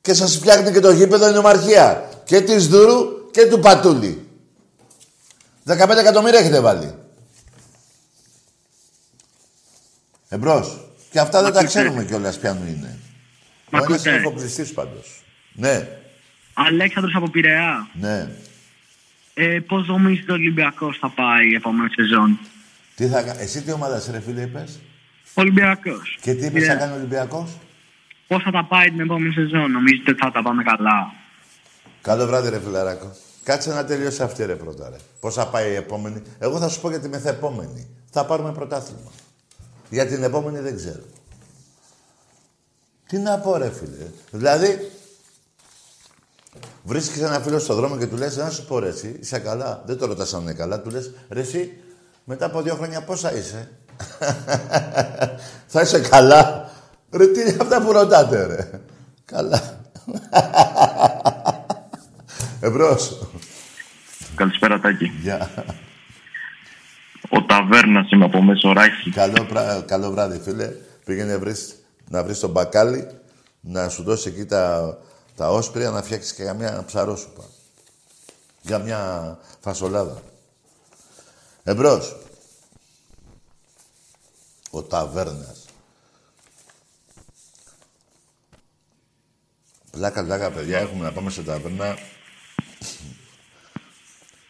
Και 0.02 0.14
σας 0.14 0.36
φτιάχνει 0.36 0.72
και 0.72 0.80
το 0.80 0.92
γήπεδο 0.92 1.30
η 1.30 1.34
νομαρχία. 1.34 2.10
Και 2.24 2.42
της 2.42 2.68
Δούρου 2.68 3.30
και 3.32 3.46
του 3.46 3.60
Πατούλη. 3.60 4.28
15 5.68 5.90
εκατομμύρια 5.98 6.40
έχετε 6.40 6.60
βάλει. 6.60 6.96
Εμπρός. 10.30 10.86
Και 11.12 11.20
αυτά 11.20 11.44
δεν 11.44 11.54
τα 11.54 11.64
ξέρουμε 11.64 12.04
κιόλας 12.04 12.40
ποιανού 12.40 12.68
είναι. 12.68 13.00
Μ' 13.70 13.76
Ο 13.76 13.78
ένας 13.78 13.84
ακούτε; 13.90 14.10
είναι 14.10 14.18
εφοπλιστής 14.18 14.74
πάντως. 14.74 15.24
Ναι, 15.54 15.88
Αλέξανδρος 16.54 17.16
από 17.16 17.30
Πειραιά. 17.30 17.90
ναι. 17.94 18.30
Ε, 19.44 19.60
πώς 19.60 19.88
νομίζετε 19.88 20.32
ο 20.32 20.36
Ολυμπιακός 20.36 20.98
θα 20.98 21.10
πάει 21.10 21.50
η 21.52 21.56
επόμενη 21.56 21.90
σεζόν; 21.94 22.40
Τι 22.96 23.08
θα 23.08 23.22
κα- 23.24 23.40
Εσύ 23.40 23.62
τι 23.62 23.72
ομάδα 23.72 23.98
είσαι, 23.98 24.12
ρε 24.12 24.20
φίλε, 24.20 24.42
είπες; 24.42 24.80
Ολυμπιακός. 25.34 26.18
Και 26.22 26.34
τι 26.34 26.46
είπες 26.46 26.62
Ναι. 26.62 26.68
θα 26.68 26.76
κάνει 26.76 26.92
ο 26.92 26.96
Ολυμπιακός; 26.96 27.58
Πώς 28.28 28.44
θα 28.44 28.52
τα 28.52 28.66
πάει 28.66 28.90
την 28.90 29.00
επόμενη 29.00 29.34
σεζόν; 29.34 29.72
Νομίζετε 29.72 30.12
ότι 30.12 30.20
θα 30.20 30.32
τα 30.32 30.42
πάμε 30.42 30.64
καλά; 30.64 31.14
Καλό 32.02 32.26
βράδυ, 32.26 32.50
ρε 32.50 32.60
φιλαράκο. 32.60 33.16
Κάτσε 33.44 33.74
να 33.74 33.86
τελειώσει 33.86 34.24
αυτή, 34.24 34.46
ρε 34.46 34.56
πρώτα, 34.56 34.90
ρε. 34.90 34.96
Πώς 35.20 35.34
θα 35.34 35.48
πάει 35.48 35.72
η 35.72 35.76
επόμενη; 35.76 36.22
Εγώ 36.40 36.60
θα 36.60 36.70
σου 36.70 36.82
πω 36.82 36.90
για 36.90 37.00
τη 37.00 37.10
μεθεπόμενη. 37.10 37.88
Θα 38.12 38.26
πάρουμε 38.26 38.52
πρωτάθλημα. 38.54 39.12
Για 39.90 40.08
την 40.08 40.24
επόμενη 40.24 40.60
δεν 40.60 40.76
ξέρω. 40.76 41.04
Τι 43.08 43.18
να 43.18 43.38
πω, 43.40 43.58
ρε 43.58 43.72
φίλε. 43.72 44.08
Δηλαδή, 44.32 44.92
βρίσκεις 46.84 47.22
ένα 47.22 47.40
φίλο 47.40 47.60
στον 47.60 47.76
δρόμο 47.76 47.98
και 47.98 48.08
του 48.08 48.18
λες, 48.18 48.38
να 48.38 48.50
σου 48.50 48.66
πω, 48.66 48.80
ρε, 48.80 48.88
εσύ, 48.88 49.18
είσαι 49.20 49.40
καλά. 49.40 49.84
Δεν 49.86 49.98
το 49.98 50.06
ρωτάς 50.06 50.34
αν 50.34 50.42
είναι 50.42 50.54
καλά. 50.54 50.82
Του 50.82 50.90
λες, 50.90 51.12
ρε, 51.30 51.40
εσύ, 51.40 51.78
μετά 52.24 52.46
από 52.46 52.62
δύο 52.62 52.76
χρόνια 52.76 53.02
πόσα 53.04 53.36
είσαι; 53.36 53.72
θα 55.74 55.82
είσαι 55.82 56.00
καλά. 56.00 56.70
Ρε, 57.12 57.28
τι 57.28 57.42
είναι 57.42 57.58
αυτά 57.62 57.82
που 57.82 57.92
ρωτάτε, 57.92 58.46
ρε; 58.46 58.70
Καλά. 59.26 59.62
Εμπρός. 62.62 63.28
Καλησπέρα 64.36 64.80
Τάκη. 64.80 65.06
Γεια. 65.06 65.50
Ο 67.30 67.44
Ταβέρνας 67.44 68.12
είμαι 68.12 68.26
από 68.26 68.42
Μεσοράχη. 68.42 69.10
Καλό, 69.12 69.46
πρα- 69.50 69.84
καλό 69.88 70.12
βράδυ, 70.12 70.40
φίλε. 70.44 70.72
Πήγαινε 71.06 71.38
βρεις, 71.38 71.76
να 72.10 72.24
βρεις 72.24 72.40
τον 72.40 72.50
μπακάλι, 72.50 73.08
να 73.62 73.90
σου 73.90 74.04
δώσει 74.04 74.30
εκεί 74.30 74.46
τα, 74.46 74.98
τα 75.42 75.50
όσπρια, 75.50 75.90
να 75.90 76.02
φτιάξεις 76.02 76.34
και 76.34 76.44
καμιά 76.44 76.84
ψαρόσουπα. 76.86 77.44
Για 78.62 78.78
μια 78.80 79.38
φασολάδα. 79.62 80.22
Εμπρός. 81.64 82.16
Ο 84.72 84.84
Ταβέρνας. 84.84 85.66
Πλάκα, 89.92 90.24
πλάκα, 90.24 90.52
παιδιά, 90.52 90.80
έχουμε 90.80 91.04
να 91.04 91.12
πάμε 91.12 91.30
σε 91.30 91.44
ταβέρνα 91.44 91.98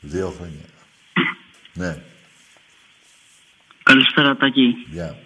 δύο 0.02 0.30
χρόνια. 0.38 0.66
ναι, 1.74 2.02
Καλησπέρα 3.84 4.38
Τάκη. 4.38 4.74
γεια. 4.92 5.18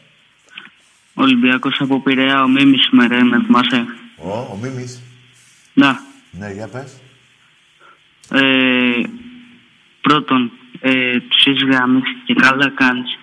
Ολυμπιακός 1.13 1.77
από 1.81 2.01
Πειραιά. 2.01 2.43
Ο 2.43 2.47
Μίμης 2.47 2.81
σήμερα 2.85 3.23
με 3.23 3.43
θυμάσαι. 3.45 3.85
Ο, 4.17 4.31
ο 4.31 4.57
Μίμης. 4.61 4.99
Να. 5.75 5.99
Ναι, 6.31 6.51
για 6.51 6.67
πες. 6.67 6.99
Ε, 8.31 9.01
πρώτον, 10.01 10.51
ε, 10.79 11.19
τους 11.19 11.45
έχεις 11.45 11.63
γραμμίσει 11.63 12.15
και 12.25 12.33
καλά 12.33 12.69
κάνεις. 12.69 13.17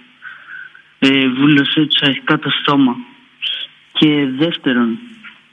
Ε, 0.99 1.29
βούλωσέ 1.29 1.87
τους 1.87 2.01
αρχικά 2.03 2.39
το 2.39 2.51
στόμα. 2.63 2.97
Και 3.93 4.27
δεύτερον, 4.39 4.99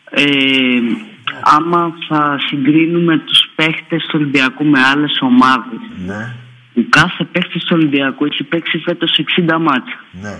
ε, 0.09 0.25
άμα 1.43 1.95
θα 2.07 2.39
συγκρίνουμε 2.47 3.17
τους 3.17 3.49
παίχτες 3.55 4.01
του 4.03 4.11
Ολυμπιακού 4.13 4.65
με 4.65 4.79
άλλες 4.81 5.17
ομάδες, 5.21 5.79
Ναι, 6.05 6.35
ο 6.75 6.81
κάθε 6.89 7.23
παίχτης 7.23 7.63
του 7.63 7.75
Ολυμπιακού 7.79 8.25
έχει 8.25 8.43
παίξει 8.43 8.77
φέτος 8.77 9.17
60 9.37 9.59
μάτια. 9.59 10.03
ναι. 10.21 10.39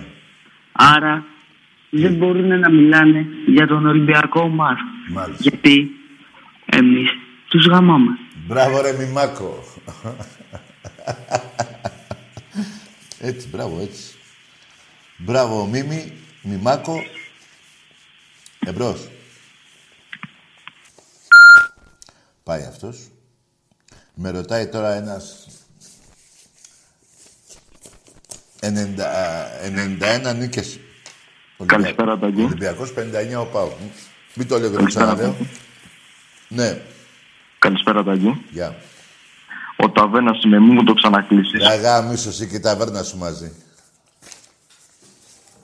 Άρα 0.71 1.23
δεν 1.89 2.13
μπορούν 2.13 2.59
να 2.59 2.69
μιλάνε 2.71 3.25
για 3.45 3.67
τον 3.67 3.85
Ολυμπιακό 3.87 4.47
μας. 4.47 4.79
Μάλιστα. 5.13 5.37
Γιατί 5.49 5.91
εμείς 6.71 7.09
τους 7.49 7.65
γαμάμε. 7.67 8.09
Μπράβο 8.47 8.81
ρε 8.81 8.91
Μιμάκο. 8.97 9.63
έτσι, 13.19 13.47
μπράβο, 13.47 13.79
έτσι. 13.81 14.03
Μπράβο 15.17 15.65
Μίμη, 15.65 16.13
Μιμάκο. 16.41 17.03
Εμπρός. 18.65 19.07
Πάει 22.43 22.63
αυτός. 22.63 22.97
Με 24.13 24.29
ρωτάει 24.29 24.67
τώρα 24.67 24.93
ένας 24.93 25.47
90, 28.59 29.05
α, 29.07 29.47
91 29.63 30.33
νίκες. 30.33 30.79
Ολυμπια- 31.57 31.77
Καλησπέρα, 31.77 32.19
Ταγκή. 32.19 32.41
Ολυμπιακός 32.43 32.93
59 32.93 33.39
ο 33.41 33.45
Πάου. 33.45 33.71
Μην 34.33 34.47
το 34.47 34.57
λέω 34.59 34.69
και 34.69 34.77
το 34.77 34.83
ξαναλέω. 34.83 35.35
Ναι, 36.49 36.81
Καλησπέρα 37.59 38.03
Τάκη. 38.03 38.45
γεια. 38.51 38.75
Ο 39.77 39.89
Ταβέρνας 39.91 40.43
είμαι, 40.43 40.59
μην 40.59 40.73
μου 40.73 40.83
το 40.83 40.93
ξανακλείσεις. 40.93 41.59
Για 41.59 41.75
γάμισο 41.75 42.29
εσύ 42.29 42.47
και 42.47 42.55
η 42.55 42.59
ταβέρνα 42.59 43.03
σου 43.03 43.17
μαζί. 43.17 43.51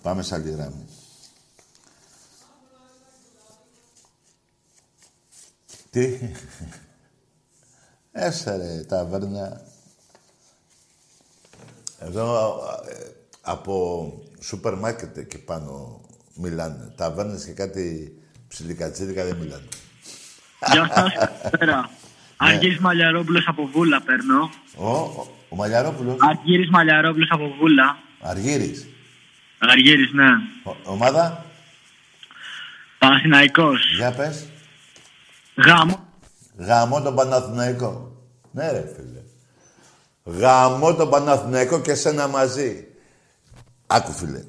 Πάμε 0.01 0.21
σε 0.23 0.35
άλλη 0.35 0.51
γράμμη. 0.51 0.85
Τι; 5.89 6.19
Έσε 8.11 8.55
ρε, 8.55 8.83
ταβέρνα. 8.83 9.61
Εδώ 11.99 12.57
ε, 12.89 13.11
από 13.41 14.13
σούπερ 14.41 14.75
μάρκετ 14.75 15.17
εκεί 15.17 15.37
πάνω 15.37 16.01
μιλάνε. 16.35 16.93
Ταβέρνες 16.95 17.45
και 17.45 17.51
κάτι 17.51 18.17
ψιλικατσίδικα 18.47 19.25
δεν 19.25 19.35
μιλάνε. 19.37 19.67
Γεια 20.71 20.91
σας, 20.93 21.13
καλησπέρα. 21.13 21.89
Αργύρης 22.37 22.79
Μαλιαρόπουλος 22.79 23.47
από 23.47 23.67
Βούλα 23.73 24.01
παίρνω. 24.01 24.49
Ο, 24.75 24.89
ο, 24.89 25.27
ο 25.49 25.55
Μαλιαρόπουλος, 25.55 26.15
Αργύρης 26.19 26.69
Μαλιαρόπουλος 26.69 27.29
από 27.31 27.55
Βούλα. 27.59 27.97
Αργύρης. 28.21 28.87
Αργύρης, 29.59 30.11
ναι. 30.13 30.25
Ο- 30.63 30.75
ομάδα, 30.83 31.45
Παναθηναϊκός. 32.97 33.95
για 33.95 34.11
πες. 34.11 34.45
Γάμο. 35.65 36.07
Γαμώ 36.57 37.01
τον 37.01 37.15
Παναθηναϊκό. 37.15 38.11
Ναι 38.51 38.71
ρε 38.71 38.83
φίλε. 38.95 39.21
Γαμώ 40.39 40.93
τον 40.95 41.09
Παναθηναϊκό 41.09 41.81
και 41.81 41.95
σένα 41.95 42.27
μαζί. 42.27 42.87
Άκου 43.87 44.11
φίλε. 44.11 44.43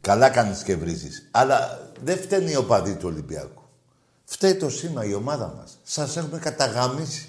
Καλά 0.00 0.28
κάνεις 0.30 0.62
και 0.62 0.76
βρίζεις. 0.76 1.28
Αλλά 1.30 1.78
δεν 2.00 2.18
φταίνει 2.18 2.50
η 2.50 2.56
οπαδή 2.56 2.94
του 2.96 3.08
Ολυμπιακού. 3.08 3.63
Φταίει 4.34 4.54
το 4.54 4.70
σήμα, 4.70 5.04
η 5.04 5.14
ομάδα 5.14 5.54
μας. 5.58 5.78
Σας 5.82 6.16
έχουμε 6.16 6.38
καταγαμίσει. 6.38 7.28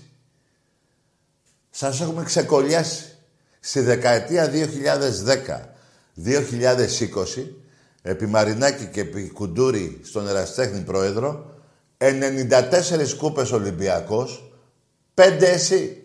Σας 1.70 2.02
έχουμε 2.02 2.24
ξεκολλιάσει. 2.24 3.04
Στη 3.60 3.80
δεκαετία 3.80 4.52
2010-2020, 6.16 7.56
επί 8.02 8.26
Μαρινάκη 8.26 8.86
και 8.86 9.02
επί 9.02 9.30
Κουντούρη 9.30 10.02
στον 10.04 10.28
Εραστέχνη 10.28 10.80
Πρόεδρο, 10.80 11.54
94 11.98 13.16
κούπες 13.18 13.52
Ολυμπιακός, 13.52 14.52
5 15.14 15.42
εσύ. 15.42 16.04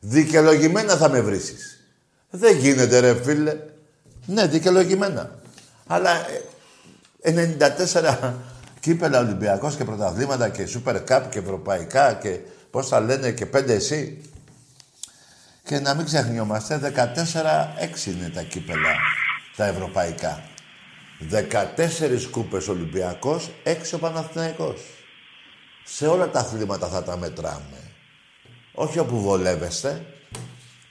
Δικαιολογημένα 0.00 0.96
θα 0.96 1.08
με 1.08 1.20
βρίσεις. 1.20 1.80
Δεν 2.30 2.56
γίνεται 2.56 2.98
ρε 2.98 3.22
φίλε. 3.22 3.56
Ναι, 4.26 4.46
δικαιολογημένα. 4.46 5.40
Αλλά 5.86 6.10
ε, 7.20 7.56
94 7.58 8.32
κύπελα 8.82 9.18
Ολυμπιακός 9.18 9.76
και 9.76 9.84
πρωταθλήματα 9.84 10.48
και 10.48 10.68
Super 10.74 10.96
Cup 11.08 11.22
και 11.30 11.38
ευρωπαϊκά 11.38 12.12
και 12.12 12.38
πώς 12.70 12.88
θα 12.88 13.00
λένε 13.00 13.30
και 13.30 13.46
5 13.46 13.68
εσύ. 13.68 14.30
Και 15.64 15.78
να 15.78 15.94
μην 15.94 16.04
ξεχνιόμαστε, 16.04 16.78
14-6 16.78 18.06
είναι 18.06 18.28
τα 18.28 18.42
κύπελα 18.42 18.88
τα 19.56 19.64
ευρωπαϊκά. 19.66 20.42
14 21.30 22.26
κούπες 22.30 22.68
Ολυμπιακός, 22.68 23.50
6 23.64 23.94
ο 23.94 23.98
Παναθηναϊκός. 23.98 24.80
Σε 25.84 26.06
όλα 26.06 26.28
τα 26.28 26.38
αθλήματα 26.38 26.88
θα 26.88 27.02
τα 27.02 27.16
μετράμε. 27.16 27.78
Όχι 28.72 28.98
όπου 28.98 29.20
βολεύεστε. 29.20 30.04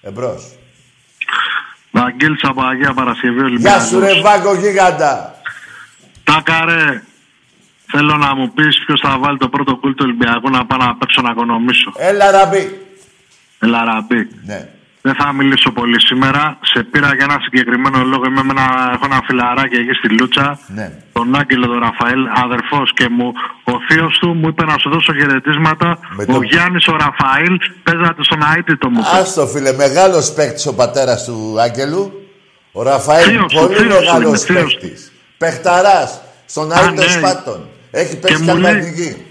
Εμπρός. 0.01 0.55
Βαγγέλης 1.91 2.43
από 2.43 2.61
Αγία 2.61 2.93
Παρασκευή 2.93 3.35
Γεια 3.35 3.45
Ολυμπιακός. 3.45 3.87
σου 3.87 3.99
ρε 3.99 4.21
Βάγκο 4.21 4.55
γίγαντα. 4.55 5.41
Τάκα 6.23 6.65
ρε. 6.65 7.03
Θέλω 7.91 8.15
να 8.17 8.35
μου 8.35 8.51
πεις 8.53 8.83
ποιος 8.85 8.99
θα 9.03 9.17
βάλει 9.19 9.37
το 9.37 9.49
πρώτο 9.49 9.75
κουλ 9.75 9.91
του 9.91 10.03
Ολυμπιακού 10.07 10.49
να 10.49 10.65
πάω 10.65 10.77
να 10.79 10.95
παίξω 10.95 11.21
να 11.21 11.31
οικονομήσω. 11.31 11.91
Έλα 11.97 12.31
ραμπή. 12.31 12.79
Έλα 13.59 13.83
ραμπή. 13.83 14.27
Ναι. 14.45 14.69
Δεν 15.03 15.15
θα 15.15 15.33
μιλήσω 15.33 15.71
πολύ 15.71 16.01
σήμερα. 16.01 16.57
Σε 16.61 16.83
πήρα 16.83 17.07
για 17.15 17.25
ένα 17.29 17.37
συγκεκριμένο 17.41 18.03
λόγο. 18.03 18.23
Είμαι 18.25 18.43
με 18.43 18.53
ένα, 18.57 18.89
έχω 18.93 19.05
ένα 19.05 19.21
φιλαράκι 19.25 19.75
εκεί 19.75 19.93
στη 19.93 20.09
Λούτσα. 20.19 20.59
Ναι. 20.67 20.91
Τον 21.13 21.35
Άγγελο 21.35 21.65
τον 21.67 21.79
Ραφαέλ, 21.79 22.21
αδερφός 22.43 22.93
και 22.93 23.09
μου, 23.09 23.33
Ο 23.63 23.71
θείος 23.89 24.17
του 24.19 24.27
μου 24.33 24.47
είπε 24.47 24.63
να 24.65 24.75
σου 24.77 24.89
δώσω 24.89 25.13
χαιρετίσματα. 25.13 25.99
Με 26.15 26.23
Ο 26.27 26.33
το- 26.33 26.41
Γιάννης 26.41 26.87
ο 26.87 26.95
Ραφαήλ 26.95 27.57
παίζατε 27.83 28.23
στον 28.23 28.39
Αίτητο 28.57 28.89
μου. 28.89 28.99
είπε. 28.99 29.17
Άστο 29.21 29.47
φίλε, 29.47 29.73
μεγάλος 29.73 30.33
παίκτης 30.33 30.65
ο 30.65 30.75
πατέρας 30.75 31.23
του 31.25 31.55
Άγγελου. 31.61 32.11
Ο 32.71 32.83
Ραφαήλ, 32.83 33.27
Θείος 33.29 33.53
του, 33.53 33.59
πολύ 33.59 33.75
θείος 33.75 33.87
του 33.97 34.03
μεγάλος 34.03 34.23
είναι, 34.23 34.37
θείος 34.59 34.73
του. 34.73 34.79
παίκτης. 34.81 35.11
Παιχταράς, 35.37 36.21
στον 36.45 36.71
Α, 36.71 36.75
Αίτητο 36.79 37.01
ναι. 37.01 37.07
Σπάτων. 37.07 37.67
Έχει 37.91 38.17
παίξει 38.17 38.41
μου 38.41 38.47
καλή 38.47 38.61
λέει- 38.61 38.75
εθνική. 38.77 39.25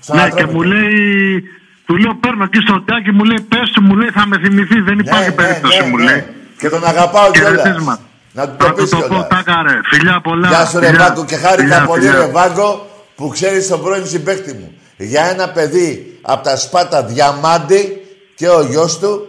Στον 0.00 0.16
Ναι, 0.16 0.22
και 0.22 0.28
Ατρόμητο. 0.28 0.52
μου 0.52 0.62
λέει. 0.62 1.42
Του 1.86 1.96
λέω 1.96 2.14
παίρνω 2.14 2.44
εκεί 2.44 2.60
στο 2.60 2.82
τάκι, 2.82 3.10
μου 3.12 3.24
λέει 3.24 3.40
πες 3.48 3.70
του, 3.70 3.82
μου 3.82 3.96
λέει 3.96 4.10
θα 4.10 4.26
με 4.26 4.38
θυμηθεί. 4.38 4.80
Δεν 4.80 4.98
υπάρχει 4.98 5.32
περίπτωση, 5.32 5.82
μου 5.82 5.96
λέει. 5.96 6.14
Ναι, 6.14 6.26
Και 6.58 6.68
τον 6.68 6.84
αγαπάω 6.86 7.30
κιόλας. 7.30 7.60
Χαιρετίσμα. 7.62 8.00
Να 8.32 8.48
του 8.48 8.56
το 8.58 8.64
Θα 8.64 8.70
του 8.72 8.76
πεις 8.82 8.90
το 8.90 8.96
πω, 8.96 9.06
κιόλας. 9.06 9.26
τάκα 9.28 9.62
ρε. 9.62 9.80
Φιλιά 9.90 10.20
πολλά. 10.20 10.48
Γεια 10.48 10.64
σου 10.66 10.78
ρε 10.78 10.86
φιλιά. 10.86 11.02
Βάγκο 11.04 11.24
και 11.24 11.36
χάρηκα 11.36 11.62
Φιλιά, 11.74 11.86
πολύ 11.86 12.00
φιλιά. 12.02 12.18
ρε 12.18 12.26
Βάγκο 12.26 12.90
που 13.16 13.28
ξέρεις 13.28 13.68
τον 13.68 13.82
πρώην 13.82 14.06
συμπαίχτη 14.06 14.52
μου. 14.52 14.74
Για 14.96 15.24
ένα 15.24 15.48
παιδί 15.48 16.18
από 16.22 16.44
τα 16.44 16.56
Σπάτα 16.56 17.04
Διαμάντη 17.04 17.96
και 18.34 18.48
ο 18.48 18.62
γιος 18.62 18.98
του, 18.98 19.26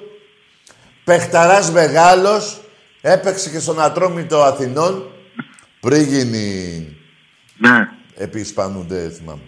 παιχταράς 1.03 1.71
μεγάλος, 1.71 2.61
έπαιξε 3.01 3.49
και 3.49 3.59
στον 3.59 3.81
Ατρόμητο 3.81 4.41
Αθηνών, 4.43 5.03
πριν 5.79 6.01
γίνει 6.03 6.87
Ναι. 7.57 7.87
Επί 8.17 8.39
Ισπανού, 8.39 8.85
δεν 8.87 9.11
θυμάμαι. 9.11 9.41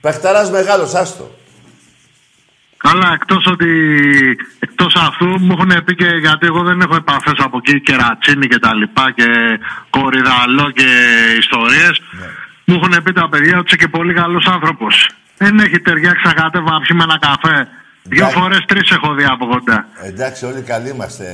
Παιχταράς 0.00 0.50
μεγάλος, 0.50 0.94
άστο. 0.94 1.30
Καλά, 2.76 3.12
εκτός 3.12 3.46
ότι 3.46 3.70
εκτός 4.58 4.94
αυτού 4.96 5.26
μου 5.26 5.56
έχουν 5.58 5.84
πει 5.84 5.94
και 5.94 6.06
γιατί 6.06 6.46
εγώ 6.46 6.62
δεν 6.62 6.80
έχω 6.80 6.94
επαφές 6.94 7.38
από 7.38 7.56
εκεί 7.62 7.80
και 7.80 7.96
ρατσίνη 7.96 8.46
και 8.46 8.58
τα 8.58 8.74
λοιπά 8.74 9.10
και 9.10 9.28
κορυδαλό 9.90 10.70
και 10.70 10.88
ιστορίες. 11.38 12.00
Ναι. 12.20 12.26
Μου 12.64 12.74
έχουν 12.74 13.02
πει 13.02 13.12
τα 13.12 13.28
παιδιά 13.28 13.58
ότι 13.58 13.66
είσαι 13.66 13.76
και 13.76 13.88
πολύ 13.88 14.14
καλός 14.14 14.46
άνθρωπος. 14.46 15.08
Δεν 15.36 15.58
έχει 15.58 15.80
ταιριάξει 15.80 16.26
να 16.26 16.32
κατέβω 16.32 16.70
να 16.70 16.80
πιούμε 16.80 17.02
ένα 17.02 17.18
καφέ. 17.18 17.68
Δύο 18.06 18.18
Εντάξει. 18.24 18.38
φορές 18.40 18.64
τρεις 18.66 18.90
έχω 18.90 19.14
δει 19.14 19.24
από 19.24 19.46
κοντά. 19.46 19.86
Εντάξει, 20.02 20.44
όλοι 20.46 20.60
καλοί 20.62 20.88
είμαστε. 20.88 21.24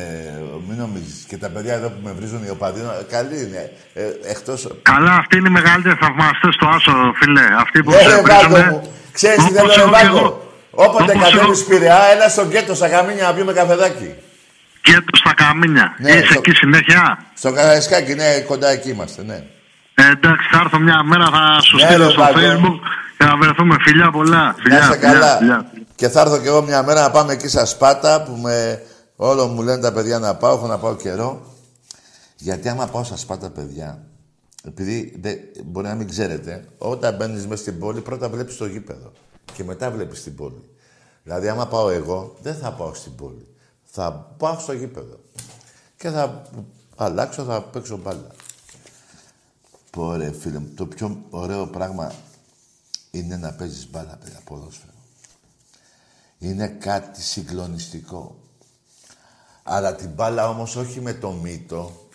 Μην 0.68 0.78
νομίζεις. 0.78 1.24
Και 1.28 1.36
τα 1.36 1.48
παιδιά 1.48 1.74
εδώ 1.74 1.88
που 1.88 2.00
με 2.04 2.12
βρίζουν 2.18 2.44
οι 2.44 2.50
οπαδοί, 2.50 2.80
καλοί 3.10 3.38
είναι. 3.46 3.72
Ε, 3.94 4.02
εκτός... 4.30 4.68
Καλά, 4.82 5.12
αυτοί 5.14 5.36
είναι 5.38 5.48
οι 5.48 5.50
μεγαλύτεροι 5.52 5.96
θαυμαστές 6.00 6.54
στο 6.54 6.66
Άσο, 6.68 7.12
φίλε. 7.16 7.44
Αυτοί 7.60 7.82
που 7.82 7.90
Ναι, 7.90 7.96
σε 7.96 8.02
ρε 8.04 8.22
βρίζουνε, 8.22 8.48
Βάγκο 8.48 8.70
μου. 8.70 8.92
Ξέρεις 9.12 9.36
τι 9.36 9.42
όπως 9.42 9.54
θέλω, 9.54 9.66
ρε 9.74 9.80
έχω 9.80 9.84
και 9.90 9.96
Βάγκο; 10.04 10.18
εγώ. 10.18 10.52
Όποτε 10.70 11.12
Όπως 11.12 11.30
κατέβεις 11.32 11.60
έχω- 11.60 11.68
Πειραιά, 11.70 11.98
έλα 12.14 12.28
στο 12.28 12.44
γκέτο 12.46 12.74
στα 12.74 12.88
καμίνια 12.88 13.24
να 13.26 13.32
πιούμε 13.34 13.52
καφεδάκι. 13.52 14.10
Και 14.82 14.92
του 15.06 15.16
στα 15.16 15.32
καμίνια. 15.34 15.94
Ναι, 15.98 16.10
Είσαι 16.10 16.24
στο- 16.24 16.34
εκεί 16.38 16.52
συνέχεια; 16.56 17.18
Στο 17.34 17.52
Καραϊσκάκι, 17.52 18.14
ναι, 18.14 18.40
κοντά 18.46 18.68
εκεί 18.70 18.90
είμαστε, 18.90 19.22
ναι. 19.30 19.38
Ε, 19.94 20.10
εντάξει, 20.10 20.48
θα 20.52 20.58
έρθω 20.64 20.78
μια 20.78 21.02
μέρα, 21.04 21.26
θα 21.36 21.60
σου 21.60 21.76
Ναι, 21.76 21.82
στείλω 21.82 22.04
ρε, 22.06 22.10
στο 22.10 22.20
Βάγκο. 22.22 22.38
facebook 22.40 22.76
και 23.18 23.24
να 23.24 23.36
βρεθούμε. 23.36 23.76
Φιλιά 23.80 24.10
πολλά. 24.10 24.54
Φιλιά, 24.62 24.78
Να 24.78 24.84
είσαι 24.84 24.92
φιλιά, 24.92 25.12
καλά. 25.12 25.36
φιλιά. 25.36 25.66
Και 26.00 26.08
θα 26.08 26.20
έρθω 26.20 26.38
κι 26.38 26.46
εγώ 26.46 26.62
μια 26.62 26.82
μέρα 26.82 27.00
να 27.00 27.10
πάμε 27.10 27.32
εκεί 27.32 27.48
στα 27.48 27.64
Σπάτα 27.64 28.22
που 28.22 28.32
με... 28.32 28.82
όλο 29.16 29.46
μου 29.46 29.62
λένε 29.62 29.82
τα 29.82 29.92
παιδιά 29.92 30.18
να 30.18 30.36
πάω, 30.36 30.56
έχω 30.56 30.66
να 30.66 30.78
πάω 30.78 30.96
καιρό. 30.96 31.42
Γιατί 32.36 32.68
άμα 32.68 32.86
πάω 32.86 33.04
στα 33.04 33.16
Σπάτα, 33.16 33.50
παιδιά, 33.50 34.06
επειδή 34.64 35.18
δεν, 35.20 35.38
μπορεί 35.64 35.86
να 35.86 35.94
μην 35.94 36.08
ξέρετε, 36.08 36.68
όταν 36.78 37.16
μπαίνεις 37.16 37.46
μέσα 37.46 37.62
στην 37.62 37.78
πόλη, 37.78 38.00
πρώτα 38.00 38.28
βλέπεις 38.28 38.56
το 38.56 38.66
γήπεδο 38.66 39.12
και 39.52 39.64
μετά 39.64 39.90
βλέπεις 39.90 40.22
την 40.22 40.34
πόλη. 40.34 40.70
Δηλαδή, 41.22 41.48
άμα 41.48 41.66
πάω 41.66 41.90
εγώ, 41.90 42.36
δεν 42.42 42.54
θα 42.54 42.72
πάω 42.72 42.94
στην 42.94 43.14
πόλη. 43.14 43.46
Θα 43.84 44.34
πάω 44.36 44.58
στο 44.58 44.72
γήπεδο. 44.72 45.20
Και 45.96 46.08
θα 46.08 46.42
αλλάξω, 46.96 47.44
θα 47.44 47.62
παίξω 47.62 47.96
μπάλα. 47.96 48.26
Πω 49.90 50.14
ρε 50.14 50.32
φίλε 50.32 50.58
μου, 50.58 50.72
το 50.74 50.86
πιο 50.86 51.22
ωραίο 51.30 51.66
πράγμα 51.66 52.12
είναι 53.10 53.36
να 53.36 53.52
παίζεις 53.52 53.90
μπάλα, 53.90 54.18
παιδιά, 54.20 54.40
ποδόσφαιρο. 54.44 54.89
Είναι 56.42 56.68
κάτι 56.68 57.22
συγκλονιστικό. 57.22 58.40
Αλλά 59.62 59.94
την 59.94 60.08
μπάλα 60.08 60.48
όμως 60.48 60.76
όχι 60.76 61.00
με 61.00 61.14
το 61.14 61.30
μύτο. 61.30 62.08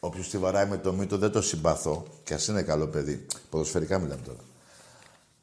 Όποιος 0.00 0.28
τη 0.28 0.38
βαράει 0.38 0.66
με 0.66 0.78
το 0.78 0.92
μύτο 0.92 1.18
δεν 1.18 1.30
το 1.32 1.42
συμπαθώ. 1.42 2.06
Και 2.24 2.34
ας 2.34 2.46
είναι 2.46 2.62
καλό 2.62 2.86
παιδί. 2.86 3.26
Ποδοσφαιρικά 3.50 3.98
μιλάμε 3.98 4.22
τώρα. 4.22 4.38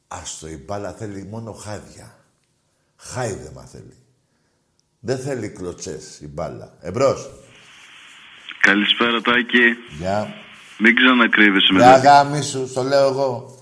Άστο, 0.08 0.48
η 0.48 0.56
μπάλα 0.56 0.92
θέλει 0.92 1.24
μόνο 1.30 1.52
χάδια. 1.52 2.14
Χάιδεμα 2.96 3.62
θέλει. 3.64 3.96
Δεν 5.00 5.18
θέλει 5.18 5.48
κλωτσές 5.48 6.20
η 6.20 6.26
μπάλα. 6.28 6.74
Εμπρός. 6.80 7.30
Καλησπέρα 8.60 9.20
Τάκη. 9.20 9.76
Γεια. 9.98 10.34
Μην 10.78 10.94
ξανακρύβεσαι 10.94 11.72
Γεια 11.72 11.86
μετά. 11.86 11.98
γάμι 11.98 12.42
σου, 12.42 12.68
στο 12.68 12.82
λέω 12.82 13.08
εγώ. 13.08 13.54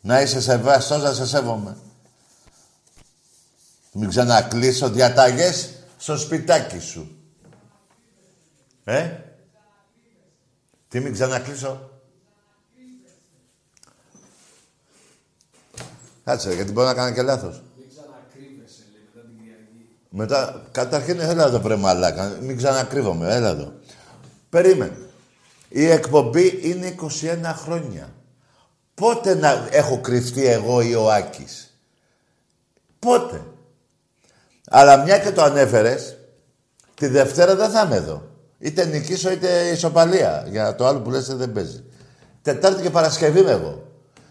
Να 0.00 0.20
είσαι 0.20 0.40
σεβαστός, 0.40 1.02
να 1.02 1.12
σε 1.12 1.26
σέβομαι. 1.26 1.76
Μην 3.92 4.08
ξανακλείσω 4.08 4.90
διαταγές 4.90 5.70
στο 5.98 6.16
σπιτάκι 6.16 6.78
σου. 6.78 7.16
Ε; 8.84 9.18
Τι 10.88 11.00
μην 11.00 11.12
ξανακλείσω; 11.12 11.90
Κάτσε, 16.24 16.48
ρε, 16.48 16.54
γιατί 16.54 16.72
μπορεί 16.72 16.86
να 16.86 16.94
κάνει 16.94 17.14
και 17.14 17.22
λάθος. 17.22 17.62
Μετά, 20.10 20.68
καταρχήν, 20.72 21.20
έλα 21.20 21.44
εδώ 21.44 21.60
βρε 21.60 21.76
μαλάκα. 21.76 22.38
Μην 22.40 22.56
ξανακρύβομαι, 22.56 23.34
έλα 23.34 23.48
εδώ. 23.48 23.72
Περίμενε. 24.50 24.96
Η 25.68 25.86
εκπομπή 25.86 26.60
είναι 26.62 26.94
21 27.00 27.54
χρόνια. 27.54 28.14
Πότε 28.94 29.34
να 29.34 29.68
έχω 29.70 30.00
κρυφτεί 30.00 30.46
εγώ 30.46 30.80
ή 30.80 30.94
ο 30.94 31.12
Άκης; 31.12 31.78
Πότε; 32.98 33.51
Αλλά 34.74 34.96
μια 34.96 35.18
και 35.18 35.30
το 35.30 35.42
ανέφερες, 35.42 36.16
τη 36.94 37.06
Δευτέρα 37.06 37.56
δεν 37.56 37.70
θα 37.70 37.82
είμαι 37.86 37.96
εδώ. 37.96 38.22
Είτε 38.58 38.84
νικήσω 38.84 39.30
είτε 39.30 39.48
ισοπαλία. 39.72 40.46
Για 40.48 40.74
το 40.74 40.86
άλλο 40.86 41.00
που 41.00 41.10
λες 41.10 41.26
δεν 41.26 41.52
παίζει. 41.52 41.84
Τετάρτη 42.42 42.82
και 42.82 42.90
Παρασκευή 42.90 43.40
είμαι 43.40 43.50
εγώ. 43.50 43.82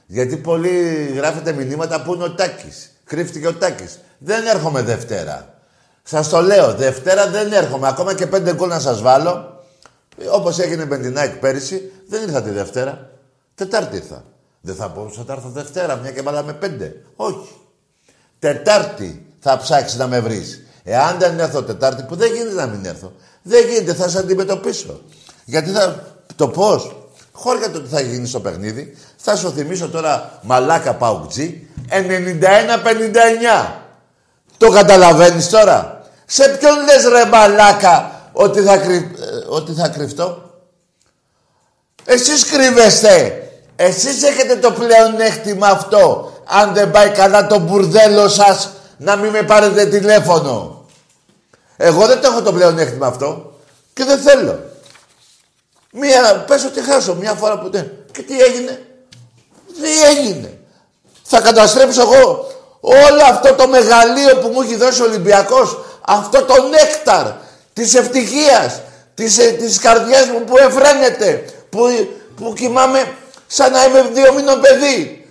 Γιατί 0.05 0.37
πολλοί 0.37 1.05
γράφετε 1.15 1.51
μηνύματα 1.51 2.01
που 2.01 2.13
είναι 2.13 2.23
ο 2.23 2.31
Τάκης. 2.31 2.91
Κρύφτηκε 3.03 3.47
ο 3.47 3.53
Τάκης. 3.53 3.99
Δεν 4.17 4.47
έρχομαι 4.47 4.81
Δευτέρα. 4.81 5.53
Σας 6.03 6.29
το 6.29 6.41
λέω, 6.41 6.73
Δευτέρα 6.73 7.27
δεν 7.29 7.51
έρχομαι. 7.51 7.87
Ακόμα 7.87 8.13
και 8.13 8.27
πέντε 8.27 8.53
γκολ 8.53 8.69
να 8.69 8.79
σας 8.79 9.01
βάλω. 9.01 9.63
Όπως 10.31 10.59
έγινε 10.59 10.85
με 10.85 10.97
την 10.97 11.17
ΑΕΚ 11.17 11.35
πέρυσι, 11.35 11.91
δεν 12.07 12.21
ήρθα 12.21 12.41
τη 12.41 12.49
Δευτέρα. 12.49 13.09
Τετάρτη 13.55 13.95
ήρθα. 13.95 14.23
Δεν 14.61 14.75
θα 14.75 14.87
μπορούσα 14.87 15.23
να 15.27 15.33
έρθω 15.33 15.49
Δευτέρα, 15.49 15.95
μια 15.95 16.11
και 16.11 16.21
βάλαμε 16.21 16.53
πέντε. 16.53 16.95
Όχι. 17.15 17.49
Τετάρτη 18.39 19.25
θα 19.41 19.57
ψάξεις 19.57 19.97
να 19.97 20.07
με 20.07 20.19
βρεις. 20.19 20.61
Εάν 20.83 21.17
δεν 21.19 21.39
έρθω 21.39 21.63
Τετάρτη, 21.63 22.03
που 22.03 22.15
δεν 22.15 22.33
γίνεται 22.33 22.55
να 22.55 22.65
μην 22.65 22.85
έρθω, 22.85 23.11
δεν 23.41 23.67
γίνεται, 23.67 23.93
θα 23.93 24.09
σε 24.09 24.17
αντιμετωπίσω. 24.17 25.01
Γιατί 25.45 25.69
θα. 25.69 26.03
Το 26.35 26.47
πώς. 26.47 26.95
Χώρια 27.31 27.71
το 27.71 27.81
τι 27.81 27.89
θα 27.89 28.01
γίνει 28.01 28.27
στο 28.27 28.39
παιχνίδι. 28.39 28.97
Θα 29.17 29.35
σου 29.35 29.51
θυμίσω 29.51 29.89
τώρα 29.89 30.39
μαλάκα 30.41 30.93
παουτζή 30.93 31.67
91-59. 31.89 31.95
Το 34.57 34.69
καταλαβαίνεις 34.69 35.49
τώρα; 35.49 36.01
Σε 36.25 36.57
ποιον 36.59 36.83
λες 36.83 37.03
ρε 37.07 37.25
μαλάκα 37.25 38.11
ότι 38.31 38.61
θα, 38.61 38.77
κρυ... 38.77 38.95
ε, 38.95 39.09
ότι 39.47 39.73
θα 39.73 39.87
κρυφτώ; 39.87 40.51
Εσείς 42.05 42.45
κρύβεστε. 42.45 43.35
Εσείς 43.75 44.23
έχετε 44.23 44.55
το 44.55 44.71
πλεονέκτημα 44.71 45.67
αυτό. 45.67 46.31
Αν 46.45 46.73
δεν 46.73 46.91
πάει 46.91 47.09
καλά 47.09 47.47
το 47.47 47.59
μπουρδέλο 47.59 48.27
σας, 48.27 48.71
να 49.01 49.15
μην 49.15 49.31
με 49.31 49.43
πάρετε 49.43 49.85
τηλέφωνο. 49.85 50.85
Εγώ 51.77 52.07
δεν 52.07 52.21
το 52.21 52.27
έχω 52.31 52.41
το 52.41 52.53
πλεονέκτημα 52.53 53.07
αυτό. 53.07 53.53
Και 53.93 54.03
δεν 54.03 54.19
θέλω. 54.19 54.59
Μία, 55.91 56.43
πες 56.47 56.63
ότι 56.65 56.81
χάσω 56.81 57.15
μια 57.15 57.33
φορά 57.33 57.59
που 57.59 57.69
δεν. 57.69 57.91
Και 58.11 58.21
τι 58.21 58.41
έγινε; 58.41 58.85
Τι 59.81 60.01
έγινε; 60.03 60.59
Θα 61.23 61.41
καταστρέψω 61.41 62.01
εγώ 62.01 62.47
όλο 62.79 63.23
αυτό 63.29 63.53
το 63.53 63.67
μεγαλείο 63.67 64.37
που 64.37 64.47
μου 64.47 64.61
έχει 64.61 64.75
δώσει 64.75 65.01
ο 65.01 65.05
Ολυμπιακός. 65.05 65.79
Αυτό 66.01 66.43
το 66.43 66.55
νέκταρ 66.67 67.27
της 67.73 67.95
ευτυχίας, 67.95 68.81
της, 69.13 69.37
ε, 69.37 69.51
της 69.51 69.79
καρδιάς 69.79 70.27
μου 70.27 70.43
που 70.43 70.57
εφραίνεται, 70.57 71.45
που, 71.69 71.79
που 72.35 72.53
κοιμάμαι 72.53 73.13
σαν 73.47 73.71
να 73.71 73.83
είμαι 73.83 74.01
δύο 74.13 74.33
μήνων 74.33 74.61
παιδί. 74.61 75.29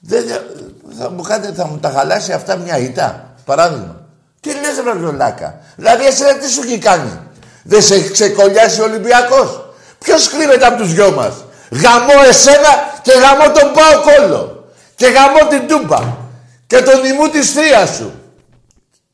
Δεν, 0.00 0.24
θα, 1.02 1.10
μου 1.10 1.22
κάνετε, 1.22 1.52
θα 1.52 1.66
μου 1.66 1.78
τα 1.78 1.90
χαλάσει 1.90 2.32
αυτά 2.32 2.56
μια 2.56 2.78
ήττα, 2.78 3.34
παράδειγμα. 3.44 4.00
Τι 4.40 4.50
λες 4.50 4.84
ρε 4.84 4.92
βλολάκα. 4.92 5.60
Δηλαδή 5.76 6.06
εσένα 6.06 6.38
τι 6.38 6.48
σου 6.48 6.62
έχει 6.62 6.78
κάνει; 6.78 7.18
Δεν 7.62 7.82
σε 7.82 7.94
έχει 7.94 8.10
ξεκολλιάσει 8.10 8.80
ο 8.80 8.84
Ολυμπιακός; 8.84 9.74
Ποιος 9.98 10.28
κρύβεται 10.28 10.66
από 10.66 10.76
τους 10.76 10.92
δυο 10.92 11.10
μας; 11.12 11.44
Γαμώ 11.70 12.12
εσένα 12.28 13.00
και 13.02 13.12
γαμώ 13.12 13.52
τον 13.52 13.72
Πάο 13.72 14.02
Κόλλο. 14.02 14.72
Και 14.94 15.06
γαμώ 15.06 15.48
την 15.48 15.68
Τούμπα. 15.68 16.16
Και 16.66 16.82
τον 16.82 17.04
ημού 17.04 17.28
της 17.28 17.52
θείας 17.52 17.94
σου. 17.94 18.12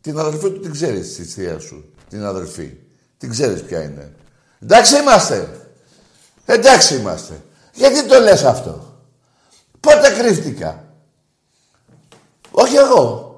Την 0.01 0.19
αδελφή 0.19 0.51
του 0.51 0.61
την 0.61 0.73
ξέρεις 0.73 1.15
τη 1.15 1.25
θεία 1.25 1.59
σου. 1.59 1.95
Την 2.09 2.25
αδελφή. 2.25 2.73
Την 3.19 3.31
ξέρεις 3.31 3.63
ποια 3.63 3.83
είναι. 3.83 4.13
Εντάξει 4.63 4.97
είμαστε. 4.97 5.49
Εντάξει 6.45 6.95
είμαστε. 6.95 7.41
Γιατί 7.73 8.05
το 8.05 8.21
λες 8.21 8.45
αυτό; 8.45 8.99
Πότε 9.81 10.11
κρύφτηκα; 10.19 10.86
Όχι 12.59 12.77
εγώ. 12.77 13.35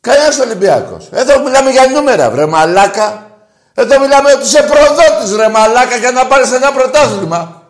Κανένας 0.00 0.38
Ολυμπιακός. 0.38 1.08
Εδώ 1.12 1.42
μιλάμε 1.42 1.70
για 1.70 1.86
νούμερα, 1.86 2.30
βρε 2.30 2.46
μαλάκα. 2.46 3.30
Εδώ 3.74 4.00
μιλάμε 4.00 4.32
ότι 4.32 4.44
είσαι 4.44 4.62
προδότης, 4.62 5.36
ρε 5.36 5.48
μαλάκα, 5.48 5.96
για 5.96 6.10
να 6.10 6.26
πάρεις 6.26 6.52
ένα 6.52 6.72
πρωτάθλημα. 6.72 7.62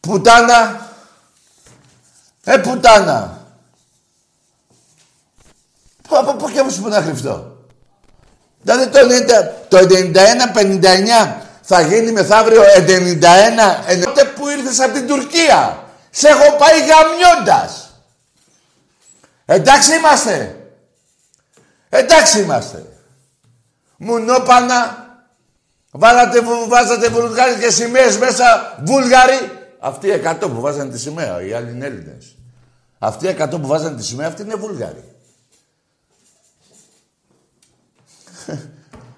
Πουτάνα. 0.00 0.90
Ε, 2.44 2.56
πουτάνα. 2.56 3.38
Από 6.08 6.34
πού 6.34 6.50
και 6.50 6.62
που 6.80 6.88
να 6.88 7.00
κρυφτώ. 7.00 7.56
Δηλαδή 8.62 8.86
το 9.68 9.78
91-59 9.78 11.36
θα 11.62 11.80
γίνει 11.80 12.12
μεθαύριο 12.12 12.62
91 12.62 14.04
τότε 14.04 14.24
που 14.24 14.48
ήρθες 14.48 14.80
από 14.80 14.92
την 14.92 15.06
Τουρκία. 15.06 15.82
Σε 16.14 16.28
έχω 16.28 16.56
πάει 16.56 16.78
γαμιώντας. 16.80 17.90
Εντάξει 19.44 19.96
είμαστε. 19.96 20.56
Εντάξει 21.88 22.40
είμαστε. 22.40 22.86
Μουνόπανα. 23.96 25.06
Βάλατε, 25.90 26.40
βάζατε 26.68 27.08
και 27.60 27.70
σημαίες 27.70 28.18
μέσα. 28.18 28.78
Βούλγαροι. 28.84 29.38
Αυτοί 29.78 30.06
οι 30.06 30.22
100 30.24 30.36
που 30.40 30.60
βάζανε 30.60 30.90
τη 30.90 30.98
σημαία, 30.98 31.42
οι 31.42 31.52
άλλοι 31.52 31.70
είναι 31.70 31.86
Έλληνες. 31.86 32.36
Αυτοί 32.98 33.26
οι 33.26 33.36
100 33.38 33.48
που 33.50 33.66
βάζανε 33.66 33.96
τη 33.96 34.04
σημαία, 34.04 34.28
αυτοί 34.28 34.42
είναι 34.42 34.54
Βούλγαροι. 34.54 35.04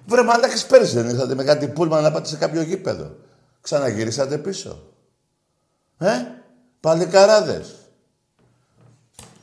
Βρε 0.07 0.23
μαλάκες 0.23 0.65
πέρυσι 0.65 0.93
δεν 0.93 1.09
ήρθατε 1.09 1.35
με 1.35 1.43
κάτι 1.43 1.67
πούλμα 1.67 2.01
να 2.01 2.11
πάτε 2.11 2.27
σε 2.27 2.35
κάποιο 2.35 2.61
γήπεδο. 2.61 3.15
Ξαναγυρίσατε 3.61 4.37
πίσω. 4.37 4.93
Ε, 5.97 6.13
παλικαράδες. 6.85 7.75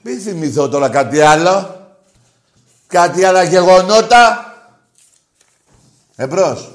Μην 0.03 0.21
θυμηθώ 0.21 0.69
τώρα 0.69 0.89
κάτι 0.89 1.21
άλλο. 1.21 1.87
Κάτι 2.87 3.25
άλλα 3.25 3.43
γεγονότα. 3.43 4.53
Εμπρός. 6.17 6.71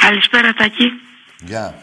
Καλησπέρα 0.00 0.52
Τάκη. 0.52 0.84
Γεια. 1.40 1.74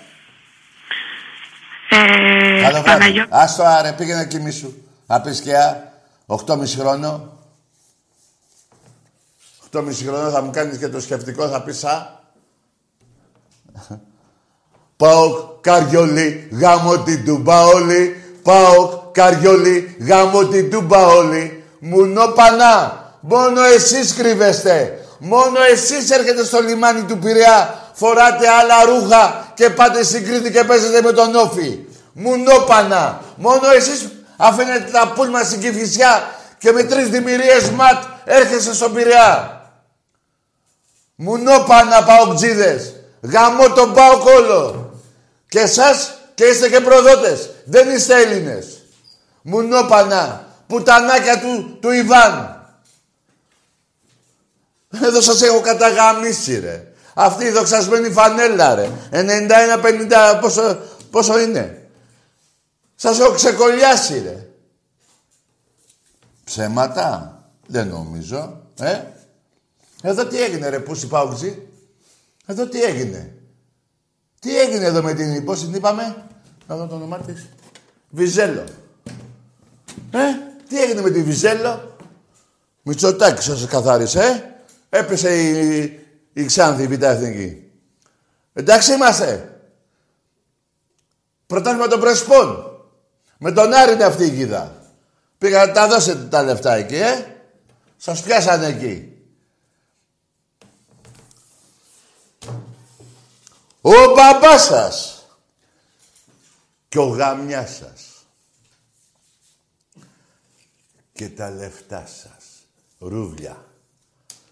Ε, 1.90 2.62
Καλό 2.62 2.82
βράδυ. 2.82 3.26
Άστο 3.30 3.64
άρε, 3.64 3.94
πήγαινε 3.94 4.20
να 4.20 4.26
κοιμήσου. 4.26 4.74
Απίσκια, 5.06 5.94
8,5 6.26 6.76
χρόνο. 6.78 7.40
8,5 9.72 10.06
χρόνο 10.06 10.30
θα 10.30 10.42
μου 10.42 10.52
κάνεις 10.52 10.78
και 10.78 10.88
το 10.88 11.00
σκεφτικό, 11.00 11.48
θα 11.48 11.64
πεις 11.64 11.84
α. 11.84 12.20
Πάω 14.98 15.48
καριόλι, 15.62 16.50
γάμο 16.52 16.98
την 16.98 17.26
τούμπα 17.26 17.66
όλοι. 17.66 18.24
Πάω 18.44 19.02
καριόλι, 19.12 19.98
γάμο 20.08 20.46
την 20.46 20.70
τούμπα 20.70 21.08
όλοι. 21.08 21.64
Μουνόπανα, 21.80 23.04
μόνο 23.20 23.64
εσείς 23.64 24.14
κρύβεστε. 24.14 25.00
Μόνο 25.20 25.60
εσείς 25.72 26.10
έρχεται 26.10 26.44
στο 26.44 26.60
λιμάνι 26.62 27.02
του 27.02 27.18
Πειραιά, 27.18 27.90
φοράτε 27.94 28.48
άλλα 28.50 28.86
ρούχα 28.86 29.52
και 29.54 29.70
πάτε 29.70 30.04
στην 30.04 30.26
Κρήτη 30.26 30.52
και 30.52 30.64
παίζετε 30.64 31.02
με 31.02 31.12
τον 31.12 31.36
Όφη. 31.36 31.80
Μουνόπανα. 32.14 33.22
Μόνο 33.36 33.72
εσείς 33.76 34.08
αφήνετε 34.38 34.92
τα 34.92 35.12
πούλμα 35.16 35.44
στην 35.44 35.60
Κηφισιά 35.60 36.24
και 36.58 36.72
με 36.72 36.84
τρεις 36.84 37.10
δημιουργίες 37.10 37.70
ματ 37.70 38.04
έρχεσαι 38.26 38.74
στον 38.74 38.94
Πειραιά. 38.94 39.62
Μουνόπανα 41.16 42.04
παοκτζίδες. 42.04 42.94
Γαμώ 43.22 43.70
τον 43.70 43.94
πάω 43.94 44.18
κόλο. 44.18 44.85
Και 45.56 45.62
εσάς 45.62 46.18
και 46.34 46.46
είστε 46.46 46.70
και 46.70 46.80
προδότες. 46.80 47.50
Δεν 47.66 47.96
είστε 47.96 48.22
Έλληνες. 48.22 48.86
Μουνόπανα. 49.42 50.48
Πουτανάκια 50.68 51.40
του, 51.40 51.78
του 51.82 51.92
Ιβάν. 51.92 52.66
Εδώ 55.04 55.22
σας 55.22 55.42
έχω 55.42 55.62
καταγαμίσει 55.62 56.60
ρε. 56.60 56.94
Αυτή 57.14 57.46
η 57.46 57.50
δοξασμένη 57.50 58.10
φανέλα 58.12 58.76
ρε. 58.76 58.92
91-50 59.12 60.38
πόσο, 60.42 60.80
πόσο 61.12 61.40
είναι. 61.40 61.90
Σας 62.96 63.20
έχω 63.20 63.34
ξεκολλιάσει 63.34 64.20
ρε. 64.20 64.48
Ψέματα. 66.44 67.40
Δεν 67.68 67.88
νομίζω. 67.88 68.62
Ε. 68.80 69.02
Εδώ 70.02 70.26
τι 70.26 70.42
έγινε 70.42 70.70
ρε 70.70 70.80
Πούση 70.80 71.08
Πάουξι. 71.08 71.68
Εδώ 72.46 72.68
τι 72.68 72.84
έγινε; 72.84 73.35
Τι 74.46 74.60
έγινε 74.60 74.86
εδώ 74.86 75.02
με 75.02 75.14
την 75.14 75.46
πώς 75.46 75.60
την 75.60 75.74
είπαμε; 75.74 76.26
Να 76.68 76.76
δω 76.76 76.88
το 76.88 76.96
όνομά 76.96 77.20
της. 77.20 77.50
Βιζέλο. 78.10 78.64
Ε, 80.12 80.20
τι 80.70 80.82
έγινε 80.82 81.02
με 81.02 81.10
τη 81.10 81.24
Βιζέλο. 81.24 81.98
Μητσοτάκη 82.82 83.42
σας 83.42 83.66
καθάρισε, 83.66 84.20
ε. 84.20 84.98
Έπεσε 85.00 85.42
η, 85.42 86.00
η 86.34 86.46
Ξάνθη, 86.46 86.84
η 86.84 86.88
Β' 86.88 87.04
Εθνική. 87.04 87.72
Εντάξει 88.54 88.94
είμαστε. 88.94 89.60
Πρωτάθλημα 91.46 91.88
των 91.88 92.00
Πρεσπών. 92.00 92.80
Με 93.38 93.52
τον 93.52 93.74
Άρη 93.74 93.94
είναι 93.94 94.04
αυτή 94.04 94.24
η 94.24 94.30
γίδα. 94.30 94.76
Πήγα 95.38 95.66
να 95.66 95.72
τα 95.72 95.88
δώσετε 95.88 96.24
τα 96.24 96.44
λεφτά 96.44 96.76
εκεί, 96.76 96.96
ε. 96.96 97.26
Σας 97.98 98.22
πιάσανε 98.22 98.66
εκεί. 98.66 99.15
Ο 103.88 104.14
μπαμπάς 104.16 104.64
σας 104.64 105.26
και 106.88 107.00
ο 107.00 107.08
γαμιάς 107.08 107.76
σας 107.76 108.26
και 111.14 111.30
τα 111.30 111.50
λεφτά 111.50 112.06
σας. 112.06 112.46
Ρούβλια. 113.00 113.66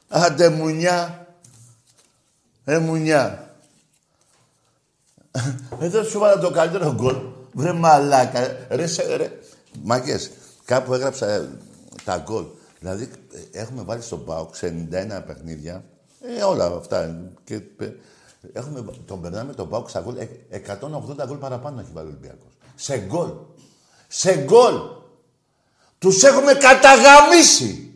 Άντε 0.08 0.50
μουνιά. 0.50 1.28
Ε, 2.64 2.78
μουνιά. 2.78 3.56
Εδώ 5.80 6.04
σου 6.04 6.20
βάλα 6.20 6.40
το 6.40 6.52
καλύτερο 6.52 6.94
γκολ. 6.94 7.16
Βρε 7.54 7.74
μαλάκα. 7.74 8.68
Ρε, 8.70 8.88
σε, 8.88 9.16
ρε. 9.16 9.40
Μαγκές, 9.84 10.32
κάπου 10.66 10.94
έγραψα 10.94 11.28
ε, 11.28 11.50
τα 12.04 12.18
γκολ. 12.18 12.46
Δηλαδή, 12.80 13.10
ε, 13.52 13.60
έχουμε 13.60 13.84
βάλει 13.84 14.02
στον 14.02 14.26
ΠΑΟΚ 14.26 14.56
σε 14.56 14.88
91 14.92 15.24
παιχνίδια. 15.26 15.84
Ε, 16.22 16.44
όλα 16.44 16.66
αυτά. 16.66 17.32
Και, 17.44 17.56
ε, 17.78 17.92
έχουμε, 18.54 18.86
τον 19.06 19.22
περνάμε 19.22 19.54
τον 19.54 19.70
ΠΑΟΚ 19.70 19.90
στα 19.90 20.00
γκολ. 20.00 20.16
180 20.50 21.26
γκολ 21.28 21.38
παραπάνω 21.38 21.80
έχει 21.80 21.90
βάλει 21.94 22.08
ο 22.08 22.10
Ολυμπιακός. 22.10 22.52
Σε 22.76 22.98
γκολ. 22.98 23.30
Σε 24.08 24.36
γκολ. 24.36 24.74
Τους 25.98 26.24
έχουμε 26.24 26.54
καταγαμίσει. 26.54 27.94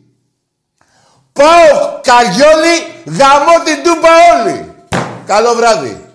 Πάω 1.32 2.00
Καγιόλι, 2.02 2.76
γαμώ 3.04 3.64
την 3.64 3.82
τούπα 3.82 4.08
όλοι. 4.34 4.74
Καλό 5.26 5.54
βράδυ. 5.54 6.07